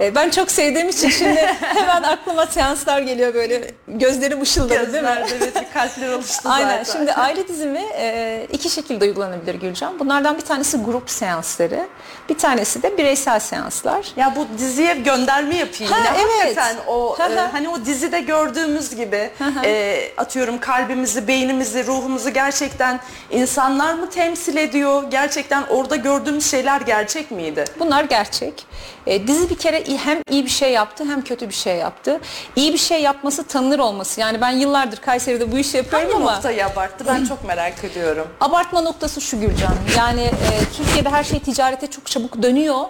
E, 0.00 0.14
Ben 0.14 0.30
çok 0.30 0.50
sevdiğim 0.50 0.88
için 0.88 1.08
şimdi 1.08 1.40
hemen 1.60 2.02
aklıma 2.02 2.46
seanslar 2.46 3.00
geliyor 3.00 3.34
böyle 3.34 3.70
gözlerim 3.88 4.42
ışıldadı 4.42 4.92
değil 4.92 5.04
mi? 5.04 5.24
Evet 5.36 5.54
bir 5.60 5.72
kalpler 5.74 6.08
oluştu 6.12 6.42
Aynen. 6.48 6.84
zaten. 6.84 6.92
Şimdi 6.98 7.12
aile 7.12 7.48
dizimi 7.48 7.82
e, 7.98 8.46
iki 8.52 8.70
şekilde 8.70 9.04
uygulanabilir 9.04 9.54
Gülcan. 9.54 9.98
Bunlardan 9.98 10.36
bir 10.36 10.42
tanesi 10.42 10.76
grup 10.76 11.10
seansları, 11.10 11.86
bir 12.28 12.38
tanesi 12.38 12.82
de 12.82 12.98
bireysel 12.98 13.40
seanslar. 13.40 14.06
Ya 14.16 14.32
bu 14.36 14.58
diziye 14.58 14.94
gönderme 14.94 15.56
yapayım. 15.56 15.92
Ha, 15.92 15.98
yine. 15.98 16.18
evet. 16.22 16.56
Hakikaten 16.56 16.76
o 16.86 17.16
e, 17.20 17.38
hani 17.52 17.68
o 17.68 17.84
dizide 17.84 18.20
gördüğümüz 18.20 18.96
gibi 18.96 19.30
e, 19.64 20.02
atıyorum 20.16 20.60
kalbimizi, 20.60 21.28
beynimizi, 21.28 21.86
ruhumuzu 21.86 22.30
gerçekten 22.30 23.00
insanlar 23.30 23.94
mı 23.94 24.10
temsil 24.10 24.56
ediyor? 24.56 25.02
Gerçekten 25.10 25.62
orada 25.62 25.96
gördüğümüz 25.96 26.50
şeyler 26.50 26.80
gerçek 26.80 27.30
miydi? 27.30 27.64
Bunlar 27.78 28.04
gerçek. 28.04 28.66
E, 29.06 29.26
dizi 29.26 29.50
bir 29.50 29.58
kere 29.58 29.84
hem 29.96 30.18
iyi 30.30 30.44
bir 30.44 30.50
şey 30.50 30.72
yaptı 30.72 31.04
hem 31.04 31.22
kötü 31.22 31.48
bir 31.48 31.54
şey 31.54 31.76
yaptı. 31.76 32.20
İyi 32.56 32.72
bir 32.72 32.78
şey 32.78 33.02
yapması 33.02 33.44
tanınır 33.44 33.78
olması. 33.78 34.20
Yani 34.20 34.40
ben 34.40 34.50
yıllardır 34.50 34.96
Kayseri'de 34.96 35.52
bu 35.52 35.58
işi 35.58 35.76
yapıyorum 35.76 36.08
Hangi 36.10 36.22
ama 36.22 36.34
noktayı 36.34 36.66
abarttı? 36.66 37.04
Ben 37.08 37.24
çok 37.24 37.44
merak 37.44 37.84
ediyorum. 37.84 38.28
abartma 38.40 38.80
noktası 38.80 39.20
şu 39.20 39.40
Gülcan. 39.40 39.74
Yani 39.96 40.22
e, 40.22 40.76
Türkiye'de 40.76 41.08
her 41.10 41.24
şey 41.24 41.40
ticarete 41.40 41.86
çok 41.86 42.06
çabuk 42.06 42.42
dönüyor. 42.42 42.84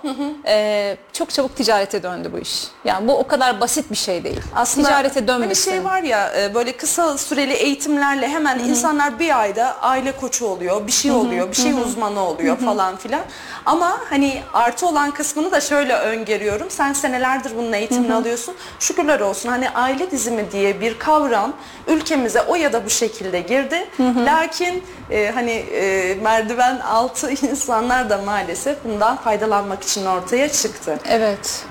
E, 0.47 0.97
çok 1.13 1.31
çabuk 1.31 1.57
ticarete 1.57 2.03
döndü 2.03 2.31
bu 2.33 2.39
iş. 2.39 2.65
Yani 2.85 3.09
bu 3.09 3.19
o 3.19 3.27
kadar 3.27 3.61
basit 3.61 3.91
bir 3.91 3.97
şey 3.97 4.25
değil. 4.25 4.41
Aslında 4.55 4.87
ticarete 4.89 5.29
dönmesin. 5.29 5.71
Hani 5.71 5.83
şey 5.83 5.85
var 5.85 6.03
ya 6.03 6.33
e, 6.43 6.55
böyle 6.55 6.77
kısa 6.77 7.19
süreli 7.19 7.53
eğitimlerle 7.53 8.29
hemen 8.29 8.59
insanlar 8.59 9.19
bir 9.19 9.41
ayda 9.41 9.77
aile 9.83 10.13
koçu 10.13 10.47
oluyor, 10.47 10.87
bir 10.87 10.93
şey 10.93 11.11
oluyor, 11.11 11.51
bir 11.51 11.57
şey 11.57 11.73
uzmanı 11.73 12.21
oluyor 12.21 12.57
falan 12.59 12.97
filan. 12.97 13.23
Ama 13.67 14.01
hani 14.11 14.43
artı 14.53 14.87
olan 14.87 15.11
kısmını 15.11 15.53
da 15.53 15.61
şöyle 15.61 15.95
öngörüyorum. 15.95 16.71
Sen 16.71 16.88
senelerdir 16.93 17.57
bunun 17.57 17.73
eğitimini 17.73 18.15
alıyorsun. 18.15 18.55
Şükürler 18.81 19.21
olsun 19.21 19.49
hani 19.49 19.71
aile 19.71 20.11
dizimi 20.11 20.53
diye 20.53 20.81
bir 20.81 20.99
kavram 20.99 21.53
ülkemize 21.87 22.43
o 22.43 22.55
ya 22.55 22.73
da 22.73 22.85
bu 22.85 22.91
şekilde 22.91 23.41
girdi. 23.41 23.89
Lakin 24.01 24.85
e, 25.11 25.31
hani 25.35 25.51
e, 25.51 26.15
merdiven 26.15 26.79
altı 26.81 27.31
insanlar 27.47 28.11
da 28.11 28.19
maalesef 28.19 28.85
bundan 28.85 29.17
faydalanmak 29.17 29.83
için 29.83 30.07
ortaya 30.07 30.49
çıktı 30.53 30.99
Evet. 31.09 31.65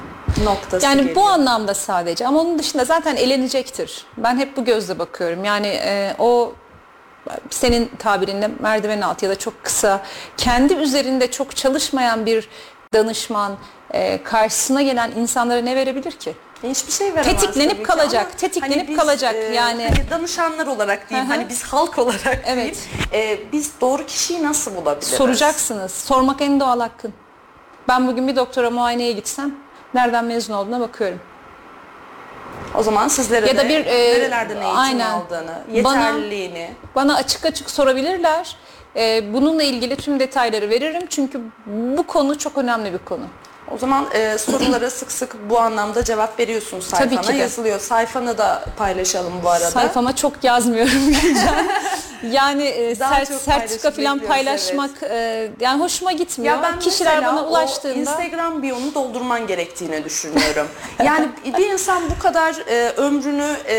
noktası 0.44 0.86
Yani 0.86 0.98
geliyor. 0.98 1.16
bu 1.16 1.24
anlamda 1.24 1.74
sadece 1.74 2.28
ama 2.28 2.42
onun 2.42 2.60
dışında 2.60 2.86
zaten 2.86 3.16
elenecektir. 3.16 4.06
Ben 4.18 4.38
hep 4.38 4.58
bu 4.58 4.66
gözle 4.66 5.00
bakıyorum. 5.00 5.44
Yani 5.46 5.68
e, 5.68 6.16
o 6.20 6.54
senin 7.50 7.92
tabirinle 8.00 8.50
merdiven 8.60 9.02
altı 9.02 9.26
ya 9.26 9.32
da 9.32 9.40
çok 9.40 9.64
kısa 9.64 10.02
kendi 10.38 10.74
üzerinde 10.74 11.32
çok 11.32 11.56
çalışmayan 11.56 12.26
bir 12.26 12.50
danışman 12.94 13.56
e, 13.94 14.24
karşısına 14.24 14.82
gelen 14.82 15.12
insanlara 15.12 15.62
ne 15.62 15.76
verebilir 15.76 16.12
ki? 16.12 16.36
Hiçbir 16.64 16.92
şey 16.92 17.08
veremez 17.16 17.42
Tetiklenip 17.42 17.86
kalacak, 17.86 18.26
ama 18.26 18.38
tetiklenip 18.38 18.90
biz, 18.90 18.98
kalacak 18.98 19.36
e, 19.36 19.38
yani. 19.40 19.84
Hani 19.84 20.10
danışanlar 20.10 20.68
olarak 20.68 21.10
diyeyim, 21.10 21.30
Hı 21.30 21.34
hı. 21.34 21.38
hani 21.38 21.50
biz 21.50 21.64
halk 21.64 21.98
olarak 22.00 22.44
Evet. 22.46 22.78
diyeyim. 23.14 23.40
e, 23.42 23.52
biz 23.52 23.72
doğru 23.82 24.06
kişiyi 24.06 24.44
nasıl 24.44 24.76
bulabiliriz? 24.76 25.08
Soracaksınız. 25.08 25.92
Sormak 25.92 26.42
en 26.42 26.60
doğal 26.60 26.80
hakkın. 26.80 27.14
Ben 27.88 28.08
bugün 28.08 28.28
bir 28.28 28.36
doktora 28.36 28.70
muayeneye 28.70 29.12
gitsem 29.12 29.56
nereden 29.94 30.26
mezun 30.26 30.54
olduğuna 30.54 30.80
bakıyorum. 30.80 31.20
O 32.76 32.84
zaman 32.84 33.08
sizlere 33.08 33.48
Ya 33.48 33.58
da 33.58 33.64
de 33.64 33.70
bir, 33.70 33.86
e, 33.86 33.94
nerelerden 34.14 34.56
eğitim 34.62 34.78
aynen. 34.78 35.10
aldığını, 35.12 35.56
Bana- 35.84 35.98
yeterliliğini. 36.06 36.72
Bana 36.96 37.16
açık 37.16 37.46
açık 37.46 37.70
sorabilirler. 37.70 38.56
Ee, 38.96 39.34
bununla 39.34 39.64
ilgili 39.64 39.96
tüm 39.96 40.20
detayları 40.20 40.70
veririm 40.70 41.02
çünkü 41.10 41.42
bu 41.68 42.08
konu 42.08 42.38
çok 42.38 42.58
önemli 42.58 42.94
bir 42.94 42.98
konu. 42.98 43.24
O 43.76 43.78
zaman 43.78 44.08
e, 44.14 44.38
sorulara 44.38 44.90
sık 44.90 45.12
sık 45.12 45.50
bu 45.50 45.60
anlamda 45.60 46.04
cevap 46.04 46.40
veriyorsun 46.40 46.80
sayfana. 46.80 47.10
Tabii 47.10 47.28
ki 47.28 47.34
de. 47.34 47.38
Yazılıyor. 47.38 47.80
Sayfanı 47.80 48.38
da 48.38 48.66
paylaşalım 48.78 49.34
bu 49.44 49.50
arada. 49.50 49.72
Sayfama 49.72 50.16
çok 50.16 50.44
yazmıyorum 50.44 51.14
Gülcan. 51.22 51.56
yani 52.32 52.64
e, 52.64 53.00
Daha 53.00 53.16
sert- 53.16 53.28
çok 53.28 53.42
sertifika 53.42 53.92
paylaşım 53.92 54.04
falan 54.04 54.20
bekliyoruz, 54.20 54.28
paylaşmak 54.28 55.04
e, 55.04 55.52
yani 55.60 55.82
hoşuma 55.82 56.12
gitmiyor. 56.12 56.56
Ya 56.56 56.64
ben 56.64 56.80
Kişiler 56.80 57.16
mesela 57.16 57.34
bana 57.34 57.46
o 57.46 57.50
ulaştığında 57.50 57.96
Instagram 57.96 58.64
biyonu 58.64 58.94
doldurman 58.96 59.48
gerektiğini 59.48 60.04
düşünüyorum. 60.04 60.68
yani 61.04 61.30
bir 61.58 61.70
insan 61.70 62.04
bu 62.10 62.20
kadar 62.20 62.56
e, 62.70 62.90
ömrünü 62.90 63.56
e, 63.68 63.76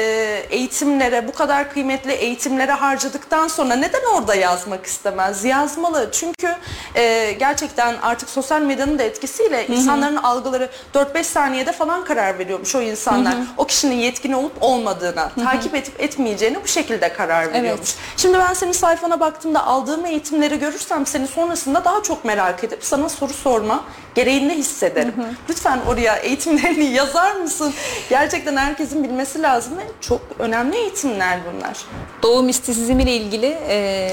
eğitimlere, 0.51 1.29
bu 1.29 1.33
kadar 1.33 1.73
kıymetli 1.73 2.13
eğitimlere 2.13 2.73
harcadıktan 2.73 3.49
sonra 3.49 3.75
neden 3.75 4.05
orada 4.15 4.35
yazmak 4.35 4.87
istemez? 4.87 5.45
Yazmalı. 5.45 6.09
Çünkü 6.13 6.55
e, 6.95 7.33
gerçekten 7.33 7.95
artık 8.03 8.31
sosyal 8.31 8.61
medyanın 8.61 8.99
da 8.99 9.03
etkisiyle 9.03 9.67
insanların 9.79 10.17
algıları 10.17 10.69
4-5 10.95 11.25
saniyede 11.25 11.73
falan 11.73 12.05
karar 12.05 12.39
veriyormuş 12.39 12.75
o 12.75 12.81
insanlar. 12.81 13.35
O 13.57 13.65
kişinin 13.67 13.95
yetkin 13.97 14.33
olup 14.33 14.53
olmadığına, 14.61 15.31
takip 15.45 15.75
edip 15.75 16.01
etmeyeceğine 16.01 16.63
bu 16.63 16.69
şekilde 16.69 17.13
karar 17.13 17.53
veriyormuş. 17.53 17.95
Şimdi 18.17 18.39
ben 18.39 18.55
senin 18.55 18.73
sayfana 18.73 19.21
baktığımda 19.21 19.67
aldığım 19.67 20.07
eğitimleri 20.07 20.59
görürsem 20.59 21.07
seni 21.07 21.27
sonrasında 21.29 21.85
daha 21.85 22.03
çok 22.03 22.25
merak 22.25 22.65
edip 22.65 22.85
sana 22.85 23.09
soru 23.09 23.33
sorma 23.33 23.85
gereğini 24.15 24.55
hissederim. 24.55 25.15
Lütfen 25.49 25.79
oraya 25.89 26.17
eğitimlerini 26.17 26.85
yazar 26.95 27.33
mısın? 27.37 27.75
Gerçekten 28.11 28.57
herkesin 28.57 29.05
bilmesi 29.05 29.43
lazım 29.43 29.79
ve 29.79 29.83
çok 30.01 30.21
önemli 30.39 30.77
eğitimler 30.77 31.39
bunlar. 31.53 31.77
doğu 32.23 32.43
mistisizmi 32.43 33.03
ile 33.03 33.13
ilgili 33.17 33.59
e, 33.69 34.09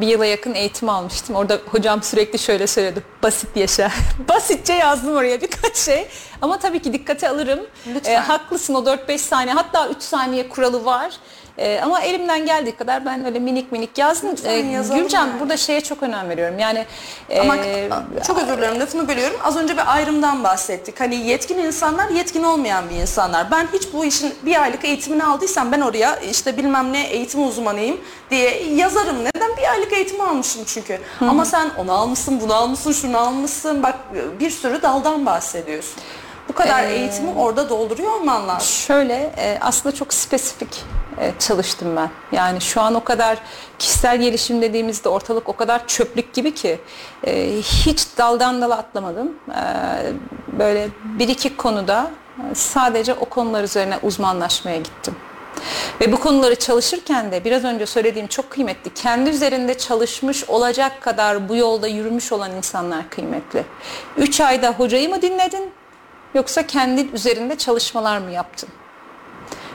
bir 0.00 0.06
yıla 0.06 0.26
yakın 0.26 0.54
eğitim 0.54 0.88
almıştım. 0.88 1.36
Orada 1.36 1.58
hocam 1.70 2.02
sürekli 2.02 2.38
şöyle 2.38 2.66
söyledi. 2.66 3.02
Basit 3.22 3.56
yaşa. 3.56 3.90
Basitçe 4.28 4.72
yazdım 5.04 5.16
oraya 5.16 5.40
birkaç 5.40 5.76
şey. 5.76 6.08
Ama 6.42 6.58
tabii 6.58 6.82
ki 6.82 6.92
dikkate 6.92 7.28
alırım. 7.28 7.60
Lütfen. 7.94 8.12
E, 8.12 8.16
haklısın 8.16 8.74
o 8.74 8.78
4-5 8.78 9.18
saniye 9.18 9.54
hatta 9.54 9.88
3 9.88 10.02
saniye 10.02 10.48
kuralı 10.48 10.84
var. 10.84 11.14
E, 11.58 11.80
ama 11.80 12.00
elimden 12.00 12.46
geldiği 12.46 12.76
kadar 12.76 13.06
ben 13.06 13.24
öyle 13.24 13.38
minik 13.38 13.72
minik 13.72 13.98
yazdım. 13.98 14.30
E, 14.44 14.60
Gülcan 14.60 15.26
yani. 15.26 15.40
burada 15.40 15.56
şeye 15.56 15.80
çok 15.80 16.02
önem 16.02 16.28
veriyorum. 16.28 16.58
Yani 16.58 16.86
e, 17.30 17.40
Ama 17.40 17.56
çok 18.26 18.38
özür 18.38 18.58
dilerim 18.58 18.80
lafını 18.80 19.08
bölüyorum. 19.08 19.36
Az 19.44 19.56
önce 19.56 19.76
bir 19.76 19.94
ayrımdan 19.94 20.44
bahsettik. 20.44 21.00
Hani 21.00 21.14
yetkin 21.14 21.58
insanlar, 21.58 22.08
yetkin 22.10 22.42
olmayan 22.42 22.90
bir 22.90 22.94
insanlar. 22.94 23.50
Ben 23.50 23.68
hiç 23.72 23.82
bu 23.92 24.04
işin 24.04 24.34
bir 24.42 24.62
aylık 24.62 24.84
eğitimini 24.84 25.24
aldıysam 25.24 25.72
ben 25.72 25.80
oraya 25.80 26.16
işte 26.16 26.56
bilmem 26.56 26.92
ne 26.92 27.06
eğitim 27.06 27.48
uzmanıyım 27.48 28.00
diye 28.30 28.62
yazarım. 28.74 29.24
Neden? 29.24 29.56
Bir 29.56 29.70
aylık 29.70 29.92
eğitim 29.92 30.20
almışım 30.20 30.62
çünkü. 30.66 30.98
Ama 31.20 31.44
sen 31.44 31.70
onu 31.78 31.92
almışsın, 31.92 32.40
bunu 32.40 32.54
almışsın, 32.54 32.92
şunu 32.92 33.18
almışsın. 33.18 33.82
Bak 33.82 33.94
bir 34.40 34.50
sürü 34.50 34.82
daldan 34.82 35.26
bahsediyorsun. 35.26 36.02
Bu 36.48 36.52
kadar 36.52 36.84
Ee, 36.84 36.94
eğitimi 36.94 37.30
orada 37.38 37.68
dolduruyor 37.68 38.12
olman 38.12 38.48
lazım. 38.48 38.68
Şöyle 38.68 39.32
e, 39.36 39.58
aslında 39.60 39.94
çok 39.94 40.14
spesifik 40.14 40.84
e, 41.18 41.32
çalıştım 41.38 41.96
ben. 41.96 42.10
Yani 42.32 42.60
şu 42.60 42.80
an 42.80 42.94
o 42.94 43.04
kadar 43.04 43.38
kişisel 43.78 44.20
gelişim 44.20 44.62
dediğimizde 44.62 45.08
ortalık 45.08 45.48
o 45.48 45.56
kadar 45.56 45.86
çöplük 45.86 46.34
gibi 46.34 46.54
ki 46.54 46.80
e, 47.26 47.56
hiç 47.60 48.06
daldan 48.18 48.62
dala 48.62 48.78
atlamadım. 48.78 49.32
E, 49.50 49.62
böyle 50.58 50.88
bir 51.04 51.28
iki 51.28 51.56
konuda 51.56 52.10
sadece 52.54 53.14
o 53.14 53.24
konular 53.24 53.64
üzerine 53.64 53.98
uzmanlaşmaya 54.02 54.76
gittim. 54.76 55.16
Ve 56.00 56.12
bu 56.12 56.20
konuları 56.20 56.54
çalışırken 56.54 57.32
de 57.32 57.44
biraz 57.44 57.64
önce 57.64 57.86
söylediğim 57.86 58.26
çok 58.28 58.50
kıymetli. 58.50 58.94
Kendi 58.94 59.30
üzerinde 59.30 59.78
çalışmış 59.78 60.44
olacak 60.44 61.02
kadar 61.02 61.48
bu 61.48 61.56
yolda 61.56 61.86
yürümüş 61.88 62.32
olan 62.32 62.52
insanlar 62.52 63.10
kıymetli. 63.10 63.64
Üç 64.16 64.40
ayda 64.40 64.70
hocayı 64.70 65.08
mı 65.08 65.22
dinledin 65.22 65.72
yoksa 66.34 66.66
kendi 66.66 67.08
üzerinde 67.12 67.56
çalışmalar 67.58 68.18
mı 68.18 68.30
yaptın? 68.30 68.68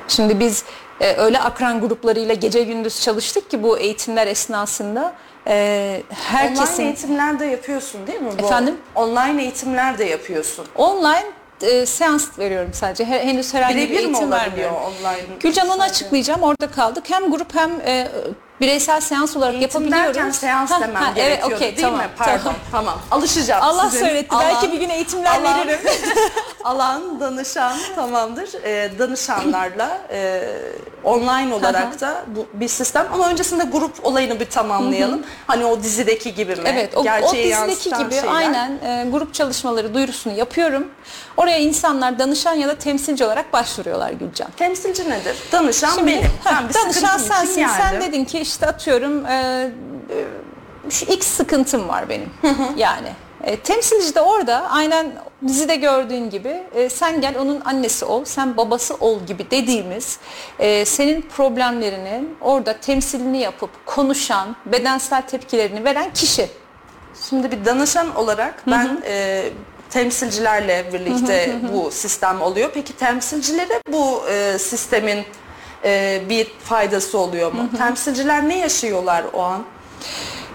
Şimdi 0.07 0.39
biz 0.39 0.63
e, 1.01 1.13
öyle 1.15 1.39
akran 1.39 1.81
gruplarıyla 1.81 2.33
gece 2.33 2.63
gündüz 2.63 3.01
çalıştık 3.01 3.49
ki 3.51 3.63
bu 3.63 3.77
eğitimler 3.77 4.27
esnasında 4.27 5.13
e, 5.47 6.01
herkesin 6.09 6.73
Online 6.73 6.85
eğitimler 6.85 7.39
de 7.39 7.45
yapıyorsun 7.45 8.07
değil 8.07 8.21
mi? 8.21 8.29
Bu? 8.39 8.45
Efendim? 8.45 8.77
Online 8.95 9.41
eğitimler 9.43 9.97
de 9.97 10.03
yapıyorsun. 10.05 10.65
online 10.75 11.25
e, 11.61 11.85
seans 11.85 12.39
veriyorum 12.39 12.69
sadece. 12.73 13.05
He- 13.05 13.23
henüz 13.25 13.53
herhangi 13.53 13.75
bir 13.75 13.81
Birebir 13.81 14.05
mi 14.05 14.05
eğitim 14.05 14.31
vermiyorum. 14.31 14.75
online? 14.75 15.35
Gülcan 15.39 15.69
onu 15.69 15.81
açıklayacağım. 15.81 16.43
Orada 16.43 16.71
kaldık. 16.71 17.03
Hem 17.09 17.31
grup 17.31 17.55
hem 17.55 17.71
e, 17.85 18.07
bireysel 18.61 19.01
seans 19.01 19.35
olarak 19.37 19.53
Eğitim 19.55 19.81
yapabiliyoruz. 19.81 20.15
derken 20.15 20.31
seans 20.31 20.71
Ha, 20.71 20.81
demem 20.81 20.95
ha, 21.03 21.11
gerekiyordu 21.15 21.43
evet, 21.45 21.55
okey, 21.57 21.75
değil 21.77 21.87
tamam, 21.87 21.99
mi? 21.99 22.07
Pardon 22.17 22.37
tamam. 22.43 22.55
tamam. 22.71 22.99
Alışacağım 23.11 23.63
Allah 23.63 23.89
sizin 23.89 24.05
söyletti. 24.05 24.35
alan- 24.35 24.45
Belki 24.47 24.71
bir 24.71 24.77
gün 24.79 24.89
eğitimler 24.89 25.39
alan- 25.41 25.67
veririm. 25.67 25.79
alan 26.63 27.19
danışan 27.19 27.77
tamamdır. 27.95 28.49
Ee, 28.63 28.91
danışanlarla 28.99 29.97
e, 30.11 30.41
online 31.03 31.53
olarak 31.53 32.01
da 32.01 32.23
bu 32.27 32.45
bir 32.53 32.67
sistem 32.67 33.07
ama 33.13 33.29
öncesinde 33.29 33.63
grup 33.63 34.05
olayını 34.05 34.39
bir 34.39 34.45
tamamlayalım. 34.45 35.23
Hani 35.47 35.65
o 35.65 35.83
dizideki 35.83 36.33
gibi 36.35 36.55
mi? 36.55 36.61
Evet, 36.65 36.97
o, 36.97 36.99
o 36.99 37.03
Gerçeği 37.03 37.31
dizideki 37.31 37.49
yansıtan 37.69 38.03
gibi 38.03 38.13
şeyler. 38.13 38.35
aynen 38.35 38.71
e, 38.85 39.05
grup 39.11 39.33
çalışmaları 39.33 39.93
duyurusunu 39.93 40.33
yapıyorum. 40.33 40.87
Oraya 41.37 41.57
insanlar 41.57 42.19
danışan 42.19 42.53
ya 42.53 42.67
da 42.67 42.75
temsilci 42.75 43.25
olarak 43.25 43.53
başvuruyorlar 43.53 44.11
Gülcan. 44.11 44.47
Temsilci 44.57 45.09
nedir? 45.09 45.35
Danışan 45.51 45.89
Şimdi, 45.95 46.07
benim. 46.07 46.21
heh, 46.23 46.29
Ben 46.45 46.69
bir 46.69 46.73
danışan 46.73 47.17
sensin. 47.17 47.67
Sen 47.77 48.01
dedin 48.01 48.25
ki 48.25 48.45
işte 48.49 48.67
atıyorum 48.67 49.25
e, 49.25 49.69
e, 50.09 50.89
şu 50.89 51.05
X 51.05 51.27
sıkıntım 51.27 51.87
var 51.87 52.09
benim. 52.09 52.29
yani 52.77 53.09
e, 53.43 53.55
temsilci 53.55 54.15
de 54.15 54.21
orada 54.21 54.69
aynen 54.69 55.11
dizide 55.47 55.75
gördüğün 55.75 56.29
gibi 56.29 56.63
e, 56.75 56.89
sen 56.89 57.21
gel 57.21 57.37
onun 57.39 57.61
annesi 57.65 58.05
ol, 58.05 58.25
sen 58.25 58.57
babası 58.57 58.95
ol 58.95 59.19
gibi 59.25 59.51
dediğimiz 59.51 60.19
e, 60.59 60.85
senin 60.85 61.21
problemlerinin 61.21 62.37
orada 62.41 62.79
temsilini 62.79 63.37
yapıp 63.37 63.69
konuşan, 63.85 64.55
bedensel 64.65 65.21
tepkilerini 65.21 65.85
veren 65.85 66.13
kişi. 66.13 66.49
Şimdi 67.29 67.51
bir 67.51 67.65
danışan 67.65 68.15
olarak 68.15 68.63
ben 68.67 69.03
e, 69.05 69.43
temsilcilerle 69.89 70.93
birlikte 70.93 71.55
bu 71.73 71.91
sistem 71.91 72.41
oluyor. 72.41 72.71
Peki 72.73 72.97
temsilcilere 72.97 73.81
bu 73.91 74.23
e, 74.29 74.57
sistemin 74.59 75.25
e, 75.85 76.21
bir 76.29 76.45
faydası 76.63 77.17
oluyor 77.17 77.51
mu? 77.53 77.69
Temsilciler 77.77 78.49
ne 78.49 78.57
yaşıyorlar 78.57 79.23
o 79.33 79.41
an? 79.41 79.63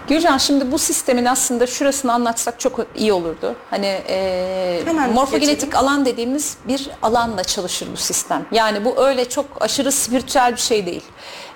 Gülcan 0.07 0.37
şimdi 0.37 0.71
bu 0.71 0.77
sistemin 0.79 1.25
aslında 1.25 1.67
şurasını 1.67 2.13
anlatsak 2.13 2.59
çok 2.59 2.79
iyi 2.95 3.13
olurdu. 3.13 3.55
Hani 3.69 3.85
e, 4.09 4.81
Hemen 4.85 5.13
morfogenetik 5.13 5.59
geçelim. 5.61 5.77
alan 5.77 6.05
dediğimiz 6.05 6.57
bir 6.67 6.89
alanla 7.01 7.43
çalışır 7.43 7.87
bu 7.93 7.97
sistem. 7.97 8.45
Yani 8.51 8.85
bu 8.85 9.05
öyle 9.05 9.29
çok 9.29 9.45
aşırı 9.59 9.91
spiritüel 9.91 10.51
bir 10.51 10.61
şey 10.61 10.85
değil. 10.85 11.03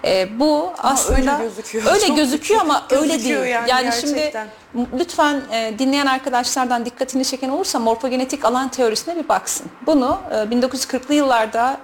E, 0.05 0.39
bu 0.39 0.69
aslında 0.77 1.17
öyle 1.19 1.43
gözüküyor. 1.43 1.85
Öyle 1.93 2.07
Çok 2.07 2.17
gözüküyor 2.17 2.61
ama 2.61 2.85
gözüküyor 2.89 3.41
öyle 3.41 3.53
değil. 3.53 3.67
yani 3.69 3.89
şimdi 4.01 4.13
gerçekten. 4.15 4.47
m- 4.73 4.85
lütfen 4.99 5.41
e, 5.51 5.73
dinleyen 5.79 6.05
arkadaşlardan 6.05 6.85
dikkatini 6.85 7.25
çeken 7.25 7.49
olursa 7.49 7.79
morfogenetik 7.79 8.45
alan 8.45 8.69
teorisine 8.69 9.15
bir 9.15 9.29
baksın. 9.29 9.67
Bunu 9.85 10.17
e, 10.31 10.33
1940'lı 10.33 11.13
yıllarda 11.13 11.77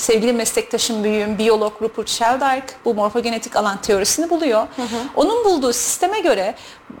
sevgili 0.00 0.32
meslektaşım 0.32 1.04
büyüğüm 1.04 1.38
biyolog 1.38 1.82
Rupert 1.82 2.08
Sheldrake 2.08 2.74
bu 2.84 2.94
morfogenetik 2.94 3.56
alan 3.56 3.80
teorisini 3.80 4.30
buluyor. 4.30 4.66
Onun 5.16 5.44
bulduğu 5.44 5.72
sisteme 5.72 6.20
göre 6.20 6.54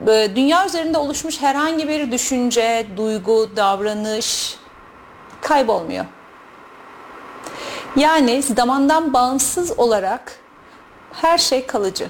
e, 0.08 0.28
dünya 0.36 0.66
üzerinde 0.66 0.98
oluşmuş 0.98 1.40
herhangi 1.40 1.88
bir 1.88 2.12
düşünce, 2.12 2.86
duygu, 2.96 3.50
davranış 3.56 4.56
kaybolmuyor. 5.40 6.04
Yani 7.96 8.42
zamandan 8.42 9.12
bağımsız 9.12 9.78
olarak 9.78 10.38
her 11.12 11.38
şey 11.38 11.66
kalıcı. 11.66 12.08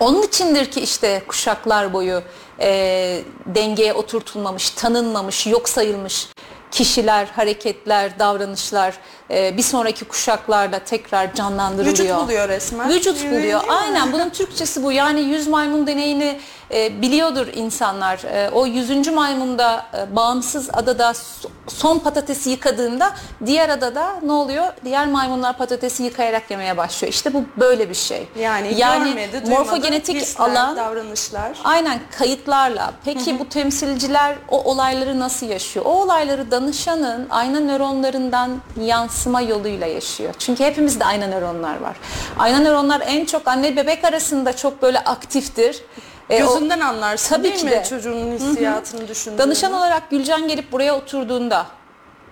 Onun 0.00 0.22
içindir 0.22 0.70
ki 0.70 0.80
işte 0.80 1.22
kuşaklar 1.28 1.92
boyu 1.92 2.22
e, 2.60 3.22
dengeye 3.46 3.92
oturtulmamış, 3.92 4.70
tanınmamış, 4.70 5.46
yok 5.46 5.68
sayılmış 5.68 6.28
kişiler, 6.70 7.26
hareketler, 7.26 8.18
davranışlar 8.18 8.94
e, 9.30 9.56
bir 9.56 9.62
sonraki 9.62 10.04
kuşaklarda 10.04 10.78
tekrar 10.78 11.34
canlandırılıyor. 11.34 11.98
Vücut 11.98 12.16
buluyor 12.16 12.48
resmen. 12.48 12.90
Vücut 12.90 13.30
buluyor. 13.30 13.60
Aynen 13.68 14.12
bunun 14.12 14.30
Türkçesi 14.30 14.82
bu. 14.82 14.92
Yani 14.92 15.20
yüz 15.20 15.46
maymun 15.46 15.86
deneyini 15.86 16.40
e, 16.74 17.02
biliyordur 17.02 17.46
insanlar. 17.54 18.18
E, 18.24 18.50
o 18.50 18.66
yüzüncü 18.66 19.10
maymunda 19.10 19.86
e, 19.94 20.16
bağımsız 20.16 20.70
adada 20.72 21.10
so- 21.10 21.48
son 21.68 21.98
patatesi 21.98 22.50
yıkadığında 22.50 23.12
diğer 23.46 23.68
adada 23.68 24.16
ne 24.22 24.32
oluyor? 24.32 24.66
Diğer 24.84 25.06
maymunlar 25.06 25.58
patatesi 25.58 26.02
yıkayarak 26.02 26.50
yemeye 26.50 26.76
başlıyor. 26.76 27.12
İşte 27.12 27.34
bu 27.34 27.44
böyle 27.56 27.88
bir 27.88 27.94
şey. 27.94 28.28
Yani, 28.40 28.76
görmedi, 28.76 29.32
duymadı, 29.32 29.50
morfogenetik 29.50 30.16
hisler, 30.16 30.44
alan 30.44 30.76
davranışlar. 30.76 31.58
Aynen 31.64 32.00
kayıtlarla. 32.18 32.92
Peki 33.04 33.38
bu 33.38 33.48
temsilciler 33.48 34.36
o 34.48 34.62
olayları 34.64 35.20
nasıl 35.20 35.46
yaşıyor? 35.46 35.86
O 35.86 36.02
olayları 36.02 36.50
danışanın 36.50 37.26
ayna 37.30 37.60
nöronlarından 37.60 38.50
yansıma 38.80 39.40
yoluyla 39.40 39.86
yaşıyor. 39.86 40.34
Çünkü 40.38 40.64
hepimizde 40.64 41.04
ayna 41.04 41.26
nöronlar 41.26 41.80
var. 41.80 41.96
Ayna 42.38 42.58
nöronlar 42.58 43.02
en 43.06 43.24
çok 43.24 43.48
anne 43.48 43.76
bebek 43.76 44.04
arasında 44.04 44.56
çok 44.56 44.82
böyle 44.82 44.98
aktiftir. 45.00 45.82
E, 46.30 46.38
Gözünden 46.38 46.80
anlarsın 46.80 47.34
Tabii 47.34 47.44
değil 47.44 47.56
ki 47.56 47.64
mi 47.64 47.70
de. 47.70 47.84
çocuğun 47.88 48.32
hissiyatını 48.32 49.08
düşündüğünü? 49.08 49.38
Danışan 49.38 49.72
olarak 49.72 50.10
Gülcan 50.10 50.48
gelip 50.48 50.72
buraya 50.72 50.96
oturduğunda 50.96 51.66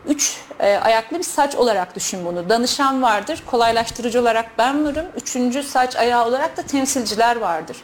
üç 0.07 0.41
e, 0.61 0.77
ayaklı 0.77 1.19
bir 1.19 1.25
saç 1.25 1.55
olarak 1.57 1.97
düşün 1.97 2.25
bunu. 2.25 2.49
Danışan 2.49 3.03
vardır, 3.03 3.43
kolaylaştırıcı 3.47 4.21
olarak 4.21 4.47
ben 4.59 4.85
varım. 4.87 5.07
Üçüncü 5.17 5.63
saç 5.63 5.97
ayağı 5.97 6.27
olarak 6.27 6.57
da 6.57 6.63
temsilciler 6.63 7.37
vardır. 7.37 7.77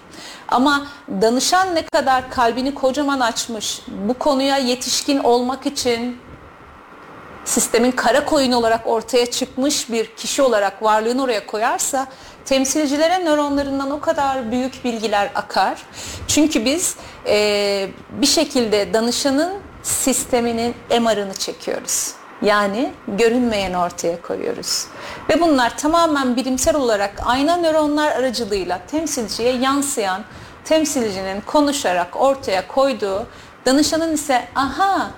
Ama 0.48 0.86
danışan 1.22 1.74
ne 1.74 1.86
kadar 1.86 2.30
kalbini 2.30 2.74
kocaman 2.74 3.20
açmış, 3.20 3.80
bu 3.88 4.14
konuya 4.14 4.56
yetişkin 4.56 5.18
olmak 5.18 5.66
için 5.66 6.18
sistemin 7.44 7.90
kara 7.92 8.24
koyunu 8.24 8.56
olarak 8.56 8.86
ortaya 8.86 9.26
çıkmış 9.30 9.90
bir 9.90 10.06
kişi 10.16 10.42
olarak 10.42 10.82
varlığını 10.82 11.22
oraya 11.22 11.46
koyarsa 11.46 12.06
temsilcilere 12.44 13.24
nöronlarından 13.24 13.90
o 13.90 14.00
kadar 14.00 14.50
büyük 14.50 14.84
bilgiler 14.84 15.30
akar. 15.34 15.82
Çünkü 16.28 16.64
biz 16.64 16.96
eee, 17.26 17.90
bir 18.10 18.26
şekilde 18.26 18.94
danışanın 18.94 19.52
sisteminin 19.82 20.74
MR'ını 21.00 21.34
çekiyoruz. 21.34 22.12
Yani 22.42 22.92
görünmeyeni 23.08 23.78
ortaya 23.78 24.22
koyuyoruz. 24.22 24.86
Ve 25.30 25.40
bunlar 25.40 25.78
tamamen 25.78 26.36
bilimsel 26.36 26.76
olarak 26.76 27.12
ayna 27.24 27.56
nöronlar 27.56 28.12
aracılığıyla 28.12 28.80
temsilciye 28.90 29.52
yansıyan, 29.52 30.24
temsilcinin 30.64 31.40
konuşarak 31.40 32.20
ortaya 32.20 32.68
koyduğu, 32.68 33.26
danışanın 33.66 34.14
ise 34.14 34.48
aha 34.54 35.10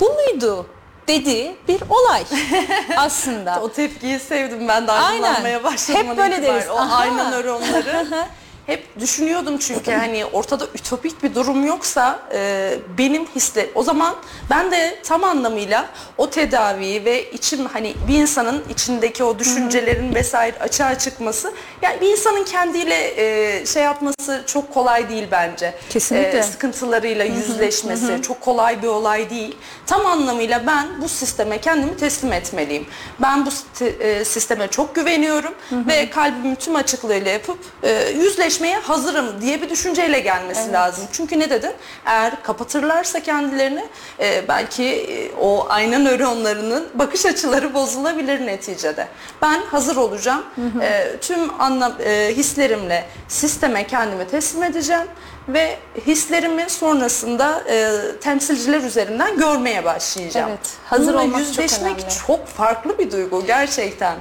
bu 0.00 0.10
muydu 0.10 0.66
dediği 1.08 1.56
bir 1.68 1.82
olay 1.90 2.24
aslında. 2.96 3.60
O 3.62 3.72
tepkiyi 3.72 4.18
sevdim 4.20 4.68
ben 4.68 4.86
de 4.86 4.92
aydınlanmaya 4.92 5.64
başladım. 5.64 6.06
Hep 6.06 6.16
böyle 6.16 6.42
deriz. 6.42 6.68
O 6.70 6.76
Aha. 6.76 6.96
ayna 6.96 7.30
nöronları. 7.30 8.06
Hep 8.66 9.00
düşünüyordum 9.00 9.58
çünkü 9.58 9.90
hani 9.92 10.24
ortada 10.24 10.66
ütopik 10.74 11.22
bir 11.22 11.34
durum 11.34 11.66
yoksa 11.66 12.20
e, 12.34 12.70
benim 12.98 13.26
hisle 13.26 13.70
o 13.74 13.82
zaman 13.82 14.14
ben 14.50 14.70
de 14.70 14.98
tam 15.02 15.24
anlamıyla 15.24 15.86
o 16.18 16.30
tedaviyi 16.30 17.04
ve 17.04 17.30
içim 17.30 17.66
hani 17.66 17.94
bir 18.08 18.14
insanın 18.14 18.62
içindeki 18.70 19.24
o 19.24 19.38
düşüncelerin 19.38 20.14
vesaire 20.14 20.58
açığa 20.60 20.98
çıkması 20.98 21.52
yani 21.82 22.00
bir 22.00 22.08
insanın 22.08 22.44
kendiyle 22.44 23.14
e, 23.16 23.66
şey 23.66 23.82
yapması 23.82 24.42
çok 24.46 24.74
kolay 24.74 25.08
değil 25.08 25.28
bence. 25.30 25.74
Kesinlikle. 25.90 26.38
E, 26.38 26.42
sıkıntılarıyla 26.42 27.24
yüzleşmesi 27.24 28.22
çok 28.22 28.40
kolay 28.40 28.82
bir 28.82 28.88
olay 28.88 29.30
değil. 29.30 29.56
Tam 29.86 30.06
anlamıyla 30.06 30.66
ben 30.66 31.02
bu 31.02 31.08
sisteme 31.08 31.60
kendimi 31.60 31.96
teslim 31.96 32.32
etmeliyim. 32.32 32.86
Ben 33.22 33.46
bu 33.46 33.50
e, 33.84 34.24
sisteme 34.24 34.68
çok 34.68 34.94
güveniyorum 34.94 35.54
ve 35.72 36.10
kalbimi 36.10 36.56
tüm 36.56 36.76
açıklığıyla 36.76 37.30
yapıp 37.30 37.58
e, 37.82 38.12
yüzleşmeye 38.54 38.78
hazırım 38.78 39.40
diye 39.40 39.62
bir 39.62 39.70
düşünceyle 39.70 40.20
gelmesi 40.20 40.72
lazım. 40.72 41.04
Çünkü 41.12 41.38
ne 41.38 41.50
dedin? 41.50 41.72
Eğer 42.06 42.42
kapatırlarsa 42.42 43.20
kendilerini 43.20 43.84
e, 44.20 44.48
belki 44.48 44.84
e, 44.84 45.34
o 45.40 45.66
ayna 45.68 45.98
nöronlarının 45.98 46.88
bakış 46.94 47.26
açıları 47.26 47.74
bozulabilir 47.74 48.46
neticede. 48.46 49.08
Ben 49.42 49.62
hazır 49.62 49.96
olacağım. 49.96 50.42
E, 50.82 51.16
tüm 51.20 51.60
anlam 51.62 51.92
e, 52.04 52.32
hislerimle 52.36 53.04
sisteme 53.28 53.86
kendimi 53.86 54.28
teslim 54.28 54.62
edeceğim 54.62 55.06
ve 55.48 55.76
hislerimi 56.06 56.70
sonrasında 56.70 57.62
e, 57.68 57.90
temsilciler 58.20 58.80
üzerinden 58.82 59.38
görmeye 59.38 59.84
başlayacağım. 59.84 60.48
Evet, 60.50 60.70
hazır 60.84 61.06
Bununla 61.08 61.22
olmak 61.22 61.38
çok 61.40 61.48
yüzleşmek 61.48 61.98
önemli. 61.98 62.14
çok 62.26 62.46
farklı 62.46 62.98
bir 62.98 63.10
duygu 63.10 63.46
gerçekten. 63.46 64.16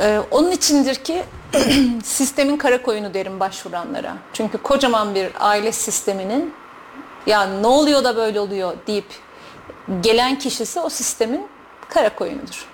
Ee, 0.00 0.20
onun 0.30 0.50
içindir 0.50 0.94
ki 0.94 1.24
sistemin 2.04 2.56
kara 2.56 2.82
koyunu 2.82 3.14
derim 3.14 3.40
başvuranlara. 3.40 4.16
Çünkü 4.32 4.58
kocaman 4.58 5.14
bir 5.14 5.30
aile 5.40 5.72
sisteminin 5.72 6.54
ya 7.26 7.46
ne 7.46 7.66
oluyor 7.66 8.04
da 8.04 8.16
böyle 8.16 8.40
oluyor 8.40 8.76
deyip 8.86 9.06
gelen 10.00 10.38
kişisi 10.38 10.80
o 10.80 10.88
sistemin 10.88 11.46
kara 11.88 12.14
koyunudur. 12.14 12.66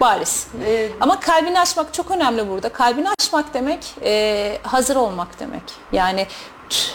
Bariz. 0.00 0.46
Ee, 0.66 0.88
Ama 1.00 1.20
kalbini 1.20 1.60
açmak 1.60 1.94
çok 1.94 2.10
önemli 2.10 2.48
burada. 2.48 2.68
Kalbini 2.68 3.08
açmak 3.18 3.54
demek 3.54 3.94
e, 4.02 4.58
hazır 4.62 4.96
olmak 4.96 5.40
demek. 5.40 5.62
Yani 5.92 6.26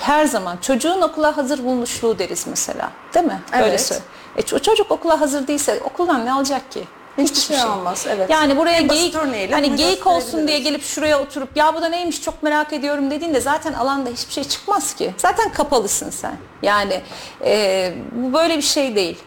her 0.01 0.25
zaman 0.25 0.57
çocuğun 0.57 1.01
okula 1.01 1.37
hazır 1.37 1.63
bulmuşluğu 1.63 2.19
deriz 2.19 2.47
mesela. 2.47 2.91
Değil 3.13 3.25
mi? 3.25 3.41
Evet. 3.53 3.81
söyle. 3.81 4.01
E, 4.35 4.41
çocuk 4.41 4.91
okula 4.91 5.21
hazır 5.21 5.47
değilse 5.47 5.79
okuldan 5.83 6.25
ne 6.25 6.33
alacak 6.33 6.71
ki? 6.71 6.83
Hiçbir 7.21 7.55
şey 7.55 7.61
almaz, 7.61 8.05
evet. 8.09 8.29
Yani 8.29 8.57
buraya 8.57 8.77
En 8.77 8.87
geyik, 8.87 9.15
hani 9.51 9.75
geyik 9.75 10.07
olsun 10.07 10.47
diye 10.47 10.59
gelip 10.59 10.83
şuraya 10.83 11.21
oturup 11.21 11.57
ya 11.57 11.75
bu 11.75 11.81
da 11.81 11.89
neymiş 11.89 12.21
çok 12.21 12.43
merak 12.43 12.73
ediyorum 12.73 13.11
dediğinde 13.11 13.41
zaten 13.41 13.73
alanda 13.73 14.09
hiçbir 14.09 14.33
şey 14.33 14.43
çıkmaz 14.43 14.93
ki. 14.93 15.13
Zaten 15.17 15.51
kapalısın 15.51 16.09
sen. 16.09 16.37
Yani 16.61 17.01
e, 17.45 17.93
bu 18.11 18.33
böyle 18.33 18.57
bir 18.57 18.61
şey 18.61 18.95
değil. 18.95 19.17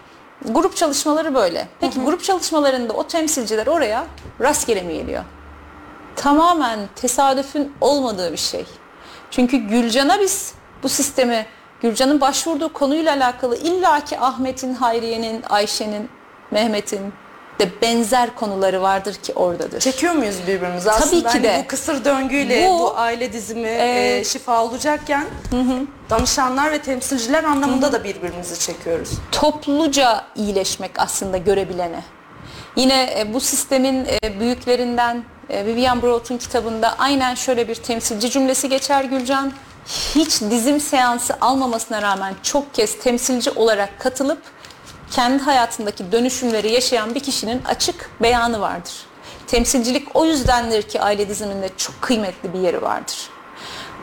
Grup 0.45 0.77
çalışmaları 0.77 1.35
böyle. 1.35 1.69
Peki 1.81 2.01
grup 2.01 2.25
çalışmalarında 2.25 2.93
o 2.93 3.07
temsilciler 3.07 3.67
oraya 3.67 4.07
rastgele 4.41 4.83
mi 4.83 4.95
geliyor? 4.95 5.25
Tamamen 6.17 6.79
tesadüfün 6.97 7.73
olmadığı 7.81 8.33
bir 8.33 8.37
şey. 8.37 8.65
Çünkü 9.31 9.57
Gülcan'a 9.57 10.21
biz 10.21 10.55
bu 10.83 10.89
sistemi 10.89 11.47
Gülcan'ın 11.81 12.21
başvurduğu 12.21 12.73
konuyla 12.73 13.15
alakalı 13.17 13.57
illaki 13.57 14.21
Ahmet'in, 14.21 14.75
Hayriye'nin, 14.75 15.43
Ayşe'nin, 15.51 16.11
Mehmet'in 16.51 17.13
de 17.63 17.69
benzer 17.83 18.35
konuları 18.35 18.83
vardır 18.83 19.15
ki 19.15 19.33
oradadır. 19.35 19.81
Çekiyor 19.81 20.15
muyuz 20.15 20.37
birbirimizi? 20.47 20.91
Aslında 20.91 21.11
Tabii 21.11 21.21
ki 21.23 21.29
hani 21.29 21.43
de. 21.59 21.63
bu 21.65 21.69
kısır 21.69 22.05
döngüyle 22.05 22.69
bu, 22.69 22.79
Bu- 22.79 22.97
aile 22.97 23.33
dizimi 23.33 23.69
Ee, 23.69 24.17
e, 24.19 24.25
şifa 24.25 24.65
olacakken 24.65 25.25
danışanlar 26.11 26.71
ve 26.73 26.79
temsilciler 26.83 27.45
anlamında 27.45 27.93
da 27.93 28.05
birbirimizi 28.05 28.59
çekiyoruz. 28.59 29.11
topluca 29.33 30.25
iyileşmek 30.37 30.91
aslında 30.99 31.37
görebilene. 31.37 32.03
Yine 32.77 33.15
e, 33.21 33.35
bu 33.35 33.41
sistemin 33.41 34.07
e, 34.25 34.41
büyüklerinden 34.41 35.25
e, 35.51 35.65
Vivian 35.67 36.03
Broughton 36.03 36.37
kitabında 36.37 36.95
aynen 36.99 37.35
şöyle 37.35 37.69
bir 37.69 37.75
temsilci 37.75 38.31
cümlesi 38.31 38.69
geçer 38.69 39.05
Gülcan. 39.05 39.53
Hiç 40.15 40.41
dizim 40.41 40.81
seansı 40.81 41.35
almamasına 41.41 42.03
rağmen 42.03 42.35
çok 42.43 42.75
kez 42.75 42.99
temsilci 42.99 43.51
olarak 43.51 44.01
katılıp 44.01 44.39
kendi 45.13 45.43
hayatındaki 45.43 46.13
dönüşümleri 46.13 46.73
yaşayan 46.73 47.15
bir 47.15 47.21
kişinin 47.21 47.63
açık 47.65 48.11
beyanı 48.23 48.61
vardır. 48.61 48.93
Temsilcilik 49.47 50.09
o 50.17 50.25
yüzdendir 50.25 50.83
ki 50.83 51.01
aile 51.01 51.29
diziminde 51.29 51.69
çok 51.77 52.03
kıymetli 52.03 52.53
bir 52.53 52.59
yeri 52.59 52.83
vardır. 52.83 53.31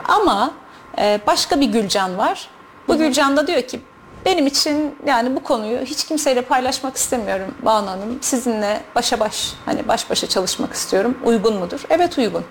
Ama 0.08 0.54
e, 0.98 1.20
başka 1.26 1.60
bir 1.60 1.66
Gülcan 1.66 2.18
var. 2.18 2.48
Bu 2.88 2.98
Gülcan 2.98 3.36
da 3.36 3.46
diyor 3.46 3.62
ki 3.62 3.80
benim 4.24 4.46
için 4.46 4.94
yani 5.06 5.36
bu 5.36 5.42
konuyu 5.42 5.78
hiç 5.78 6.04
kimseyle 6.04 6.42
paylaşmak 6.42 6.96
istemiyorum 6.96 7.54
Banu 7.62 7.90
Hanım. 7.90 8.18
Sizinle 8.20 8.80
başa 8.94 9.20
baş 9.20 9.52
hani 9.66 9.88
baş 9.88 10.10
başa 10.10 10.26
çalışmak 10.26 10.72
istiyorum. 10.72 11.18
Uygun 11.24 11.54
mudur? 11.54 11.80
Evet 11.90 12.18
uygun. 12.18 12.44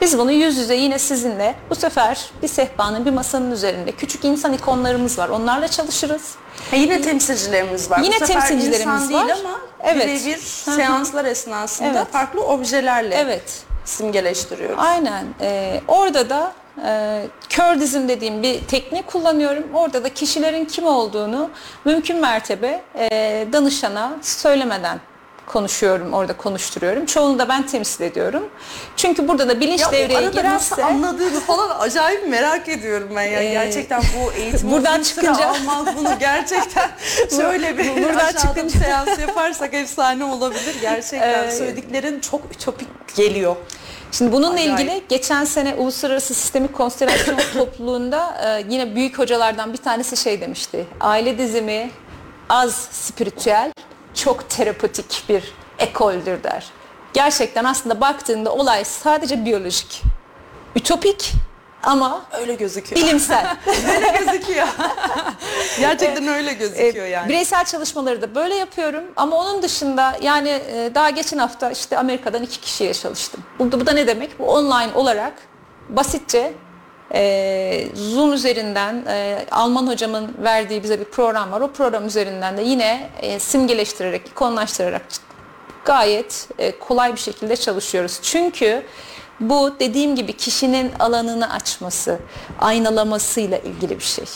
Biz 0.00 0.18
bunu 0.18 0.32
yüz 0.32 0.56
yüze 0.58 0.74
yine 0.74 0.98
sizinle 0.98 1.54
bu 1.70 1.74
sefer 1.74 2.30
bir 2.42 2.48
sehpanın 2.48 3.04
bir 3.06 3.10
masanın 3.10 3.50
üzerinde 3.50 3.92
küçük 3.92 4.24
insan 4.24 4.52
ikonlarımız 4.52 5.18
var. 5.18 5.28
Onlarla 5.28 5.68
çalışırız. 5.68 6.34
Ha, 6.70 6.76
yine 6.76 7.02
temsilcilerimiz 7.02 7.90
var. 7.90 7.98
Yine 7.98 8.14
Bu 8.20 8.26
sefer 8.26 8.26
temsilcilerimiz 8.48 9.02
insan 9.02 9.12
var. 9.14 9.28
değil 9.28 9.40
ama 9.46 9.58
Evet. 9.84 10.06
birebir 10.06 10.38
seanslar 10.38 11.24
esnasında 11.24 11.88
Evet. 11.88 12.12
farklı 12.12 12.40
objelerle 12.46 13.14
Evet. 13.14 13.62
simgeleştiriyoruz. 13.84 14.78
Aynen. 14.78 15.24
Ee, 15.40 15.80
orada 15.88 16.30
da 16.30 16.52
e, 16.86 17.22
kör 17.48 17.80
dizim 17.80 18.08
dediğim 18.08 18.42
bir 18.42 18.60
teknik 18.60 19.06
kullanıyorum. 19.06 19.64
Orada 19.74 20.04
da 20.04 20.08
kişilerin 20.14 20.64
kim 20.64 20.86
olduğunu 20.86 21.50
mümkün 21.84 22.20
mertebe 22.20 22.82
e, 22.98 23.46
danışana 23.52 24.12
söylemeden 24.22 25.00
konuşuyorum, 25.46 26.12
orada 26.12 26.36
konuşturuyorum. 26.36 27.06
Çoğunu 27.06 27.38
da 27.38 27.48
ben 27.48 27.66
temsil 27.66 28.04
ediyorum. 28.04 28.48
Çünkü 28.96 29.28
burada 29.28 29.48
da 29.48 29.60
bilinç 29.60 29.80
Ya 29.80 29.92
devreye 29.92 30.30
girerse... 30.30 30.84
anladığını 30.84 31.40
falan 31.40 31.80
acayip 31.80 32.28
merak 32.28 32.68
ediyorum 32.68 33.08
ben 33.16 33.22
ya. 33.22 33.42
Ee, 33.42 33.50
gerçekten 33.52 34.00
bu 34.16 34.32
eğitim 34.40 34.70
buradan 34.70 35.00
çıkınca- 35.02 35.46
almaz 35.46 35.86
bunu 35.96 36.18
gerçekten 36.18 36.90
şöyle 37.36 37.78
bir 37.78 37.88
buradan 37.88 38.02
buradan 38.04 38.32
çıkınca- 38.32 38.78
seans 38.78 39.18
yaparsak 39.18 39.74
efsane 39.74 40.24
olabilir. 40.24 40.76
Gerçekten 40.80 41.44
Ee, 41.44 41.50
söylediklerin 41.50 42.20
çok 42.20 42.40
ütopik 42.54 42.88
geliyor. 43.16 43.56
Şimdi 44.12 44.32
bununla 44.32 44.50
Acayip. 44.54 44.80
ilgili 44.80 45.02
geçen 45.08 45.44
sene 45.44 45.74
Uluslararası 45.74 46.34
Sistemik 46.34 46.72
Konstelasyon 46.74 47.36
Topluluğu'nda 47.54 48.36
e, 48.60 48.64
yine 48.72 48.94
büyük 48.94 49.18
hocalardan 49.18 49.72
bir 49.72 49.78
tanesi 49.78 50.16
şey 50.16 50.40
demişti. 50.40 50.86
Aile 51.00 51.38
dizimi 51.38 51.90
az 52.48 52.74
spiritüel, 52.90 53.72
çok 54.16 54.50
terapötik 54.50 55.24
bir 55.28 55.54
ekoldür 55.78 56.42
der. 56.42 56.66
Gerçekten 57.12 57.64
aslında 57.64 58.00
baktığında 58.00 58.52
olay 58.54 58.84
sadece 58.84 59.44
biyolojik. 59.44 60.02
Ütopik 60.76 61.32
ama 61.82 62.22
Öyle 62.40 62.54
gözüküyor. 62.54 63.02
bilimsel. 63.06 63.56
öyle 63.96 64.18
gözüküyor. 64.18 64.66
Gerçekten 65.80 66.28
öyle 66.28 66.52
gözüküyor 66.52 67.06
E, 67.06 67.08
yani. 67.08 67.28
Bireysel 67.28 67.64
çalışmaları 67.64 68.22
da 68.22 68.34
böyle 68.34 68.54
yapıyorum 68.54 69.04
ama 69.16 69.36
onun 69.36 69.62
dışında 69.62 70.16
yani 70.22 70.48
e, 70.48 70.90
daha 70.94 71.10
geçen 71.10 71.38
hafta 71.38 71.70
işte 71.70 71.98
Amerika'dan 71.98 72.42
iki 72.42 72.60
kişiye 72.60 72.94
çalıştım. 72.94 73.44
Bu, 73.58 73.72
bu 73.72 73.86
da 73.86 73.92
ne 73.92 74.06
demek? 74.06 74.38
Bu 74.38 74.44
online 74.52 74.90
olarak 74.94 75.32
basitçe 75.88 76.52
e, 77.16 77.88
Zoom 77.94 78.32
üzerinden 78.32 79.04
e, 79.08 79.46
Alman 79.50 79.86
hocamın 79.86 80.34
verdiği 80.42 80.82
bize 80.82 81.00
bir 81.00 81.04
program 81.04 81.52
var. 81.52 81.60
O 81.60 81.72
program 81.72 82.06
üzerinden 82.06 82.56
de 82.56 82.62
yine 82.62 83.10
e, 83.22 83.38
simgeleştirerek, 83.38 84.28
ikonlaştırarak 84.28 85.02
gayet 85.84 86.48
e, 86.58 86.78
kolay 86.78 87.12
bir 87.12 87.20
şekilde 87.20 87.56
çalışıyoruz. 87.56 88.18
Çünkü 88.22 88.82
bu 89.40 89.74
dediğim 89.80 90.16
gibi 90.16 90.32
kişinin 90.32 90.92
alanını 90.98 91.52
açması, 91.52 92.18
aynalamasıyla 92.60 93.58
ilgili 93.58 93.98
bir 93.98 94.04
şey. 94.04 94.26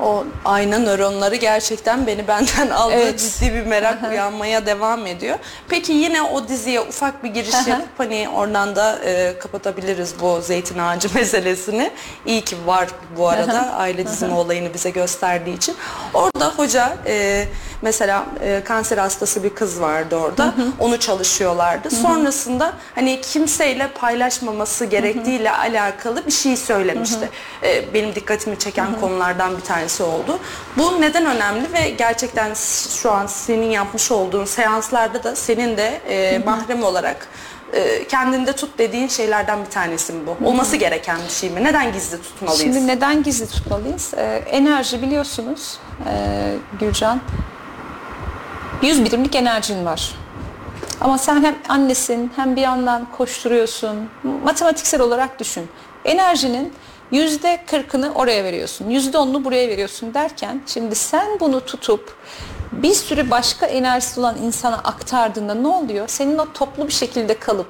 O 0.00 0.24
ayna 0.44 0.78
nöronları 0.78 1.36
gerçekten 1.36 2.06
beni 2.06 2.28
benden 2.28 2.70
aldı. 2.74 2.94
Evet. 2.94 3.18
Ciddi 3.40 3.54
bir 3.54 3.66
merak 3.66 3.98
uyanmaya 4.10 4.66
devam 4.66 5.06
ediyor. 5.06 5.38
Peki 5.68 5.92
yine 5.92 6.22
o 6.22 6.48
diziye 6.48 6.80
ufak 6.80 7.24
bir 7.24 7.28
giriş 7.28 7.66
yapıp 7.66 7.88
hani 7.98 8.28
oradan 8.34 8.76
da 8.76 8.98
e, 9.04 9.38
kapatabiliriz 9.38 10.14
bu 10.20 10.40
zeytin 10.40 10.78
ağacı 10.78 11.08
meselesini. 11.14 11.90
İyi 12.26 12.40
ki 12.40 12.56
var 12.66 12.88
bu 13.16 13.28
arada 13.28 13.72
aile 13.72 14.06
dizimi 14.06 14.34
olayını 14.34 14.74
bize 14.74 14.90
gösterdiği 14.90 15.56
için. 15.56 15.76
Orada 16.14 16.48
hoca 16.56 16.96
e, 17.06 17.44
mesela 17.82 18.26
e, 18.40 18.62
kanser 18.64 18.98
hastası 18.98 19.44
bir 19.44 19.50
kız 19.54 19.80
vardı 19.80 20.16
orada. 20.16 20.54
Onu 20.78 21.00
çalışıyorlardı. 21.00 21.90
Sonrasında 21.90 22.72
hani 22.94 23.20
kimseyle 23.20 23.88
paylaşmaması 23.88 24.84
gerektiğiyle 24.84 25.50
alakalı 25.52 26.26
bir 26.26 26.32
şey 26.32 26.56
söylemişti. 26.56 27.28
E, 27.62 27.94
benim 27.94 28.14
dikkatimi 28.14 28.58
çeken 28.58 29.00
konulardan 29.00 29.56
bir 29.56 29.60
tanesi 29.60 29.73
oldu. 30.04 30.38
Bu 30.76 31.00
neden 31.00 31.26
önemli 31.26 31.72
ve 31.72 31.90
gerçekten 31.90 32.54
şu 33.02 33.10
an 33.10 33.26
senin 33.26 33.70
yapmış 33.70 34.10
olduğun 34.10 34.44
seanslarda 34.44 35.24
da 35.24 35.36
senin 35.36 35.76
de 35.76 36.00
e, 36.08 36.38
mahrem 36.38 36.84
olarak 36.84 37.28
e, 37.72 38.06
kendinde 38.08 38.52
tut 38.52 38.78
dediğin 38.78 39.08
şeylerden 39.08 39.64
bir 39.64 39.70
tanesi 39.70 40.12
mi 40.12 40.20
bu? 40.26 40.48
Olması 40.48 40.76
gereken 40.76 41.18
bir 41.28 41.32
şey 41.32 41.50
mi? 41.50 41.64
Neden 41.64 41.92
gizli 41.92 42.22
tutmalıyız? 42.22 42.62
Şimdi 42.62 42.86
neden 42.86 43.22
gizli 43.22 43.46
tutmalıyız? 43.46 44.14
Ee, 44.16 44.42
enerji 44.46 45.02
biliyorsunuz 45.02 45.78
e, 46.08 46.54
Gülcan. 46.80 47.20
100 48.82 49.04
birimlik 49.04 49.34
enerjin 49.34 49.84
var. 49.84 50.14
Ama 51.00 51.18
sen 51.18 51.44
hem 51.44 51.54
annesin 51.68 52.32
hem 52.36 52.56
bir 52.56 52.60
yandan 52.60 53.06
koşturuyorsun. 53.16 54.08
Matematiksel 54.44 55.00
olarak 55.00 55.38
düşün. 55.38 55.68
Enerjinin 56.04 56.72
yüzde 57.14 57.60
kırkını 57.66 58.12
oraya 58.14 58.44
veriyorsun. 58.44 58.90
Yüzde 58.90 59.18
onunu 59.18 59.44
buraya 59.44 59.68
veriyorsun 59.68 60.14
derken 60.14 60.62
şimdi 60.66 60.94
sen 60.94 61.40
bunu 61.40 61.60
tutup 61.60 62.16
bir 62.72 62.94
sürü 62.94 63.30
başka 63.30 63.66
enerjisi 63.66 64.20
olan 64.20 64.36
insana 64.36 64.76
aktardığında 64.76 65.54
ne 65.54 65.68
oluyor? 65.68 66.08
Senin 66.08 66.38
o 66.38 66.52
toplu 66.52 66.86
bir 66.86 66.92
şekilde 66.92 67.38
kalıp 67.38 67.68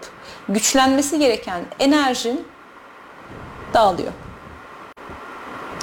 güçlenmesi 0.48 1.18
gereken 1.18 1.64
enerjin 1.78 2.46
dağılıyor. 3.74 4.12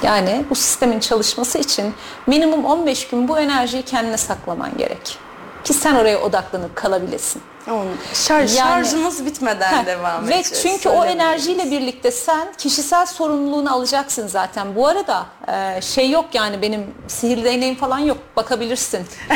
Yani 0.02 0.44
bu 0.50 0.54
sistemin 0.54 1.00
çalışması 1.00 1.58
için 1.58 1.94
minimum 2.26 2.64
15 2.64 3.08
gün 3.08 3.28
bu 3.28 3.38
enerjiyi 3.38 3.82
kendine 3.82 4.16
saklaman 4.16 4.76
gerek. 4.78 5.18
Ki 5.64 5.72
sen 5.72 5.94
oraya 5.94 6.20
odaklanıp 6.20 6.76
kalabilesin. 6.76 7.42
Onun 7.70 7.96
şarj, 8.14 8.56
Yani- 8.56 8.68
şarjımız 8.84 9.26
bitmeden 9.26 9.72
Heh, 9.82 9.86
devam 9.86 10.28
Ve 10.28 10.34
edeceğiz. 10.34 10.62
çünkü 10.62 10.88
o 10.88 11.04
enerjiyle 11.04 11.70
birlikte 11.70 12.10
sen 12.10 12.52
kişisel 12.58 13.06
sorumluluğunu 13.06 13.72
alacaksın 13.74 14.26
zaten. 14.26 14.74
Bu 14.76 14.86
arada 14.88 15.26
e, 15.48 15.80
şey 15.82 16.10
yok 16.10 16.24
yani 16.32 16.62
benim 16.62 16.94
sihirli 17.08 17.44
değneğim 17.44 17.74
falan 17.74 17.98
yok. 17.98 18.18
Bakabilirsin. 18.36 19.06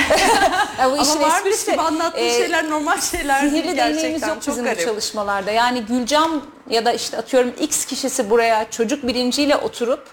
Ya 0.81 0.91
bu 0.91 0.97
işin 1.03 1.17
Ama 1.17 1.21
varmış 1.29 1.37
esprisi, 1.55 1.71
gibi 1.73 1.81
anlattığın 1.83 2.19
e, 2.25 2.31
şeyler 2.31 2.71
normal 2.71 3.01
şeyler 3.01 3.43
değil 3.43 3.53
Sihirli 3.53 3.77
değneğimiz 3.77 4.03
gerçekten. 4.03 4.29
yok 4.29 4.43
Çok 4.43 4.53
bizim 4.55 4.65
bu 4.65 4.69
garip. 4.69 4.85
çalışmalarda. 4.85 5.51
Yani 5.51 5.81
Gülcan 5.81 6.43
ya 6.71 6.85
da 6.85 6.93
işte 6.93 7.19
atıyorum 7.19 7.53
X 7.61 7.85
kişisi 7.85 8.31
buraya 8.31 8.71
çocuk 8.71 9.07
bilinciyle 9.07 9.57
oturup 9.57 10.07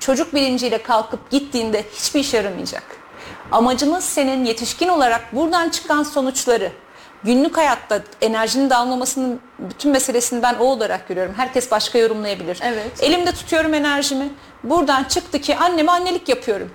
çocuk 0.00 0.34
bilinciyle 0.34 0.82
kalkıp 0.82 1.30
gittiğinde 1.30 1.84
hiçbir 1.94 2.20
işe 2.20 2.36
yaramayacak. 2.36 2.82
Amacımız 3.52 4.04
senin 4.04 4.44
yetişkin 4.44 4.88
olarak 4.88 5.36
buradan 5.36 5.68
çıkan 5.68 6.02
sonuçları 6.02 6.72
günlük 7.26 7.56
hayatta 7.56 8.00
enerjinin 8.20 8.70
dağılmamasının 8.70 9.40
bütün 9.58 9.92
meselesini 9.92 10.42
ben 10.42 10.54
o 10.54 10.64
olarak 10.64 11.08
görüyorum. 11.08 11.34
Herkes 11.36 11.70
başka 11.70 11.98
yorumlayabilir. 11.98 12.58
Evet. 12.62 13.02
Elimde 13.02 13.32
tutuyorum 13.32 13.74
enerjimi. 13.74 14.28
Buradan 14.64 15.04
çıktı 15.04 15.38
ki 15.38 15.56
anneme 15.56 15.92
annelik 15.92 16.28
yapıyorum. 16.28 16.70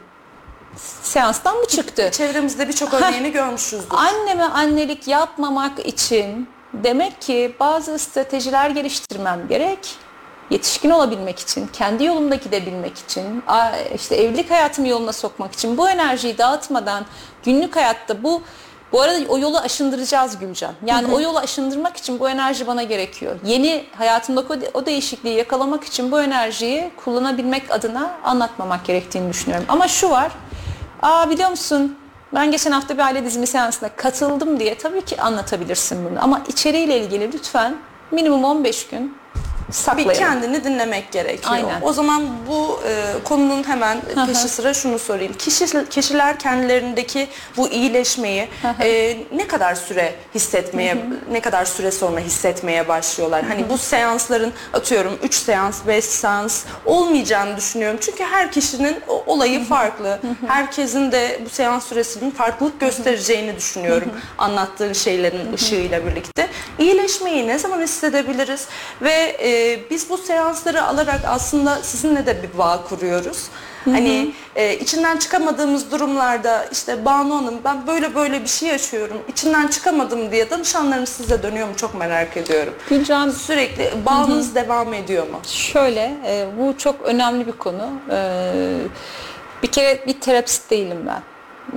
Seanstan 1.03 1.57
mı 1.57 1.67
çıktı? 1.67 2.09
Çevremizde 2.11 2.67
birçok 2.67 2.93
örneğini 2.93 3.31
görmüşüzdür. 3.41 3.97
Anneme 3.97 4.43
annelik 4.43 5.07
yapmamak 5.07 5.85
için 5.85 6.49
demek 6.73 7.21
ki 7.21 7.55
bazı 7.59 7.99
stratejiler 7.99 8.69
geliştirmem 8.69 9.47
gerek. 9.47 9.95
Yetişkin 10.49 10.89
olabilmek 10.89 11.39
için, 11.39 11.67
kendi 11.73 12.03
yolumda 12.03 12.35
gidebilmek 12.35 12.97
için, 12.97 13.43
işte 13.95 14.15
evlilik 14.15 14.51
hayatımı 14.51 14.87
yoluna 14.87 15.13
sokmak 15.13 15.53
için 15.53 15.77
bu 15.77 15.89
enerjiyi 15.89 16.37
dağıtmadan 16.37 17.05
günlük 17.43 17.75
hayatta 17.75 18.23
bu 18.23 18.41
bu 18.91 19.01
arada 19.01 19.17
o 19.29 19.37
yolu 19.37 19.57
aşındıracağız 19.57 20.39
Gülcan. 20.39 20.73
Yani 20.85 21.13
o 21.13 21.21
yolu 21.21 21.37
aşındırmak 21.39 21.97
için 21.97 22.19
bu 22.19 22.29
enerji 22.29 22.67
bana 22.67 22.83
gerekiyor. 22.83 23.35
Yeni 23.45 23.85
hayatımdaki 23.97 24.53
o, 24.53 24.61
de- 24.61 24.71
o 24.73 24.85
değişikliği 24.85 25.35
yakalamak 25.37 25.83
için 25.83 26.11
bu 26.11 26.21
enerjiyi 26.21 26.91
kullanabilmek 27.05 27.71
adına 27.71 28.11
anlatmamak 28.23 28.85
gerektiğini 28.85 29.29
düşünüyorum. 29.29 29.65
Ama 29.69 29.87
şu 29.87 30.09
var. 30.09 30.31
Aa 31.01 31.29
biliyor 31.29 31.49
musun? 31.49 31.97
Ben 32.35 32.51
geçen 32.51 32.71
hafta 32.71 32.93
bir 32.97 33.01
aile 33.03 33.25
dizimi 33.25 33.47
seansına 33.47 33.89
katıldım 33.95 34.59
diye 34.59 34.77
tabii 34.77 35.01
ki 35.05 35.21
anlatabilirsin 35.21 36.09
bunu. 36.09 36.19
Ama 36.23 36.41
içeriğiyle 36.47 36.99
ilgili 36.99 37.31
lütfen 37.33 37.75
minimum 38.11 38.43
15 38.43 38.87
gün 38.87 39.17
bir 39.71 39.75
saklayalım. 39.75 40.13
kendini 40.15 40.63
dinlemek 40.63 41.11
gerekiyor. 41.11 41.53
Aynen. 41.53 41.81
O 41.81 41.93
zaman 41.93 42.23
bu 42.47 42.79
e, 42.87 43.23
konunun 43.23 43.63
hemen 43.67 44.01
peşi 44.27 44.49
sıra 44.49 44.73
şunu 44.73 44.99
sorayım. 44.99 45.33
Kişi, 45.33 45.89
kişiler 45.89 46.39
kendilerindeki 46.39 47.27
bu 47.57 47.69
iyileşmeyi 47.69 48.47
e, 48.81 49.17
ne 49.35 49.47
kadar 49.47 49.75
süre 49.75 50.13
hissetmeye, 50.35 50.97
ne 51.31 51.39
kadar 51.39 51.65
süre 51.65 51.91
sonra 51.91 52.19
hissetmeye 52.19 52.87
başlıyorlar? 52.87 53.43
Hani 53.43 53.69
bu 53.69 53.77
seansların 53.77 54.53
atıyorum 54.73 55.19
3 55.23 55.33
seans, 55.33 55.87
5 55.87 56.05
seans 56.05 56.63
olmayacağını 56.85 57.57
düşünüyorum. 57.57 57.97
Çünkü 58.01 58.23
her 58.23 58.51
kişinin 58.51 58.95
olayı 59.25 59.65
farklı. 59.65 60.19
Herkesin 60.47 61.11
de 61.11 61.39
bu 61.45 61.49
seans 61.49 61.87
süresinin 61.87 62.31
farklılık 62.31 62.79
göstereceğini 62.79 63.55
düşünüyorum. 63.55 64.11
Anlattığın 64.37 64.93
şeylerin 64.93 65.53
ışığıyla 65.53 66.05
birlikte. 66.05 66.47
İyileşmeyi 66.79 67.47
ne 67.47 67.59
zaman 67.59 67.81
hissedebiliriz? 67.81 68.67
Ve 69.01 69.11
e, 69.39 69.60
biz 69.89 70.09
bu 70.09 70.17
seansları 70.17 70.83
alarak 70.83 71.21
aslında 71.27 71.75
sizinle 71.75 72.25
de 72.25 72.43
bir 72.43 72.57
bağ 72.57 72.83
kuruyoruz. 72.89 73.47
Hani 73.85 74.33
e, 74.55 74.77
içinden 74.77 75.17
çıkamadığımız 75.17 75.91
durumlarda 75.91 76.65
işte 76.71 77.05
Banu 77.05 77.35
Hanım 77.35 77.55
ben 77.65 77.87
böyle 77.87 78.15
böyle 78.15 78.41
bir 78.43 78.47
şey 78.47 78.69
yaşıyorum. 78.69 79.17
İçinden 79.27 79.67
çıkamadım 79.67 80.31
diye 80.31 80.49
danışanlarım 80.49 81.07
size 81.07 81.43
dönüyor 81.43 81.67
mu 81.67 81.75
çok 81.75 81.95
merak 81.95 82.37
ediyorum. 82.37 82.73
Gülcan 82.89 83.29
Sürekli 83.29 83.91
bağınız 84.05 84.55
devam 84.55 84.93
ediyor 84.93 85.27
mu? 85.27 85.39
Şöyle, 85.47 86.13
e, 86.25 86.47
bu 86.59 86.77
çok 86.77 87.01
önemli 87.01 87.47
bir 87.47 87.51
konu. 87.51 87.89
E, 88.11 88.53
bir 89.63 89.67
kere 89.67 90.03
bir 90.07 90.19
terapist 90.21 90.71
değilim 90.71 90.97
ben. 91.07 91.21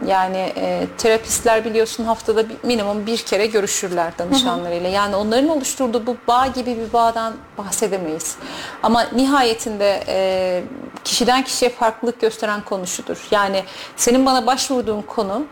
Yani 0.07 0.53
e, 0.57 0.87
terapistler 0.99 1.65
biliyorsun 1.65 2.05
haftada 2.05 2.49
bir, 2.49 2.57
minimum 2.63 3.07
bir 3.07 3.19
kere 3.19 3.47
görüşürler 3.47 4.13
danışanlarıyla. 4.19 4.89
Yani 4.89 5.17
onların 5.17 5.49
oluşturduğu 5.49 6.07
bu 6.07 6.17
bağ 6.29 6.47
gibi 6.47 6.79
bir 6.79 6.93
bağdan 6.93 7.35
bahsedemeyiz. 7.59 8.37
Ama 8.83 9.03
nihayetinde 9.03 10.05
e, 10.09 10.63
kişiden 11.05 11.45
kişiye 11.45 11.71
farklılık 11.71 12.21
gösteren 12.21 12.61
konu 12.65 12.87
şudur. 12.87 13.27
Yani 13.31 13.65
senin 13.97 14.27
bana 14.27 14.47
başvurduğun 14.47 15.03
konu 15.03 15.43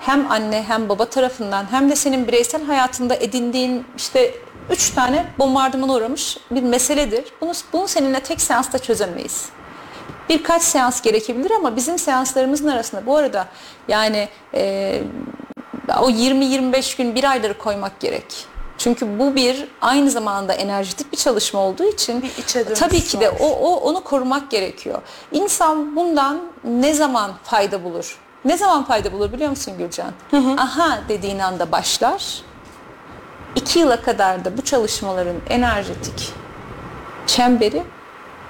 hem 0.00 0.30
anne 0.30 0.62
hem 0.62 0.88
baba 0.88 1.04
tarafından 1.04 1.66
hem 1.70 1.90
de 1.90 1.96
senin 1.96 2.28
bireysel 2.28 2.64
hayatında 2.64 3.14
edindiğin 3.14 3.86
işte 3.96 4.34
üç 4.70 4.90
tane 4.90 5.26
bombardımana 5.38 5.92
uğramış 5.92 6.38
bir 6.50 6.62
meseledir. 6.62 7.24
Bunu, 7.40 7.52
bunu 7.72 7.88
seninle 7.88 8.20
tek 8.20 8.40
seansta 8.40 8.78
çözemeyiz. 8.78 9.48
Birkaç 10.28 10.62
seans 10.62 11.00
gerekebilir 11.02 11.50
ama 11.50 11.76
bizim 11.76 11.98
seanslarımızın 11.98 12.68
arasında 12.68 13.06
bu 13.06 13.16
arada 13.16 13.48
yani 13.88 14.28
e, 14.54 15.02
o 16.00 16.10
20-25 16.10 16.96
gün 16.96 17.14
bir 17.14 17.24
ayları 17.30 17.58
koymak 17.58 18.00
gerek. 18.00 18.46
Çünkü 18.78 19.18
bu 19.18 19.34
bir 19.34 19.68
aynı 19.80 20.10
zamanda 20.10 20.52
enerjitik 20.52 21.12
bir 21.12 21.16
çalışma 21.16 21.60
olduğu 21.60 21.84
için 21.84 22.22
Bir 22.22 22.74
tabii 22.74 23.00
ki 23.00 23.20
de 23.20 23.28
var. 23.28 23.36
o, 23.40 23.46
o 23.46 23.76
onu 23.76 24.04
korumak 24.04 24.50
gerekiyor. 24.50 25.02
İnsan 25.32 25.96
bundan 25.96 26.40
ne 26.64 26.94
zaman 26.94 27.32
fayda 27.42 27.84
bulur? 27.84 28.18
Ne 28.44 28.56
zaman 28.56 28.84
fayda 28.84 29.12
bulur 29.12 29.32
biliyor 29.32 29.50
musun 29.50 29.74
Gülcan? 29.78 30.12
Aha 30.58 30.98
dediğin 31.08 31.38
anda 31.38 31.72
başlar. 31.72 32.42
İki 33.56 33.78
yıla 33.78 34.02
kadar 34.02 34.44
da 34.44 34.56
bu 34.58 34.62
çalışmaların 34.62 35.36
enerjetik 35.48 36.32
çemberi 37.26 37.82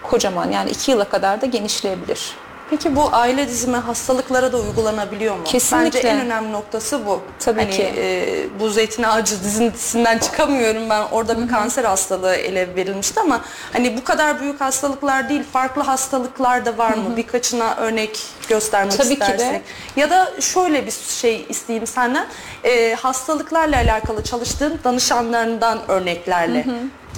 kocaman 0.03 0.51
yani 0.51 0.71
iki 0.71 0.91
yıla 0.91 1.05
kadar 1.05 1.41
da 1.41 1.47
genişleyebilir. 1.47 2.37
Peki 2.73 2.97
bu 2.97 3.09
aile 3.13 3.49
dizimi 3.49 3.77
hastalıklara 3.77 4.53
da 4.53 4.57
uygulanabiliyor 4.57 5.37
mu? 5.37 5.45
Kesinlikle. 5.45 5.99
Bence 5.99 6.09
en 6.09 6.21
önemli 6.21 6.53
noktası 6.53 7.07
bu. 7.07 7.21
Tabii 7.39 7.61
hani, 7.61 7.71
ki. 7.71 7.93
E, 7.97 8.61
bu 8.61 8.71
zeytin 8.71 9.03
ağacı 9.03 9.45
dizisinden 9.45 10.19
çıkamıyorum 10.19 10.91
ben. 10.91 11.03
Orada 11.11 11.43
bir 11.43 11.49
kanser 11.49 11.85
hastalığı 11.85 12.35
ele 12.35 12.77
verilmişti 12.77 13.21
ama 13.21 13.41
hani 13.73 13.97
bu 13.97 14.05
kadar 14.05 14.41
büyük 14.41 14.61
hastalıklar 14.61 15.29
değil, 15.29 15.43
farklı 15.53 15.83
hastalıklar 15.83 16.65
da 16.65 16.79
var 16.79 16.95
mı? 16.95 17.17
Birkaçına 17.17 17.75
örnek 17.77 18.27
göstermek 18.49 18.93
Tabii 18.93 19.15
ki 19.15 19.21
de. 19.21 19.25
istersek. 19.25 19.63
Ya 19.97 20.11
da 20.11 20.33
şöyle 20.41 20.87
bir 20.87 20.93
şey 21.21 21.47
isteyeyim 21.49 21.87
senden. 21.87 22.27
E, 22.65 22.95
hastalıklarla 22.95 23.77
alakalı 23.77 24.25
çalıştığın 24.25 24.81
danışanlarından 24.85 25.79
örneklerle 25.89 26.67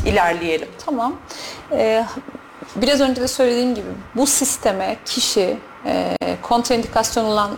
ilerleyelim. 0.07 0.69
Tamam. 0.87 1.17
Ee, 1.73 2.05
biraz 2.77 3.01
önce 3.01 3.21
de 3.21 3.29
söylediğim 3.29 3.75
gibi 3.75 3.89
bu 4.15 4.27
sisteme 4.27 4.97
kişi 5.05 5.59
e, 5.87 6.17
kontraindikasyon 6.43 7.25
olan 7.25 7.51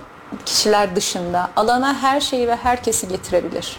kişiler 0.46 0.96
dışında 0.96 1.50
alana 1.56 1.94
her 1.94 2.20
şeyi 2.20 2.48
ve 2.48 2.56
herkesi 2.56 3.08
getirebilir. 3.08 3.76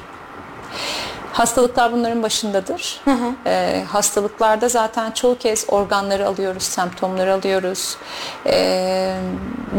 Hastalıklar 1.34 1.92
bunların 1.92 2.24
başındadır. 2.24 3.02
Ee, 3.46 3.84
hastalıklarda 3.88 4.70
zaten 4.70 5.12
çoğu 5.12 5.38
kez 5.38 5.66
organları 5.68 6.28
alıyoruz, 6.28 6.64
semptomları 6.64 7.34
alıyoruz. 7.34 7.98
Ee, 8.46 9.16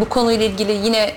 bu 0.01 0.09
konuyla 0.09 0.47
ilgili 0.47 0.73
yine 0.73 1.13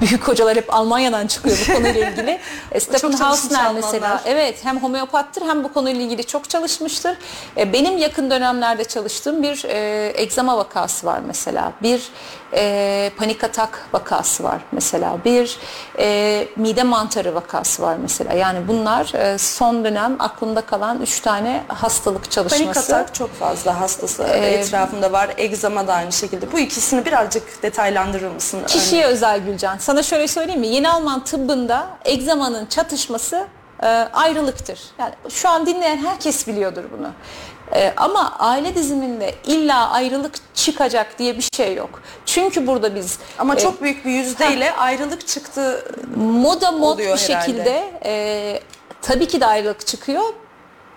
büyük 0.00 0.28
hocalar 0.28 0.56
hep 0.56 0.74
Almanya'dan 0.74 1.26
çıkıyor 1.26 1.58
bu 1.68 1.74
konuyla 1.74 2.08
ilgili. 2.10 2.40
E, 2.72 2.80
Stephen 2.80 3.12
Hausner 3.12 3.72
mesela 3.74 4.20
evet 4.26 4.64
hem 4.64 4.78
homeopattır 4.78 5.42
hem 5.42 5.64
bu 5.64 5.72
konuyla 5.72 6.02
ilgili 6.02 6.24
çok 6.24 6.50
çalışmıştır. 6.50 7.16
E, 7.56 7.72
benim 7.72 7.98
yakın 7.98 8.30
dönemlerde 8.30 8.84
çalıştığım 8.84 9.42
bir 9.42 9.64
e, 9.64 10.12
egzama 10.22 10.56
vakası 10.58 11.06
var 11.06 11.20
mesela. 11.26 11.72
Bir 11.82 12.02
e, 12.54 13.10
panik 13.16 13.44
atak 13.44 13.88
vakası 13.92 14.44
var 14.44 14.60
mesela. 14.72 15.18
Bir 15.24 15.58
e, 15.98 16.48
mide 16.56 16.82
mantarı 16.82 17.34
vakası 17.34 17.82
var 17.82 17.96
mesela. 18.02 18.32
Yani 18.32 18.68
bunlar 18.68 19.14
e, 19.14 19.38
son 19.38 19.84
dönem 19.84 20.16
aklımda 20.18 20.60
kalan 20.60 21.02
üç 21.02 21.20
tane 21.20 21.64
hastalık 21.68 22.30
çalışması. 22.30 22.64
Panik 22.64 22.76
atak 22.76 23.14
çok 23.14 23.34
fazla 23.34 23.80
hastası 23.80 24.22
etrafımda 24.22 25.12
var. 25.12 25.30
Egzama 25.36 25.86
da 25.86 25.94
aynı 25.94 26.12
şekilde. 26.12 26.52
Bu 26.52 26.58
ikisini 26.58 27.04
birazcık 27.04 27.62
detaylandırır 27.62 28.30
mısın? 28.30 28.60
Kişiye 28.66 29.06
özel 29.06 29.41
Gülcan. 29.46 29.78
Sana 29.78 30.02
şöyle 30.02 30.28
söyleyeyim 30.28 30.60
mi? 30.60 30.66
Yeni 30.66 30.88
Alman 30.88 31.24
tıbbında 31.24 31.86
egzamanın 32.04 32.66
çatışması 32.66 33.46
e, 33.82 33.86
ayrılıktır. 34.12 34.80
Yani 34.98 35.12
şu 35.28 35.48
an 35.48 35.66
dinleyen 35.66 35.96
herkes 35.96 36.46
biliyordur 36.46 36.84
bunu. 36.98 37.10
E, 37.74 37.92
ama 37.96 38.36
aile 38.38 38.74
diziminde 38.74 39.34
illa 39.44 39.90
ayrılık 39.90 40.34
çıkacak 40.54 41.18
diye 41.18 41.36
bir 41.38 41.48
şey 41.56 41.74
yok. 41.74 42.02
Çünkü 42.26 42.66
burada 42.66 42.94
biz 42.94 43.18
Ama 43.38 43.54
e, 43.54 43.58
çok 43.58 43.82
büyük 43.82 44.04
bir 44.04 44.10
yüzdeyle 44.10 44.72
ayrılık 44.72 45.26
çıktı. 45.28 45.84
moda 46.16 46.70
mod 46.72 46.98
bir 46.98 47.04
herhalde. 47.04 47.20
şekilde 47.20 47.92
e, 48.04 48.60
tabii 49.02 49.28
ki 49.28 49.40
de 49.40 49.46
ayrılık 49.46 49.86
çıkıyor 49.86 50.22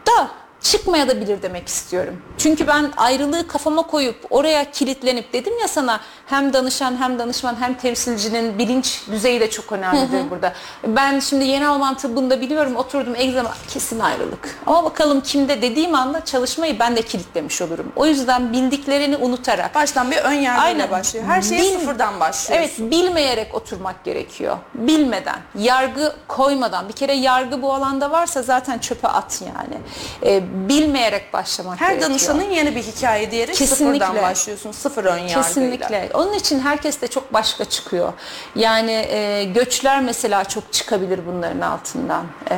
da 0.07 0.27
çıkmaya 0.71 1.07
da 1.07 1.21
bilir 1.21 1.41
demek 1.41 1.67
istiyorum. 1.67 2.21
Çünkü 2.37 2.67
ben 2.67 2.91
ayrılığı 2.97 3.47
kafama 3.47 3.83
koyup 3.83 4.15
oraya 4.29 4.71
kilitlenip 4.71 5.33
dedim 5.33 5.53
ya 5.61 5.67
sana 5.67 5.99
hem 6.25 6.53
danışan 6.53 6.97
hem 7.01 7.19
danışman 7.19 7.55
hem 7.61 7.73
temsilcinin 7.73 8.57
bilinç 8.59 9.01
düzeyi 9.11 9.39
de 9.39 9.49
çok 9.49 9.71
önemlidir 9.71 10.29
burada. 10.29 10.53
Ben 10.87 11.19
şimdi 11.19 11.45
yeni 11.45 11.67
Alman 11.67 11.97
tıbbında 11.97 12.41
biliyorum 12.41 12.75
oturdum 12.75 13.15
egzama 13.15 13.51
kesin 13.67 13.99
ayrılık. 13.99 14.59
Ama 14.65 14.83
bakalım 14.83 15.21
kimde 15.21 15.61
dediğim 15.61 15.95
anda 15.95 16.25
çalışmayı 16.25 16.79
ben 16.79 16.95
de 16.95 17.01
kilitlemiş 17.01 17.61
olurum. 17.61 17.91
O 17.95 18.05
yüzden 18.05 18.53
bildiklerini 18.53 19.17
unutarak 19.17 19.75
Baştan 19.75 20.11
bir 20.11 20.17
ön 20.17 20.33
yargıyla 20.33 20.91
başlıyor. 20.91 21.25
Her 21.25 21.41
şeye 21.41 21.61
Bil- 21.61 21.79
sıfırdan 21.79 22.19
başlıyor. 22.19 22.59
Evet 22.61 22.79
bilmeyerek 22.79 23.55
oturmak 23.55 24.03
gerekiyor. 24.03 24.57
Bilmeden, 24.73 25.39
yargı 25.59 26.13
koymadan. 26.27 26.87
Bir 26.87 26.93
kere 26.93 27.13
yargı 27.13 27.61
bu 27.61 27.73
alanda 27.73 28.11
varsa 28.11 28.41
zaten 28.41 28.79
çöpe 28.79 29.07
at 29.07 29.41
yani. 29.41 29.77
Ee, 30.23 30.43
bilmeyerek 30.55 31.33
başlamak 31.33 31.81
Her 31.81 31.87
gerekiyor. 31.89 32.09
danışanın 32.09 32.49
yeni 32.49 32.75
bir 32.75 32.83
hikaye 32.83 33.31
diyerek 33.31 33.55
Kesinlikle. 33.55 34.05
sıfırdan 34.05 34.23
başlıyorsun. 34.23 34.71
Sıfır 34.71 35.05
ön 35.05 35.17
yargıyla. 35.17 35.41
Kesinlikle. 35.41 36.09
Onun 36.13 36.33
için 36.33 36.59
herkes 36.59 37.01
de 37.01 37.07
çok 37.07 37.33
başka 37.33 37.65
çıkıyor. 37.65 38.13
Yani 38.55 38.91
e, 38.91 39.43
göçler 39.43 40.01
mesela 40.01 40.43
çok 40.43 40.73
çıkabilir 40.73 41.19
bunların 41.27 41.61
altından. 41.61 42.25
E, 42.51 42.57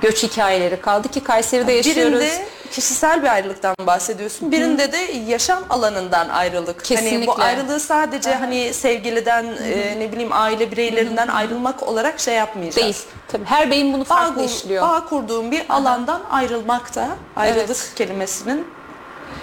göç 0.00 0.22
hikayeleri 0.22 0.80
kaldı 0.80 1.08
ki 1.08 1.20
Kayseri'de 1.24 1.72
yaşıyoruz. 1.72 2.20
Birinde 2.20 2.44
kişisel 2.72 3.22
bir 3.22 3.28
ayrılıktan 3.32 3.74
bahsediyorsun. 3.86 4.52
Birinde 4.52 4.92
de 4.92 4.96
yaşam 5.28 5.58
alanından 5.70 6.28
ayrılık. 6.28 6.76
Hani 6.90 7.00
Kesinlikle. 7.00 7.26
bu 7.26 7.42
ayrılığı 7.42 7.80
sadece 7.80 8.34
hani 8.34 8.74
sevgiliden 8.74 9.44
e, 9.44 9.98
ne 9.98 10.12
bileyim 10.12 10.30
aile 10.32 10.70
bireylerinden 10.70 11.28
ayrılmak 11.28 11.82
olarak 11.82 12.20
şey 12.20 12.34
yapmayacağız. 12.34 12.76
Değil. 12.84 12.96
Tabii 13.28 13.44
her 13.44 13.70
beyin 13.70 13.92
bunu 13.92 14.00
Bağ, 14.02 14.04
farklı 14.04 14.34
kur- 14.34 14.44
işliyor. 14.44 14.82
bağ 14.88 15.04
kurduğum 15.04 15.50
bir 15.50 15.62
alandan 15.68 16.20
ayrılmak 16.30 16.94
da 16.94 17.08
ayrılık 17.36 17.66
Evet. 17.66 17.92
kelimesinin 17.96 18.66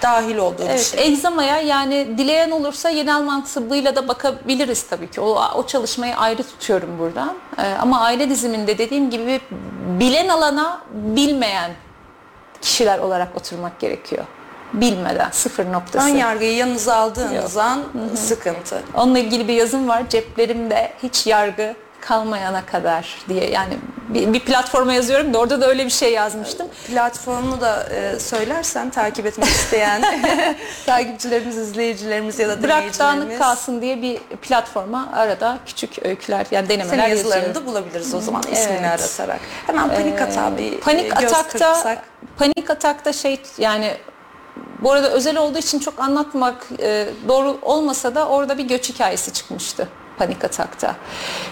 dahil 0.02 0.36
olduğu 0.36 0.62
bir 0.62 0.68
Evet, 0.68 0.80
şey. 0.96 1.06
egzamaya 1.06 1.60
yani 1.60 2.18
dileyen 2.18 2.50
olursa 2.50 2.88
yeni 2.90 3.14
Alman 3.14 3.44
tıbbıyla 3.44 3.96
da 3.96 4.08
bakabiliriz 4.08 4.82
tabii 4.82 5.10
ki. 5.10 5.20
O, 5.20 5.42
o 5.54 5.66
çalışmayı 5.66 6.16
ayrı 6.16 6.42
tutuyorum 6.42 6.98
buradan. 6.98 7.34
Ee, 7.58 7.62
ama 7.80 8.00
aile 8.00 8.30
diziminde 8.30 8.78
dediğim 8.78 9.10
gibi 9.10 9.40
bilen 10.00 10.28
alana 10.28 10.80
bilmeyen 10.92 11.70
kişiler 12.62 12.98
olarak 12.98 13.36
oturmak 13.36 13.78
gerekiyor. 13.80 14.24
Bilmeden 14.72 15.30
sıfır 15.30 15.72
noktası. 15.72 16.06
Ön 16.08 16.14
yargıyı 16.14 16.56
yanınıza 16.56 16.94
aldığınız 16.94 17.54
Yok. 17.54 17.64
an 17.64 17.82
sıkıntı. 18.14 18.82
Onunla 18.94 19.18
ilgili 19.18 19.48
bir 19.48 19.54
yazım 19.54 19.88
var. 19.88 20.02
Ceplerimde 20.08 20.92
hiç 21.02 21.26
yargı 21.26 21.74
kalmayana 22.00 22.66
kadar 22.66 23.18
diye 23.28 23.50
yani 23.50 23.78
bir, 24.08 24.32
bir 24.32 24.40
platforma 24.40 24.92
yazıyorum 24.92 25.34
da 25.34 25.38
orada 25.38 25.60
da 25.60 25.66
öyle 25.68 25.84
bir 25.84 25.90
şey 25.90 26.12
yazmıştım. 26.12 26.68
Platformu 26.86 27.60
da 27.60 27.88
e, 27.90 28.18
söylersen 28.20 28.90
takip 28.90 29.26
etmek 29.26 29.48
isteyen 29.48 30.02
takipçilerimiz, 30.86 31.58
izleyicilerimiz 31.58 32.38
ya 32.38 32.48
da 32.48 32.62
Bırak 32.62 32.98
dağınık 32.98 33.38
kalsın 33.38 33.82
diye 33.82 34.02
bir 34.02 34.18
platforma 34.18 35.08
arada 35.12 35.58
küçük 35.66 36.06
öyküler 36.06 36.46
yani 36.50 36.66
senin 36.66 36.80
denemeler 36.80 37.08
yazılarını 37.08 37.44
yazıyorum. 37.44 37.62
da 37.62 37.66
bulabiliriz 37.66 38.14
o 38.14 38.20
zaman 38.20 38.42
ismini 38.42 38.78
Evet. 38.80 39.00
aratarak. 39.00 39.40
Hemen 39.66 39.88
panik 39.88 40.20
hata 40.20 40.58
bir 40.58 40.80
Panik 40.80 41.04
e, 41.04 41.08
göz 41.08 41.32
atakta 41.32 41.72
kırpsak. 41.72 41.98
panik 42.38 42.70
atakta 42.70 43.12
şey 43.12 43.40
yani 43.58 43.96
bu 44.82 44.92
arada 44.92 45.10
özel 45.10 45.36
olduğu 45.36 45.58
için 45.58 45.78
çok 45.78 46.00
anlatmak 46.00 46.66
e, 46.82 47.08
doğru 47.28 47.58
olmasa 47.62 48.14
da 48.14 48.28
orada 48.28 48.58
bir 48.58 48.64
göç 48.64 48.88
hikayesi 48.88 49.32
çıkmıştı 49.32 49.88
panik 50.20 50.44
atakta. 50.44 50.94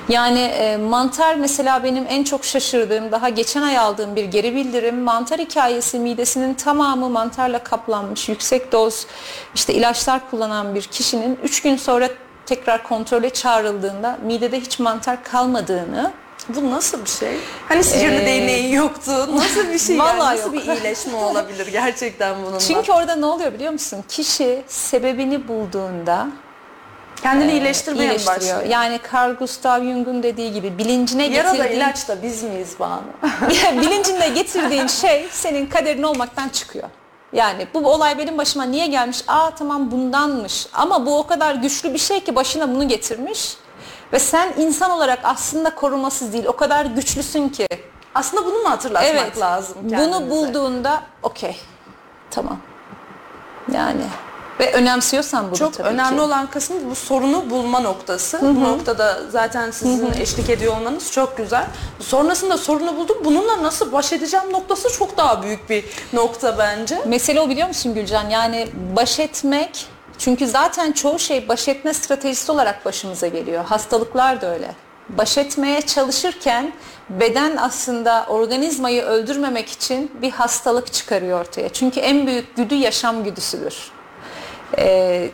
Yani 0.08 0.40
e, 0.40 0.76
mantar 0.76 1.34
mesela 1.34 1.84
benim 1.84 2.06
en 2.08 2.24
çok 2.24 2.44
şaşırdığım 2.44 3.12
daha 3.12 3.28
geçen 3.28 3.62
ay 3.62 3.78
aldığım 3.78 4.16
bir 4.16 4.24
geri 4.24 4.54
bildirim 4.54 5.00
mantar 5.02 5.38
hikayesi 5.40 5.98
midesinin 5.98 6.54
tamamı 6.54 7.08
mantarla 7.08 7.58
kaplanmış 7.58 8.28
yüksek 8.28 8.72
doz 8.72 9.06
işte 9.54 9.74
ilaçlar 9.74 10.30
kullanan 10.30 10.74
bir 10.74 10.82
kişinin 10.82 11.38
3 11.42 11.62
gün 11.62 11.76
sonra 11.76 12.08
tekrar 12.46 12.82
kontrole 12.82 13.30
çağrıldığında 13.30 14.18
midede 14.26 14.60
hiç 14.60 14.78
mantar 14.78 15.24
kalmadığını 15.24 16.12
Bu 16.48 16.70
nasıl 16.70 17.04
bir 17.04 17.10
şey? 17.10 17.36
Hani 17.68 17.84
sihirli 17.84 18.16
Ee, 18.22 18.26
değneği 18.26 18.74
yoktu. 18.74 19.36
Nasıl 19.36 19.68
bir 19.68 19.78
şey 19.78 19.96
yani? 19.96 20.18
Vallahi 20.18 20.36
Nasıl 20.36 20.54
yok. 20.54 20.66
bir 20.66 20.72
iyileşme 20.74 21.14
olabilir 21.16 21.66
gerçekten 21.66 22.36
bununla? 22.44 22.58
Çünkü 22.58 22.92
orada 22.92 23.14
ne 23.16 23.26
oluyor 23.26 23.52
biliyor 23.52 23.72
musun? 23.72 24.04
Kişi 24.08 24.62
sebebini 24.68 25.48
bulduğunda 25.48 26.26
kendini 27.22 27.52
iyileştirmeye 27.52 28.08
mi 28.08 28.14
iyileştiriyor. 28.14 28.56
başlıyor? 28.56 28.62
Yani 28.72 29.00
Carl 29.14 29.32
Gustav 29.34 29.82
Jung'un 29.82 30.22
dediği 30.22 30.52
gibi 30.52 30.78
bilincine 30.78 31.26
Yara 31.26 31.48
da 31.48 31.52
getirdiğin 31.56 31.80
ilaç 31.80 32.08
da 32.08 32.22
biz 32.22 32.42
miyiz 32.42 32.74
Banu? 32.80 33.02
bilincinde 33.82 34.28
getirdiğin 34.28 34.86
şey 34.86 35.28
senin 35.30 35.66
kaderin 35.66 36.02
olmaktan 36.02 36.48
çıkıyor. 36.48 36.88
Yani 37.32 37.66
bu 37.74 37.92
olay 37.92 38.18
benim 38.18 38.38
başıma 38.38 38.64
niye 38.64 38.86
gelmiş? 38.86 39.24
Aa 39.28 39.50
tamam 39.50 39.90
bundanmış. 39.90 40.66
Ama 40.72 41.06
bu 41.06 41.18
o 41.18 41.26
kadar 41.26 41.54
güçlü 41.54 41.92
bir 41.94 41.98
şey 41.98 42.20
ki 42.20 42.36
başına 42.36 42.68
bunu 42.74 42.88
getirmiş. 42.88 43.56
Ve 44.12 44.18
sen 44.18 44.52
insan 44.58 44.90
olarak 44.90 45.18
aslında 45.22 45.74
korumasız 45.74 46.32
değil. 46.32 46.44
O 46.46 46.56
kadar 46.56 46.86
güçlüsün 46.86 47.48
ki. 47.48 47.66
Aslında 48.14 48.46
bunu 48.46 48.58
mu 48.58 48.70
hatırlatmak 48.70 49.10
Evet. 49.10 49.38
lazım 49.40 49.76
Bunu 49.82 49.90
kendimize? 49.90 50.30
bulduğunda 50.30 51.02
okey. 51.22 51.56
Tamam. 52.30 52.58
Yani 53.72 54.00
ve 54.60 54.72
önemsiyorsan 54.72 55.46
bunu 55.46 55.56
Çok 55.58 55.72
tabii 55.72 55.88
önemli 55.88 56.16
ki. 56.16 56.20
olan 56.22 56.50
kısmı 56.50 56.76
bu 56.90 56.94
sorunu 56.94 57.50
bulma 57.50 57.80
noktası. 57.80 58.38
Bu 58.42 58.62
noktada 58.62 59.20
zaten 59.30 59.70
sizin 59.70 60.12
eşlik 60.12 60.50
ediyor 60.50 60.76
olmanız 60.76 61.12
çok 61.12 61.36
güzel. 61.36 61.66
Sonrasında 62.00 62.56
sorunu 62.58 62.96
buldum. 62.96 63.16
Bununla 63.24 63.62
nasıl 63.62 63.92
baş 63.92 64.12
edeceğim 64.12 64.52
noktası 64.52 64.98
çok 64.98 65.16
daha 65.16 65.42
büyük 65.42 65.70
bir 65.70 65.84
nokta 66.12 66.58
bence. 66.58 67.02
Mesele 67.06 67.40
o 67.40 67.48
biliyor 67.48 67.68
musun 67.68 67.94
Gülcan? 67.94 68.30
Yani 68.30 68.68
baş 68.96 69.18
etmek 69.18 69.86
çünkü 70.18 70.46
zaten 70.46 70.92
çoğu 70.92 71.18
şey 71.18 71.48
baş 71.48 71.68
etme 71.68 71.94
stratejisi 71.94 72.52
olarak 72.52 72.84
başımıza 72.84 73.26
geliyor. 73.26 73.64
Hastalıklar 73.64 74.40
da 74.40 74.54
öyle. 74.54 74.74
Baş 75.08 75.38
etmeye 75.38 75.80
çalışırken 75.82 76.72
beden 77.10 77.56
aslında 77.56 78.26
organizmayı 78.28 79.02
öldürmemek 79.02 79.68
için 79.68 80.12
bir 80.22 80.30
hastalık 80.30 80.92
çıkarıyor 80.92 81.40
ortaya. 81.40 81.68
Çünkü 81.68 82.00
en 82.00 82.26
büyük 82.26 82.56
güdü 82.56 82.74
yaşam 82.74 83.24
güdüsüdür. 83.24 83.90
Ee, 84.78 85.30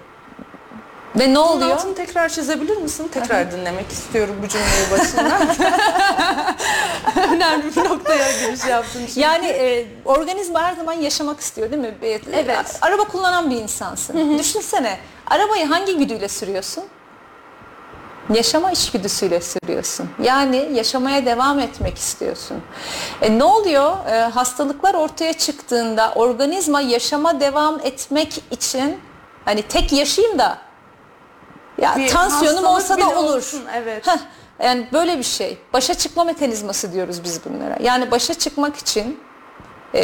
ve 1.17 1.31
ne 1.31 1.37
Bunun 1.37 1.47
oluyor? 1.47 1.71
altını 1.71 1.95
tekrar 1.95 2.29
çizebilir 2.29 2.77
misin? 2.77 3.09
Tekrar 3.13 3.53
dinlemek 3.53 3.91
istiyorum 3.93 4.37
bu 4.43 4.49
cümleyi 4.49 4.91
başından. 4.91 5.49
Önemli 7.35 7.77
bir 7.77 7.85
noktaya 7.85 8.33
giriş 8.47 8.65
yaptın 8.65 9.01
çünkü. 9.07 9.21
Yani 9.21 9.47
e, 9.47 9.87
organizma 10.05 10.63
her 10.63 10.75
zaman 10.75 10.93
yaşamak 10.93 11.41
istiyor 11.41 11.71
değil 11.71 11.83
mi? 11.83 11.95
E, 12.03 12.21
Evet. 12.33 12.79
Araba 12.83 13.05
kullanan 13.05 13.51
bir 13.51 13.57
insansın. 13.57 14.39
Düşünsene 14.39 14.99
arabayı 15.27 15.67
hangi 15.67 15.97
güdüyle 15.99 16.29
sürüyorsun? 16.29 16.85
Yaşama 18.35 18.71
içgüdüsüyle 18.73 19.41
sürüyorsun. 19.41 20.09
Yani 20.23 20.69
yaşamaya 20.73 21.27
devam 21.27 21.59
etmek 21.59 21.99
istiyorsun. 21.99 22.57
E, 23.23 23.39
ne 23.39 23.45
oluyor? 23.45 23.97
E, 24.09 24.21
hastalıklar 24.21 24.95
ortaya 24.95 25.33
çıktığında 25.33 26.13
organizma 26.15 26.81
yaşama 26.81 27.41
devam 27.41 27.81
etmek 27.81 28.41
için 28.51 28.99
hani 29.45 29.63
tek 29.63 29.93
yaşayayım 29.93 30.39
da 30.39 30.59
ya 31.79 31.97
Bir 31.97 32.09
tansiyonum 32.09 32.65
olsa 32.65 32.99
da 33.01 33.19
olur. 33.19 33.37
olsun, 33.37 33.63
evet. 33.75 34.07
Heh, 34.07 34.19
yani 34.65 34.89
böyle 34.93 35.19
bir 35.19 35.23
şey. 35.23 35.59
Başa 35.73 35.95
çıkma 35.95 36.25
mekanizması 36.25 36.93
diyoruz 36.93 37.25
biz 37.25 37.41
bunlara. 37.45 37.77
Yani 37.81 38.11
başa 38.11 38.35
çıkmak 38.35 38.77
için 38.77 39.21
e, 39.95 40.03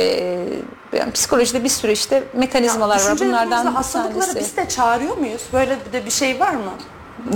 yani 0.93 1.12
psikolojide 1.12 1.64
bir 1.64 1.68
sürü 1.68 1.93
işte 1.93 2.24
mekanizmalar 2.34 2.95
var. 2.97 3.01
Düşünce 3.01 3.26
Bunlardan 3.26 3.66
hastalıkları 3.66 4.34
biz 4.41 4.57
de 4.57 4.68
çağırıyor 4.68 5.16
muyuz? 5.16 5.43
Böyle 5.53 5.78
bir 5.86 5.93
de 5.93 6.05
bir 6.07 6.11
şey 6.11 6.41
var 6.41 6.51
mı? 6.55 6.72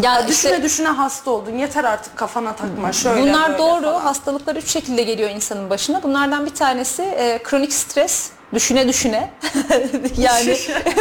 Ya 0.02 0.14
Ya 0.14 0.28
düşüne 0.28 0.52
işte 0.52 0.62
düşüne 0.62 0.88
hasta 0.88 1.30
oldun. 1.30 1.52
Yeter 1.59 1.84
artık 1.84 2.16
kafana 2.16 2.57
takma 2.57 2.92
şöyle 2.92 3.22
bunlar 3.22 3.59
doğru. 3.59 3.82
falan. 3.82 4.00
Hastalıklar 4.00 4.57
üç 4.57 4.68
şekilde 4.70 5.02
geliyor 5.02 5.30
insanın 5.30 5.70
başına. 5.70 6.02
Bunlardan 6.02 6.46
bir 6.46 6.55
tanesi 6.55 7.02
e, 7.02 7.42
kronik 7.42 7.72
stres. 7.72 8.30
Düşüne 8.55 8.88
düşüne. 8.88 9.30
yani 10.18 10.57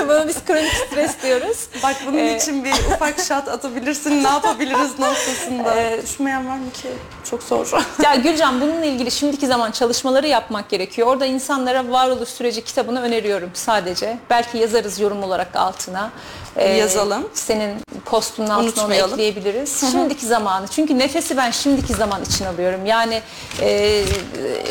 buna 0.08 0.28
biz 0.28 0.46
kronik 0.46 0.74
stres 0.74 1.12
diyoruz. 1.24 1.68
Bak 1.84 1.96
bunun 2.08 2.18
Ee, 2.18 2.38
için 2.38 2.64
bir 2.64 2.72
ufak 2.72 3.20
şat 3.20 3.48
atabilirsin. 3.48 4.24
Ne 4.24 4.28
yapabiliriz 4.28 5.00
noktasında. 5.00 5.76
Ee, 5.84 6.00
Düşmeyen 6.04 6.48
var 6.48 6.56
mı 6.58 6.72
ki? 6.82 6.88
Çok 7.30 7.44
zor. 7.44 7.72
Ya 8.04 8.16
Gülcan 8.16 8.62
bununla 8.62 8.86
ilgili 8.86 9.12
şimdiki 9.12 9.48
zaman 9.48 9.72
çalışmaları 9.72 10.28
yapmak 10.28 10.70
gerekiyor. 10.70 11.08
Orada 11.08 11.26
insanlara 11.26 11.90
varoluş 11.92 12.30
süreci 12.30 12.64
kitabını 12.64 13.02
öneriyorum 13.02 13.50
sadece. 13.54 14.18
Belki 14.30 14.58
yazarız 14.58 15.00
yorum 15.00 15.24
olarak 15.24 15.56
altına. 15.56 16.12
Ee, 16.58 16.70
Yazalım. 16.70 17.28
Senin 17.34 17.82
postunun 18.06 18.50
altına 18.50 18.86
onu 18.86 18.94
ekleyebiliriz. 18.94 19.92
Şimdiki 19.92 20.26
zamanı. 20.26 20.68
Çünkü 20.68 21.00
nefesi 21.00 21.38
ben 21.38 21.52
şimdiki 21.52 21.94
zaman 21.94 22.24
için 22.24 22.46
alıyorum. 22.46 22.86
Yani 22.86 23.22
e, 23.62 24.04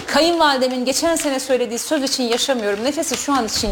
kayınvalidemin 0.07 0.85
geçen 0.85 1.17
sene 1.17 1.41
söylediği 1.41 1.79
söz 1.79 2.03
için 2.03 2.23
yaşamıyorum. 2.25 2.85
Nefesi 2.85 3.17
şu 3.17 3.33
an 3.33 3.47
için 3.47 3.71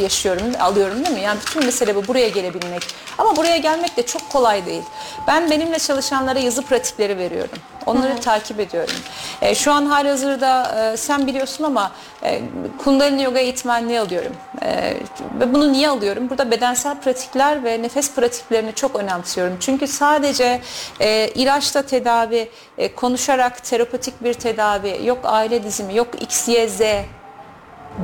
yaşıyorum, 0.00 0.46
alıyorum 0.60 1.04
değil 1.04 1.16
mi? 1.16 1.22
Yani 1.22 1.38
bütün 1.46 1.64
mesele 1.64 1.94
bu 1.94 2.06
buraya 2.06 2.28
gelebilmek. 2.28 2.82
Ama 3.18 3.36
buraya 3.36 3.56
gelmek 3.56 3.96
de 3.96 4.06
çok 4.06 4.30
kolay 4.30 4.66
değil. 4.66 4.82
Ben 5.26 5.50
benimle 5.50 5.78
çalışanlara 5.78 6.38
yazı 6.38 6.62
pratikleri 6.62 7.18
veriyorum. 7.18 7.58
Onları 7.86 8.20
takip 8.20 8.60
ediyorum. 8.60 8.94
E, 9.42 9.54
şu 9.54 9.72
an 9.72 9.86
halihazırda 9.86 10.74
e, 10.92 10.96
sen 10.96 11.26
biliyorsun 11.26 11.64
ama 11.64 11.90
e, 12.22 12.40
Kundalini 12.84 13.22
Yoga 13.22 13.38
eğitmenliği 13.38 14.00
alıyorum. 14.00 14.32
E, 14.62 14.94
ve 15.40 15.54
bunu 15.54 15.72
niye 15.72 15.88
alıyorum? 15.88 16.30
Burada 16.30 16.50
bedensel 16.50 17.00
pratikler 17.28 17.64
ve 17.64 17.82
nefes 17.82 18.14
pratiklerini 18.14 18.74
çok 18.74 18.96
önemsiyorum. 18.96 19.56
Çünkü 19.60 19.86
sadece 19.86 20.60
e, 21.00 21.28
ilaçla 21.28 21.82
tedavi, 21.82 22.50
e, 22.78 22.94
konuşarak 22.94 23.64
terapatik 23.64 24.24
bir 24.24 24.34
tedavi, 24.34 25.00
yok 25.04 25.18
aile 25.22 25.62
dizimi, 25.62 25.96
yok 25.96 26.22
X, 26.22 26.48
Y, 26.48 26.68
Z 26.68 26.80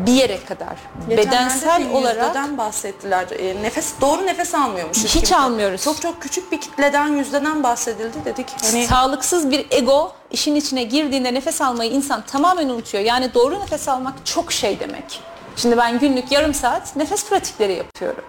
bir 0.07 0.13
yere 0.13 0.45
kadar. 0.45 0.77
Bedensel 1.09 1.91
olarak 1.93 2.27
yüzdeden 2.27 2.59
bahsettiler. 2.59 3.27
E, 3.39 3.63
nefes 3.63 3.93
doğru 4.01 4.27
nefes 4.27 4.55
almıyormuşuz. 4.55 5.05
Hiç 5.05 5.13
kimse. 5.13 5.37
almıyoruz. 5.37 5.85
Çok 5.85 6.03
çok 6.03 6.23
küçük 6.23 6.53
bir 6.53 6.61
kitleden 6.61 7.09
yüzdeden 7.09 7.63
bahsedildi 7.63 8.25
dedik. 8.25 8.47
Hani 8.63 8.87
sağlıksız 8.87 9.51
bir 9.51 9.67
ego 9.71 10.13
işin 10.31 10.55
içine 10.55 10.83
girdiğinde 10.83 11.35
nefes 11.35 11.61
almayı 11.61 11.91
insan 11.91 12.23
tamamen 12.27 12.69
unutuyor. 12.69 13.05
Yani 13.05 13.35
doğru 13.35 13.61
nefes 13.61 13.89
almak 13.89 14.15
çok 14.25 14.53
şey 14.53 14.81
demek. 14.81 15.21
Şimdi 15.57 15.77
ben 15.77 15.99
günlük 15.99 16.33
yarım 16.33 16.55
saat 16.55 16.97
nefes 16.97 17.29
pratikleri 17.29 17.73
yapıyorum. 17.73 18.25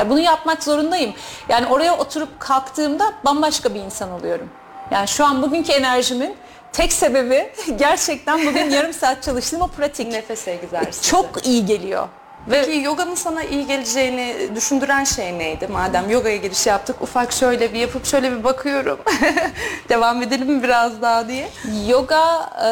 Yani 0.00 0.10
bunu 0.10 0.20
yapmak 0.20 0.62
zorundayım. 0.62 1.14
Yani 1.48 1.66
oraya 1.66 1.98
oturup 1.98 2.40
kalktığımda 2.40 3.12
bambaşka 3.24 3.74
bir 3.74 3.80
insan 3.80 4.10
oluyorum. 4.10 4.50
Yani 4.90 5.08
şu 5.08 5.24
an 5.24 5.42
bugünkü 5.42 5.72
enerjimin 5.72 6.36
tek 6.72 6.92
sebebi 6.92 7.52
gerçekten 7.78 8.46
bugün 8.46 8.70
yarım 8.70 8.92
saat 8.92 9.22
çalıştığım 9.22 9.60
o 9.60 9.68
pratik. 9.68 10.12
Nefes 10.12 10.48
egzersizi. 10.48 11.10
Çok 11.10 11.46
iyi 11.46 11.66
geliyor. 11.66 12.08
Ve 12.50 12.64
Peki 12.64 12.78
yoga'nın 12.78 13.14
sana 13.14 13.44
iyi 13.44 13.66
geleceğini 13.66 14.50
düşündüren 14.54 15.04
şey 15.04 15.38
neydi? 15.38 15.66
Madem 15.68 16.10
yogaya 16.10 16.36
giriş 16.36 16.66
yaptık 16.66 17.02
ufak 17.02 17.32
şöyle 17.32 17.72
bir 17.72 17.78
yapıp 17.78 18.06
şöyle 18.06 18.32
bir 18.32 18.44
bakıyorum. 18.44 19.00
Devam 19.88 20.22
edelim 20.22 20.52
mi 20.52 20.62
biraz 20.62 21.02
daha 21.02 21.28
diye. 21.28 21.48
yoga 21.88 22.50
e, 22.66 22.70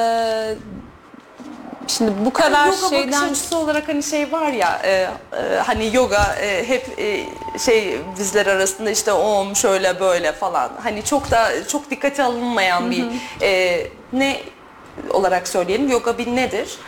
şimdi 1.88 2.12
bu 2.24 2.32
kadar 2.32 2.66
yoga 2.66 2.76
bakış 2.82 2.88
şeyden 2.90 3.22
açısı 3.28 3.58
olarak 3.58 3.88
hani 3.88 4.02
şey 4.02 4.32
var 4.32 4.52
ya 4.52 4.80
e, 4.84 4.90
e, 4.90 5.08
hani 5.66 5.96
yoga 5.96 6.34
e, 6.40 6.68
hep 6.68 6.98
e, 6.98 7.24
şey 7.58 7.98
bizler 8.18 8.46
arasında 8.46 8.90
işte 8.90 9.12
om 9.12 9.56
şöyle 9.56 10.00
böyle 10.00 10.32
falan. 10.32 10.70
Hani 10.82 11.04
çok 11.04 11.30
da 11.30 11.48
çok 11.68 11.90
dikkate 11.90 12.22
alınmayan 12.24 12.90
bir 12.90 13.04
e, 13.42 13.80
ne 14.12 14.40
olarak 15.10 15.48
söyleyelim? 15.48 15.88
Yoga 15.90 16.18
bir 16.18 16.26
nedir? 16.36 16.78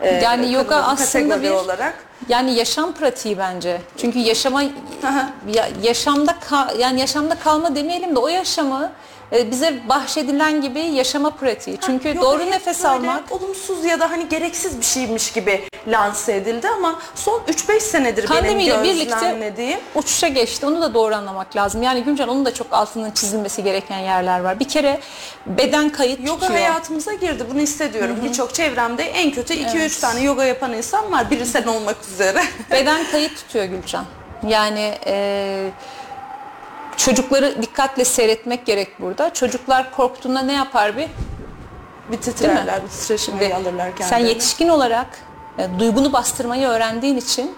E, 0.00 0.14
Yani 0.14 0.52
yoga 0.52 0.76
aslında 0.76 1.42
bir- 1.42 1.50
olarak. 1.50 1.94
yani 2.28 2.54
yaşam 2.54 2.92
pratiği 2.92 3.38
bence. 3.38 3.80
Çünkü 3.96 4.18
yaşama 4.18 4.62
ya, 4.62 5.68
yaşamda 5.82 6.34
ka- 6.50 6.78
yani 6.80 7.00
yaşamda 7.00 7.34
kalma 7.34 7.76
demeyelim 7.76 8.16
de 8.16 8.18
o 8.18 8.28
yaşamı 8.28 8.92
e, 9.32 9.50
bize 9.50 9.88
bahşedilen 9.88 10.60
gibi 10.60 10.80
yaşama 10.80 11.30
pratiği. 11.30 11.78
Çünkü 11.86 12.08
Yoga 12.08 12.20
doğru 12.20 12.42
hep 12.42 12.50
nefes 12.50 12.84
böyle 12.84 12.88
almak 12.88 13.32
olumsuz 13.32 13.84
ya 13.84 14.00
da 14.00 14.10
hani 14.10 14.28
gereksiz 14.28 14.78
bir 14.80 14.84
şeymiş 14.84 15.32
gibi 15.32 15.68
lanse 15.88 16.36
edildi 16.36 16.68
ama 16.68 16.98
son 17.14 17.40
3-5 17.48 17.80
senedir 17.80 18.30
benim 18.30 18.40
pandemiyle 18.40 18.82
birlikte 18.82 19.04
gözlemlediğim 19.04 19.78
uçuşa 19.94 20.28
geçti. 20.28 20.66
Onu 20.66 20.82
da 20.82 20.94
doğru 20.94 21.14
anlamak 21.14 21.56
lazım. 21.56 21.82
Yani 21.82 22.04
Gülcan 22.04 22.28
onun 22.28 22.44
da 22.44 22.54
çok 22.54 22.66
altının 22.70 23.10
çizilmesi 23.10 23.64
gereken 23.64 23.98
yerler 23.98 24.40
var. 24.40 24.60
Bir 24.60 24.68
kere 24.68 25.00
beden 25.46 25.88
kayıt 25.88 26.20
Yoga 26.26 26.40
tutuyor. 26.40 26.60
hayatımıza 26.60 27.12
girdi. 27.12 27.44
Bunu 27.52 27.60
hissediyorum. 27.60 28.16
Birçok 28.24 28.54
çevremde 28.54 29.02
en 29.02 29.30
kötü 29.30 29.54
2-3 29.54 30.00
tane 30.00 30.20
yoga 30.20 30.44
yapan 30.44 30.72
insan 30.72 31.12
var. 31.12 31.30
Biri 31.30 31.46
sen 31.46 31.66
olmak 31.66 31.96
üzere. 32.12 32.42
Beden 32.70 33.04
kayıt 33.10 33.36
tutuyor 33.36 33.64
Gülcan. 33.64 34.04
Yani 34.48 34.94
e, 35.06 35.70
çocukları 36.96 37.62
dikkatle 37.62 38.04
seyretmek 38.04 38.66
gerek 38.66 39.00
burada. 39.00 39.32
Çocuklar 39.34 39.90
korktuğunda 39.90 40.42
ne 40.42 40.52
yapar 40.52 40.96
bir? 40.96 41.08
bir 42.12 42.16
titrerler, 42.16 42.82
bir 42.84 42.88
titreşimleri 42.88 43.54
alırlar 43.54 43.90
Sen 43.90 43.96
kendilerine. 43.96 44.28
yetişkin 44.28 44.68
olarak 44.68 45.06
e, 45.58 45.68
duygunu 45.78 46.12
bastırmayı 46.12 46.66
öğrendiğin 46.66 47.16
için 47.16 47.56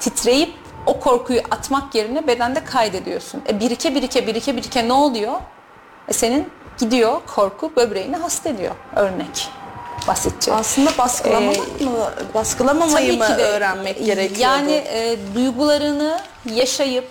titreyip 0.00 0.54
o 0.86 1.00
korkuyu 1.00 1.40
atmak 1.50 1.94
yerine 1.94 2.26
bedende 2.26 2.64
kaydediyorsun. 2.64 3.42
E, 3.48 3.60
birike 3.60 3.94
birike 3.94 4.26
birike 4.26 4.56
birike 4.56 4.88
ne 4.88 4.92
oluyor? 4.92 5.32
E, 6.08 6.12
senin 6.12 6.48
gidiyor 6.78 7.20
korku 7.34 7.72
böbreğini 7.76 8.16
hasta 8.16 8.48
ediyor 8.48 8.74
örnek 8.96 9.48
basitçe. 10.08 10.52
Aslında 10.52 10.90
baskılamamak 10.98 11.80
mı, 11.80 12.12
baskılamamayı 12.34 13.18
mı 13.18 13.28
de. 13.38 13.42
öğrenmek 13.44 14.04
gerekiyordu? 14.04 14.42
Yani 14.42 14.72
e, 14.72 15.16
duygularını 15.34 16.20
yaşayıp 16.54 17.08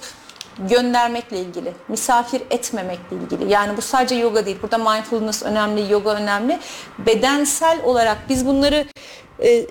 göndermekle 0.60 1.40
ilgili, 1.40 1.74
misafir 1.88 2.42
etmemekle 2.50 3.16
ilgili. 3.18 3.52
Yani 3.52 3.78
bu 3.78 3.82
sadece 3.82 4.16
yoga 4.16 4.46
değil. 4.46 4.58
Burada 4.62 4.78
mindfulness 4.78 5.44
önemli, 5.44 5.92
yoga 5.92 6.12
önemli. 6.16 6.60
Bedensel 7.00 7.80
olarak 7.84 8.18
biz 8.30 8.46
bunları 8.48 8.86
e, 9.44 9.66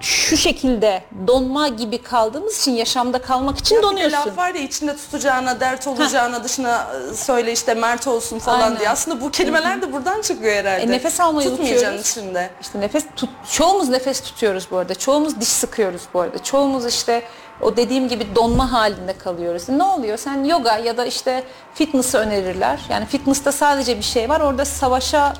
şu 0.00 0.36
şekilde 0.36 1.02
donma 1.26 1.68
gibi 1.68 2.02
kaldığımız 2.02 2.60
için 2.60 2.72
yaşamda 2.72 3.18
kalmak 3.22 3.58
için 3.58 3.74
Ya 3.74 3.80
bir 3.82 3.86
de 3.86 3.90
donuyorsun. 3.90 4.16
laf 4.18 4.36
var 4.38 4.54
ya 4.54 4.62
içinde 4.62 4.96
tutacağına, 4.96 5.60
dert 5.60 5.86
olacağına 5.86 6.44
dışına 6.44 6.86
e, 7.10 7.14
söyle 7.14 7.52
işte 7.52 7.74
mert 7.74 8.06
olsun 8.06 8.38
falan 8.38 8.60
Aynen. 8.60 8.78
diye. 8.78 8.90
Aslında 8.90 9.20
bu 9.20 9.30
kelimeler 9.30 9.82
de 9.82 9.92
buradan 9.92 10.20
çıkıyor 10.20 10.54
herhalde. 10.54 10.82
E, 10.82 10.90
nefes 10.90 11.20
almayı 11.20 11.50
Tutmayacaksın 11.50 12.20
içinde. 12.22 12.50
İşte 12.60 12.80
nefes 12.80 13.04
tut, 13.16 13.30
çoğumuz 13.50 13.88
nefes 13.88 14.20
tutuyoruz 14.20 14.68
bu 14.70 14.76
arada. 14.76 14.94
Çoğumuz 14.94 15.40
diş 15.40 15.48
sıkıyoruz 15.48 16.02
bu 16.14 16.20
arada. 16.20 16.42
Çoğumuz 16.42 16.86
işte 16.86 17.22
o 17.62 17.76
dediğim 17.76 18.08
gibi 18.08 18.26
donma 18.36 18.72
halinde 18.72 19.18
kalıyoruz. 19.18 19.68
Ne 19.68 19.82
oluyor? 19.82 20.18
Sen 20.18 20.44
yoga 20.44 20.78
ya 20.78 20.96
da 20.96 21.06
işte 21.06 21.44
fitness'ı 21.74 22.18
önerirler. 22.18 22.80
Yani 22.90 23.06
fitness'ta 23.06 23.52
sadece 23.52 23.96
bir 23.96 24.02
şey 24.02 24.28
var. 24.28 24.40
Orada 24.40 24.64
savaşa 24.64 25.32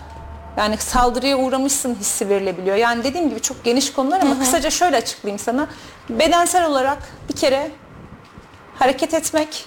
yani 0.56 0.76
saldırıya 0.76 1.36
uğramışsın 1.36 1.94
hissi 1.94 2.28
verilebiliyor. 2.28 2.76
Yani 2.76 3.04
dediğim 3.04 3.28
gibi 3.30 3.40
çok 3.40 3.64
geniş 3.64 3.92
konular 3.92 4.20
ama 4.20 4.38
kısaca 4.38 4.70
şöyle 4.70 4.96
açıklayayım 4.96 5.38
sana. 5.38 5.68
Bedensel 6.10 6.66
olarak 6.66 6.98
bir 7.28 7.36
kere 7.36 7.70
hareket 8.78 9.14
etmek, 9.14 9.66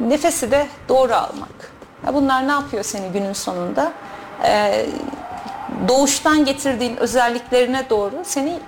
nefesi 0.00 0.50
de 0.50 0.66
doğru 0.88 1.14
almak. 1.14 1.72
Ya 2.06 2.14
bunlar 2.14 2.48
ne 2.48 2.52
yapıyor 2.52 2.84
seni 2.84 3.12
günün 3.12 3.32
sonunda? 3.32 3.92
Ee, 4.44 4.86
doğuştan 5.88 6.44
getirdiğin 6.44 6.96
özelliklerine 6.96 7.90
doğru 7.90 8.14
seni 8.24 8.58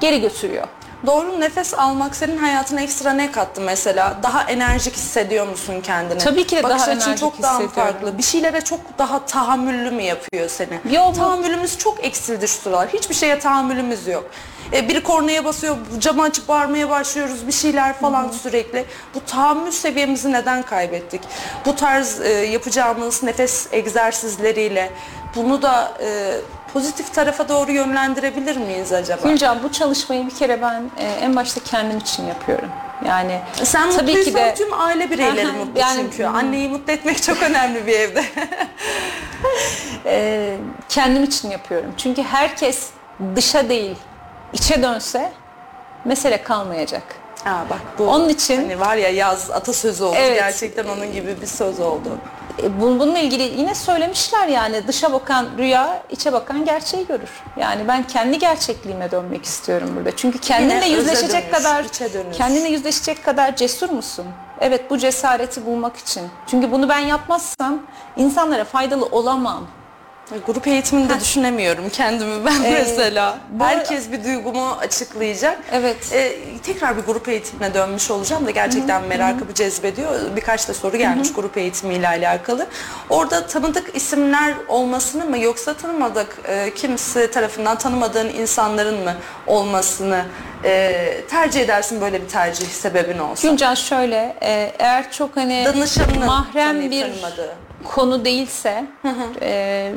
geri 0.00 0.20
götürüyor. 0.20 0.66
Doğru 1.06 1.40
nefes 1.40 1.74
almak 1.74 2.16
senin 2.16 2.36
hayatına 2.36 2.80
ekstra 2.80 3.12
ne 3.12 3.32
kattı 3.32 3.60
mesela? 3.60 4.16
Daha 4.22 4.42
enerjik 4.42 4.94
hissediyor 4.96 5.46
musun 5.48 5.80
kendini? 5.82 6.18
Tabii 6.18 6.46
ki 6.46 6.56
de 6.56 6.62
Bakış 6.62 6.80
daha 6.80 6.90
açın 6.90 7.00
enerjik 7.00 7.18
çok 7.18 7.42
daha 7.42 7.58
mı 7.58 7.64
hissediyorum. 7.64 7.92
farklı. 7.92 8.18
Bir 8.18 8.22
şeylere 8.22 8.60
çok 8.60 8.80
daha 8.98 9.26
tahammüllü 9.26 9.90
mü 9.90 10.02
yapıyor 10.02 10.48
seni? 10.48 10.80
Yo, 10.94 11.02
bu- 11.12 11.16
Tahammülümüz 11.16 11.78
çok 11.78 12.04
eksildi 12.04 12.48
şu 12.48 12.54
sıralar. 12.54 12.88
Hiçbir 12.88 13.14
şeye 13.14 13.38
tahammülümüz 13.38 14.06
yok. 14.06 14.30
E, 14.72 14.88
biri 14.88 15.02
kornaya 15.02 15.44
basıyor, 15.44 15.76
camı 15.98 16.22
açıp 16.22 16.48
bağırmaya 16.48 16.90
başlıyoruz 16.90 17.46
bir 17.46 17.52
şeyler 17.52 17.92
falan 17.98 18.30
sürekli. 18.30 18.84
Bu 19.14 19.24
tahammül 19.24 19.70
seviyemizi 19.72 20.32
neden 20.32 20.62
kaybettik? 20.62 21.20
Bu 21.66 21.76
tarz 21.76 22.20
e, 22.20 22.28
yapacağımız 22.28 23.22
nefes 23.22 23.68
egzersizleriyle 23.72 24.90
bunu 25.36 25.62
da 25.62 25.92
e, 26.02 26.32
pozitif 26.72 27.14
tarafa 27.14 27.48
doğru 27.48 27.72
yönlendirebilir 27.72 28.56
miyiz 28.56 28.92
acaba? 28.92 29.28
Gülcan 29.28 29.62
bu 29.62 29.72
çalışmayı 29.72 30.26
bir 30.26 30.34
kere 30.34 30.62
ben 30.62 30.90
e, 30.98 31.06
en 31.06 31.36
başta 31.36 31.60
kendim 31.64 31.98
için 31.98 32.26
yapıyorum. 32.26 32.68
Yani 33.06 33.40
Sen 33.62 33.90
tabii 33.90 34.24
ki 34.24 34.34
de 34.34 34.54
tüm 34.54 34.80
aile 34.80 35.10
bireyleri 35.10 35.52
mutlu 35.52 35.80
yani- 35.80 36.00
çünkü. 36.02 36.24
Anneyi 36.24 36.68
mutlu 36.68 36.92
etmek 36.92 37.22
çok 37.22 37.42
önemli 37.42 37.86
bir 37.86 37.92
evde. 37.92 38.24
e, 40.06 40.56
kendim 40.88 41.24
için 41.24 41.50
yapıyorum. 41.50 41.94
Çünkü 41.96 42.22
herkes 42.22 42.90
dışa 43.36 43.68
değil 43.68 43.96
içe 44.52 44.82
dönse 44.82 45.32
mesele 46.04 46.42
kalmayacak. 46.42 47.25
Ha 47.46 47.64
bak 47.70 47.80
bu 47.98 48.04
Onun 48.08 48.28
için- 48.28 48.56
hani 48.56 48.80
var 48.80 48.96
ya 48.96 49.08
yaz 49.08 49.50
atasözü 49.50 50.04
oldu. 50.04 50.16
Evet. 50.18 50.38
Gerçekten 50.38 50.84
onun 50.84 51.12
gibi 51.12 51.40
bir 51.40 51.46
söz 51.46 51.80
oldu. 51.80 52.08
E, 52.62 52.66
bun- 52.66 52.98
Bununla 53.00 53.18
ilgili 53.18 53.42
yine 53.42 53.74
söylemişler 53.74 54.48
yani 54.48 54.86
dışa 54.88 55.12
bakan 55.12 55.46
rüya, 55.58 56.02
içe 56.10 56.32
bakan 56.32 56.64
gerçeği 56.64 57.06
görür. 57.06 57.30
Yani 57.56 57.88
ben 57.88 58.02
kendi 58.06 58.38
gerçekliğime 58.38 59.10
dönmek 59.10 59.44
istiyorum 59.44 59.90
burada. 59.96 60.16
Çünkü 60.16 60.38
kendinle 60.38 60.74
Yine 60.74 60.88
yüzleşecek 60.88 61.52
dönüş, 61.52 61.58
kadar 61.58 61.86
kendinle 62.32 62.68
yüzleşecek 62.68 63.24
kadar 63.24 63.56
cesur 63.56 63.90
musun? 63.90 64.26
Evet 64.60 64.90
bu 64.90 64.98
cesareti 64.98 65.66
bulmak 65.66 65.96
için. 65.96 66.22
Çünkü 66.46 66.72
bunu 66.72 66.88
ben 66.88 66.98
yapmazsam 66.98 67.78
insanlara 68.16 68.64
faydalı 68.64 69.04
olamam. 69.06 69.66
Grup 70.46 70.66
eğitiminde 70.66 71.20
düşünemiyorum 71.20 71.88
kendimi 71.88 72.44
ben 72.44 72.64
Ee, 72.64 72.70
mesela. 72.70 73.38
bu- 73.50 73.64
Herkes 73.64 74.12
bir 74.12 74.24
duygumu 74.24 74.70
açıklayacak. 74.80 75.58
Evet. 75.72 75.96
Ee, 76.12 76.32
tekrar 76.62 76.96
bir 76.96 77.02
grup 77.02 77.28
eğitimine 77.28 77.74
dönmüş 77.74 78.10
olacağım 78.10 78.46
da 78.46 78.50
gerçekten 78.50 79.02
merakımı 79.04 79.54
cezbediyor. 79.54 80.10
Birkaç 80.36 80.68
da 80.68 80.74
soru 80.74 80.96
gelmiş 80.96 81.32
grup 81.32 81.56
eğitimiyle 81.56 82.08
alakalı. 82.08 82.66
Orada 83.10 83.46
tanıdık 83.46 83.96
isimler 83.96 84.54
olmasını 84.68 85.24
mı 85.24 85.38
yoksa 85.38 85.74
tanımadık 85.74 86.36
e, 86.48 86.74
kimse 86.74 87.30
tarafından 87.30 87.78
tanımadığın 87.78 88.28
insanların 88.28 89.04
mı 89.04 89.14
olmasını 89.46 90.24
e, 90.64 91.20
tercih 91.30 91.60
edersin 91.60 92.00
böyle 92.00 92.22
bir 92.22 92.28
tercih 92.28 92.66
sebebin 92.66 93.18
olsa? 93.18 93.48
Gülcan 93.48 93.74
şöyle 93.74 94.36
e, 94.42 94.72
eğer 94.78 95.12
çok 95.12 95.36
hani 95.36 95.64
Danışanını 95.66 96.26
mahrem 96.26 96.90
bir 96.90 97.00
tanımadığı. 97.02 97.54
Konu 97.88 98.24
değilse 98.24 98.84
e, 99.42 99.92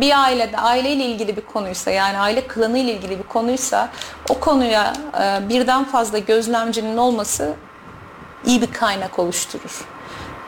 bir 0.00 0.22
ailede 0.22 0.58
aileyle 0.58 1.04
ilgili 1.04 1.36
bir 1.36 1.42
konuysa 1.42 1.90
yani 1.90 2.18
aile 2.18 2.46
klanı 2.46 2.78
ile 2.78 2.92
ilgili 2.92 3.18
bir 3.18 3.22
konuysa 3.24 3.88
o 4.30 4.34
konuya 4.40 4.92
e, 5.22 5.48
birden 5.48 5.84
fazla 5.84 6.18
gözlemcinin 6.18 6.96
olması 6.96 7.54
iyi 8.44 8.62
bir 8.62 8.72
kaynak 8.72 9.18
oluşturur. 9.18 9.84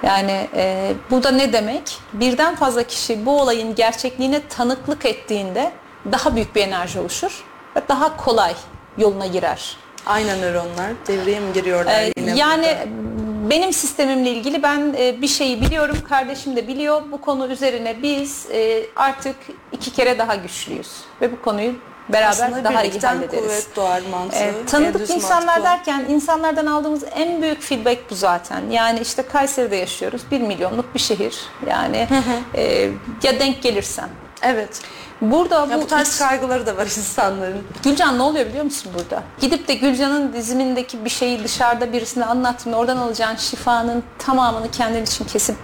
Yani 0.02 0.48
e, 0.54 0.92
bu 1.10 1.22
da 1.22 1.30
ne 1.30 1.52
demek? 1.52 1.98
Birden 2.12 2.54
fazla 2.56 2.82
kişi 2.82 3.26
bu 3.26 3.40
olayın 3.40 3.74
gerçekliğine 3.74 4.48
tanıklık 4.48 5.06
ettiğinde 5.06 5.72
daha 6.12 6.34
büyük 6.36 6.54
bir 6.54 6.62
enerji 6.62 7.00
oluşur 7.00 7.44
ve 7.76 7.80
daha 7.88 8.16
kolay 8.16 8.54
yoluna 8.98 9.26
girer. 9.26 9.76
Aynen 10.06 10.40
nöronlar 10.40 10.90
devreye 11.08 11.40
mi 11.40 11.52
giriyorlar 11.52 12.00
Ee, 12.00 12.12
yine 12.16 12.38
yani 12.38 12.78
burada? 12.86 13.21
Benim 13.50 13.72
sistemimle 13.72 14.30
ilgili 14.30 14.62
ben 14.62 14.94
e, 14.98 15.22
bir 15.22 15.28
şeyi 15.28 15.60
biliyorum, 15.60 15.96
kardeşim 16.08 16.56
de 16.56 16.68
biliyor. 16.68 17.02
Bu 17.12 17.20
konu 17.20 17.46
üzerine 17.46 18.02
biz 18.02 18.46
e, 18.52 18.82
artık 18.96 19.36
iki 19.72 19.92
kere 19.92 20.18
daha 20.18 20.34
güçlüyüz 20.34 20.90
ve 21.20 21.32
bu 21.32 21.42
konuyu 21.42 21.72
beraber 22.08 22.28
Aslında 22.28 22.64
daha 22.64 22.84
iyi 22.84 23.00
hallederiz. 23.00 23.44
kuvvet 23.44 23.76
doğar 23.76 24.02
mantığı. 24.10 24.36
En 24.36 24.66
tanıdık 24.66 25.10
insanlar 25.10 25.46
mantık 25.46 25.60
bu. 25.60 25.64
derken 25.64 26.04
insanlardan 26.08 26.66
aldığımız 26.66 27.04
en 27.14 27.42
büyük 27.42 27.62
feedback 27.62 28.10
bu 28.10 28.14
zaten. 28.14 28.62
Yani 28.70 29.00
işte 29.00 29.22
Kayseri'de 29.22 29.76
yaşıyoruz. 29.76 30.22
Bir 30.30 30.40
milyonluk 30.40 30.94
bir 30.94 31.00
şehir. 31.00 31.40
Yani 31.68 32.08
e, 32.54 32.90
ya 33.22 33.40
denk 33.40 33.62
gelirsen. 33.62 34.08
Evet. 34.42 34.80
Burada 35.20 35.66
Ya 35.70 35.78
bu 35.78 35.82
bu 35.82 35.86
tarz 35.86 36.18
kaygıları 36.18 36.66
da 36.66 36.76
var 36.76 36.86
insanların. 36.98 37.62
Gülcan 37.84 38.18
ne 38.18 38.22
oluyor 38.22 38.46
biliyor 38.46 38.64
musun 38.64 38.92
burada? 38.94 39.22
Gidip 39.40 39.68
de 39.68 39.74
Gülcan'ın 39.74 40.32
dizimindeki 40.32 41.04
bir 41.04 41.10
şeyi 41.10 41.44
dışarıda 41.44 41.92
birisine 41.92 42.24
anlattığında 42.24 42.76
oradan 42.76 42.96
alacağın 42.96 43.36
şifanın 43.36 44.02
tamamını 44.18 44.70
kendin 44.70 45.02
için 45.02 45.24
kesip 45.24 45.56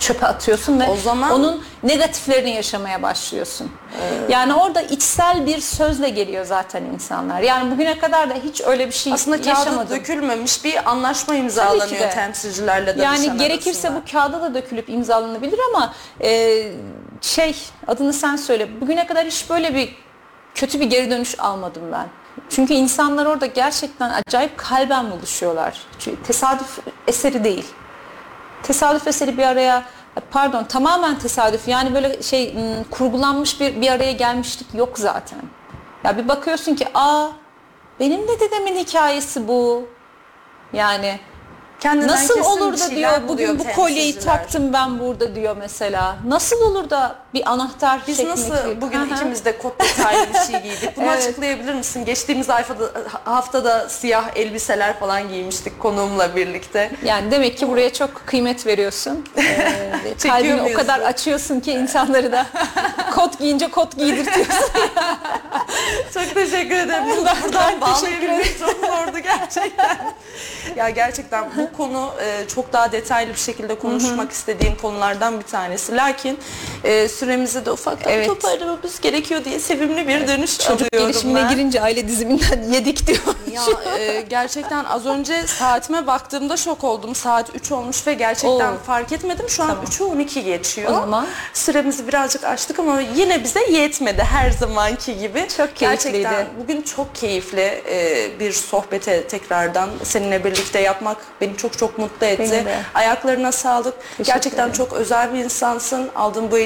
çöpe 0.00 0.26
atıyorsun 0.26 0.80
ve 0.80 0.88
O 0.88 0.96
zaman- 0.96 1.30
onun 1.32 1.62
negatiflerini 1.82 2.50
yaşamaya 2.50 3.02
başlıyorsun. 3.02 3.70
Yani 4.28 4.54
orada 4.54 4.82
içsel 4.82 5.46
bir 5.46 5.60
sözle 5.60 6.08
geliyor 6.08 6.44
zaten 6.44 6.82
insanlar. 6.84 7.40
Yani 7.40 7.70
bugüne 7.70 7.98
kadar 7.98 8.30
da 8.30 8.34
hiç 8.44 8.60
öyle 8.60 8.86
bir 8.86 8.92
şey 8.92 9.12
Aslında 9.12 9.36
kağıda 9.36 9.48
yaşamadım. 9.48 9.96
dökülmemiş 9.96 10.64
bir 10.64 10.90
anlaşma 10.90 11.34
imzalanıyor 11.34 12.10
temsilcilerle 12.10 12.98
danışan 12.98 13.22
Yani 13.24 13.38
gerekirse 13.38 13.88
arasında. 13.88 14.02
bu 14.08 14.12
kağıda 14.12 14.42
da 14.42 14.54
dökülüp 14.54 14.88
imzalanabilir 14.88 15.58
ama 15.74 15.92
e, 16.20 16.28
şey 17.22 17.56
adını 17.86 18.12
sen 18.12 18.36
söyle. 18.36 18.80
Bugüne 18.80 19.06
kadar 19.06 19.26
hiç 19.26 19.50
böyle 19.50 19.74
bir 19.74 19.96
kötü 20.54 20.80
bir 20.80 20.86
geri 20.86 21.10
dönüş 21.10 21.40
almadım 21.40 21.82
ben. 21.92 22.08
Çünkü 22.50 22.74
insanlar 22.74 23.26
orada 23.26 23.46
gerçekten 23.46 24.10
acayip 24.10 24.58
kalben 24.58 25.10
buluşuyorlar. 25.10 25.80
Çünkü 25.98 26.22
tesadüf 26.22 26.78
eseri 27.06 27.44
değil. 27.44 27.66
Tesadüf 28.62 29.06
eseri 29.06 29.38
bir 29.38 29.42
araya 29.42 29.84
pardon 30.30 30.64
tamamen 30.64 31.18
tesadüf 31.18 31.68
yani 31.68 31.94
böyle 31.94 32.22
şey 32.22 32.54
ım, 32.56 32.84
kurgulanmış 32.90 33.60
bir 33.60 33.80
bir 33.80 33.88
araya 33.92 34.12
gelmişlik 34.12 34.74
yok 34.74 34.98
zaten. 34.98 35.38
Ya 36.04 36.18
bir 36.18 36.28
bakıyorsun 36.28 36.74
ki 36.74 36.86
aa 36.94 37.28
benim 38.00 38.28
de 38.28 38.40
dedemin 38.40 38.76
hikayesi 38.76 39.48
bu. 39.48 39.88
Yani 40.72 41.20
Kendinden 41.82 42.08
Nasıl 42.08 42.34
kesin 42.34 42.50
olur 42.50 42.72
da 42.72 42.76
şeyler 42.76 42.96
diyor 43.18 43.28
buluyor 43.28 43.54
bugün 43.54 43.70
bu 43.70 43.74
kolyeyi 43.76 44.18
taktım 44.18 44.72
ben 44.72 44.98
burada 45.00 45.34
diyor 45.34 45.56
mesela. 45.56 46.16
Nasıl 46.26 46.60
olur 46.60 46.90
da 46.90 47.14
bir 47.34 47.50
anahtar 47.50 48.00
Biz 48.06 48.18
şeklindeki- 48.18 48.28
nasıl 48.50 48.80
bugün 48.80 48.98
hı. 49.00 49.14
ikimiz 49.14 49.44
de 49.44 49.58
kot 49.58 49.80
detaylı 49.80 50.26
bir 50.34 50.52
şey 50.52 50.62
giydik? 50.62 50.96
Bunu 50.96 51.04
Evet. 51.12 51.18
açıklayabilir 51.26 51.74
misin? 51.74 52.04
Geçtiğimiz 52.04 52.48
haftada, 52.48 52.90
haftada 53.24 53.88
siyah 53.88 54.24
elbiseler 54.36 54.98
falan 54.98 55.28
giymiştik 55.28 55.80
konuğumla 55.80 56.36
birlikte. 56.36 56.90
Yani 57.04 57.30
demek 57.30 57.58
ki 57.58 57.68
buraya 57.68 57.92
çok 57.92 58.26
kıymet 58.26 58.66
veriyorsun. 58.66 59.24
Ee, 60.04 60.28
kalbini 60.28 60.54
o 60.54 60.62
muyuz 60.62 60.76
kadar 60.76 61.00
bu? 61.00 61.04
açıyorsun 61.04 61.60
ki 61.60 61.72
insanları 61.72 62.32
da 62.32 62.46
kot 63.14 63.38
giyince 63.38 63.70
kot 63.70 63.96
giydirtiyorsun. 63.98 64.64
Çok 66.14 66.34
teşekkür 66.34 66.76
ederim. 66.76 67.04
Bunu 67.06 67.26
buradan 67.42 67.80
bağlayabilmek 67.80 68.58
çok 68.58 68.70
zordu 68.86 69.18
gerçekten. 69.18 69.96
ya 70.76 70.90
gerçekten 70.90 71.44
bu 71.56 71.76
konu 71.76 72.10
e, 72.22 72.48
çok 72.54 72.72
daha 72.72 72.92
detaylı 72.92 73.30
bir 73.30 73.38
şekilde 73.38 73.74
konuşmak 73.78 74.32
istediğim 74.32 74.76
konulardan 74.76 75.38
bir 75.40 75.44
tanesi. 75.44 75.96
Lakin 75.96 76.38
e, 76.84 77.08
süremizi 77.26 77.66
de 77.66 77.70
ufaktan 77.70 78.12
Evet. 78.12 78.26
toparlamamız 78.26 79.00
gerekiyor 79.00 79.44
diye 79.44 79.60
sevimli 79.60 80.08
bir 80.08 80.28
dönüş 80.28 80.58
Çocuk 80.58 80.70
alıyorum 80.92 81.12
gelişimine 81.12 81.42
ben. 81.42 81.48
girince 81.50 81.80
aile 81.80 82.08
diziminden 82.08 82.62
yedik 82.72 83.06
diyor. 83.06 83.18
Ya 83.52 83.62
e, 83.98 84.20
gerçekten 84.20 84.84
az 84.84 85.06
önce 85.06 85.46
saatime 85.46 86.06
baktığımda 86.06 86.56
şok 86.56 86.84
oldum. 86.84 87.14
Saat 87.14 87.46
3 87.54 87.72
olmuş 87.72 88.06
ve 88.06 88.14
gerçekten 88.14 88.72
Oo. 88.72 88.76
fark 88.86 89.12
etmedim. 89.12 89.48
Şu 89.48 89.62
an 89.62 89.68
Tamam. 89.68 89.84
3'ü 89.84 90.04
12 90.04 90.44
geçiyor. 90.44 90.90
O 90.90 90.94
zaman? 90.94 91.26
Süremizi 91.54 92.08
birazcık 92.08 92.44
açtık 92.44 92.78
ama 92.78 93.00
yine 93.00 93.44
bize 93.44 93.70
yetmedi 93.70 94.22
her 94.22 94.50
zamanki 94.50 95.18
gibi. 95.18 95.46
Çok 95.56 95.76
keyifliydi. 95.76 96.18
Gerçekten 96.18 96.46
bugün 96.62 96.82
çok 96.82 97.14
keyifli 97.14 97.82
e, 97.90 98.30
bir 98.40 98.52
sohbete 98.52 99.22
tekrardan 99.26 99.88
seninle 100.02 100.44
birlikte 100.44 100.80
yapmak 100.80 101.16
beni 101.40 101.56
çok 101.56 101.78
çok 101.78 101.98
mutlu 101.98 102.26
etti. 102.26 102.64
Ayaklarına 102.94 103.52
sağlık. 103.52 103.94
Teşekkür 104.00 104.24
gerçekten 104.24 104.62
ederim. 104.62 104.72
çok 104.76 104.92
özel 104.92 105.34
bir 105.34 105.38
insansın. 105.44 106.10
Aldığın 106.16 106.50
bu 106.50 106.58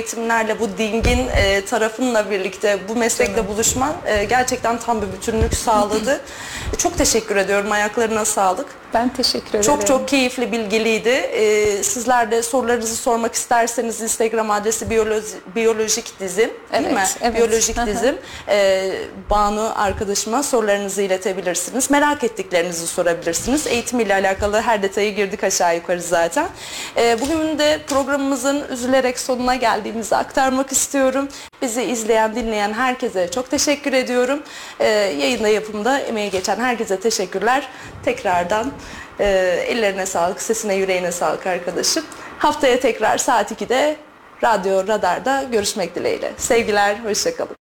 eğitimlerle, 0.47 0.61
bu 0.61 0.78
dingin 0.78 1.28
e, 1.28 1.64
tarafınla 1.64 2.30
birlikte 2.30 2.78
bu 2.88 2.97
meslekle 2.97 3.49
buluşman 3.49 3.92
e, 4.07 4.24
gerçekten 4.24 4.78
tam 4.78 5.03
bir 5.03 5.12
bütünlük 5.12 5.55
sağladı. 5.55 6.20
çok 6.78 6.99
teşekkür 6.99 7.36
ediyorum. 7.36 7.72
Ayaklarına 7.72 8.24
sağlık. 8.24 8.66
Ben 8.97 9.09
teşekkür 9.09 9.49
ederim. 9.49 9.62
Çok 9.62 9.86
çok 9.86 10.09
keyifli, 10.09 10.53
bilgiliydi. 10.53 11.09
Ee, 11.09 11.82
sizler 11.82 12.30
de 12.30 12.42
sorularınızı 12.42 12.97
sormak 12.97 13.34
isterseniz 13.34 14.01
Instagram 14.03 14.51
adresi 14.51 14.90
biyoloji, 14.90 15.26
biyolojik 15.57 16.20
dizim 16.20 16.51
değil 16.51 16.55
Evet, 16.72 16.92
mi? 16.92 17.03
evet. 17.20 17.36
Biyolojik 17.36 17.86
dizim. 17.86 18.16
Ee, 18.49 18.92
Banu 19.30 19.72
arkadaşıma 19.76 20.42
sorularınızı 20.42 21.03
iletebilirsiniz. 21.03 21.90
Merak 21.90 22.24
ettiklerinizi 22.24 22.86
sorabilirsiniz. 22.86 23.66
Eğitimiyle 23.66 24.14
alakalı 24.14 24.61
her 24.61 24.82
detayı 24.82 25.14
girdik 25.14 25.44
aşağı 25.44 25.74
yukarı 25.76 26.03
zaten. 26.03 26.49
Ee, 26.97 27.16
bugün 27.20 27.59
de 27.59 27.80
programımızın 27.86 28.64
üzülerek 28.70 29.18
sonuna 29.18 29.55
geldiğimizi 29.55 30.16
aktarmak 30.16 30.72
istiyorum. 30.72 31.28
Bizi 31.62 31.82
izleyen, 31.82 32.34
dinleyen 32.34 32.72
herkese 32.72 33.30
çok 33.30 33.51
teşekkür 33.51 33.92
ediyorum. 33.92 34.42
Ee, 34.80 34.88
yayında 34.88 35.49
yapımda 35.49 35.99
emeği 35.99 36.30
geçen 36.30 36.57
herkese 36.57 37.01
teşekkürler. 37.01 37.68
Tekrardan 38.05 38.72
e, 39.20 39.24
ellerine 39.68 40.07
sağlık, 40.07 40.43
sesine 40.43 40.74
yüreğine 40.74 41.12
sağlık 41.12 41.47
arkadaşım. 41.47 42.05
Haftaya 42.39 42.80
tekrar 42.80 43.18
saat 43.18 43.53
2'de 43.53 43.97
Radyo 44.45 44.89
Radar'da 44.89 45.43
görüşmek 45.53 45.95
dileğiyle. 45.95 46.32
Sevgiler, 46.37 46.97
hoşçakalın. 47.05 47.57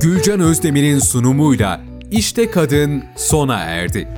Gülcan 0.00 0.40
Özdemir'in 0.40 0.98
sunumuyla 0.98 1.80
İşte 2.10 2.50
Kadın 2.50 3.04
sona 3.16 3.58
erdi. 3.58 4.08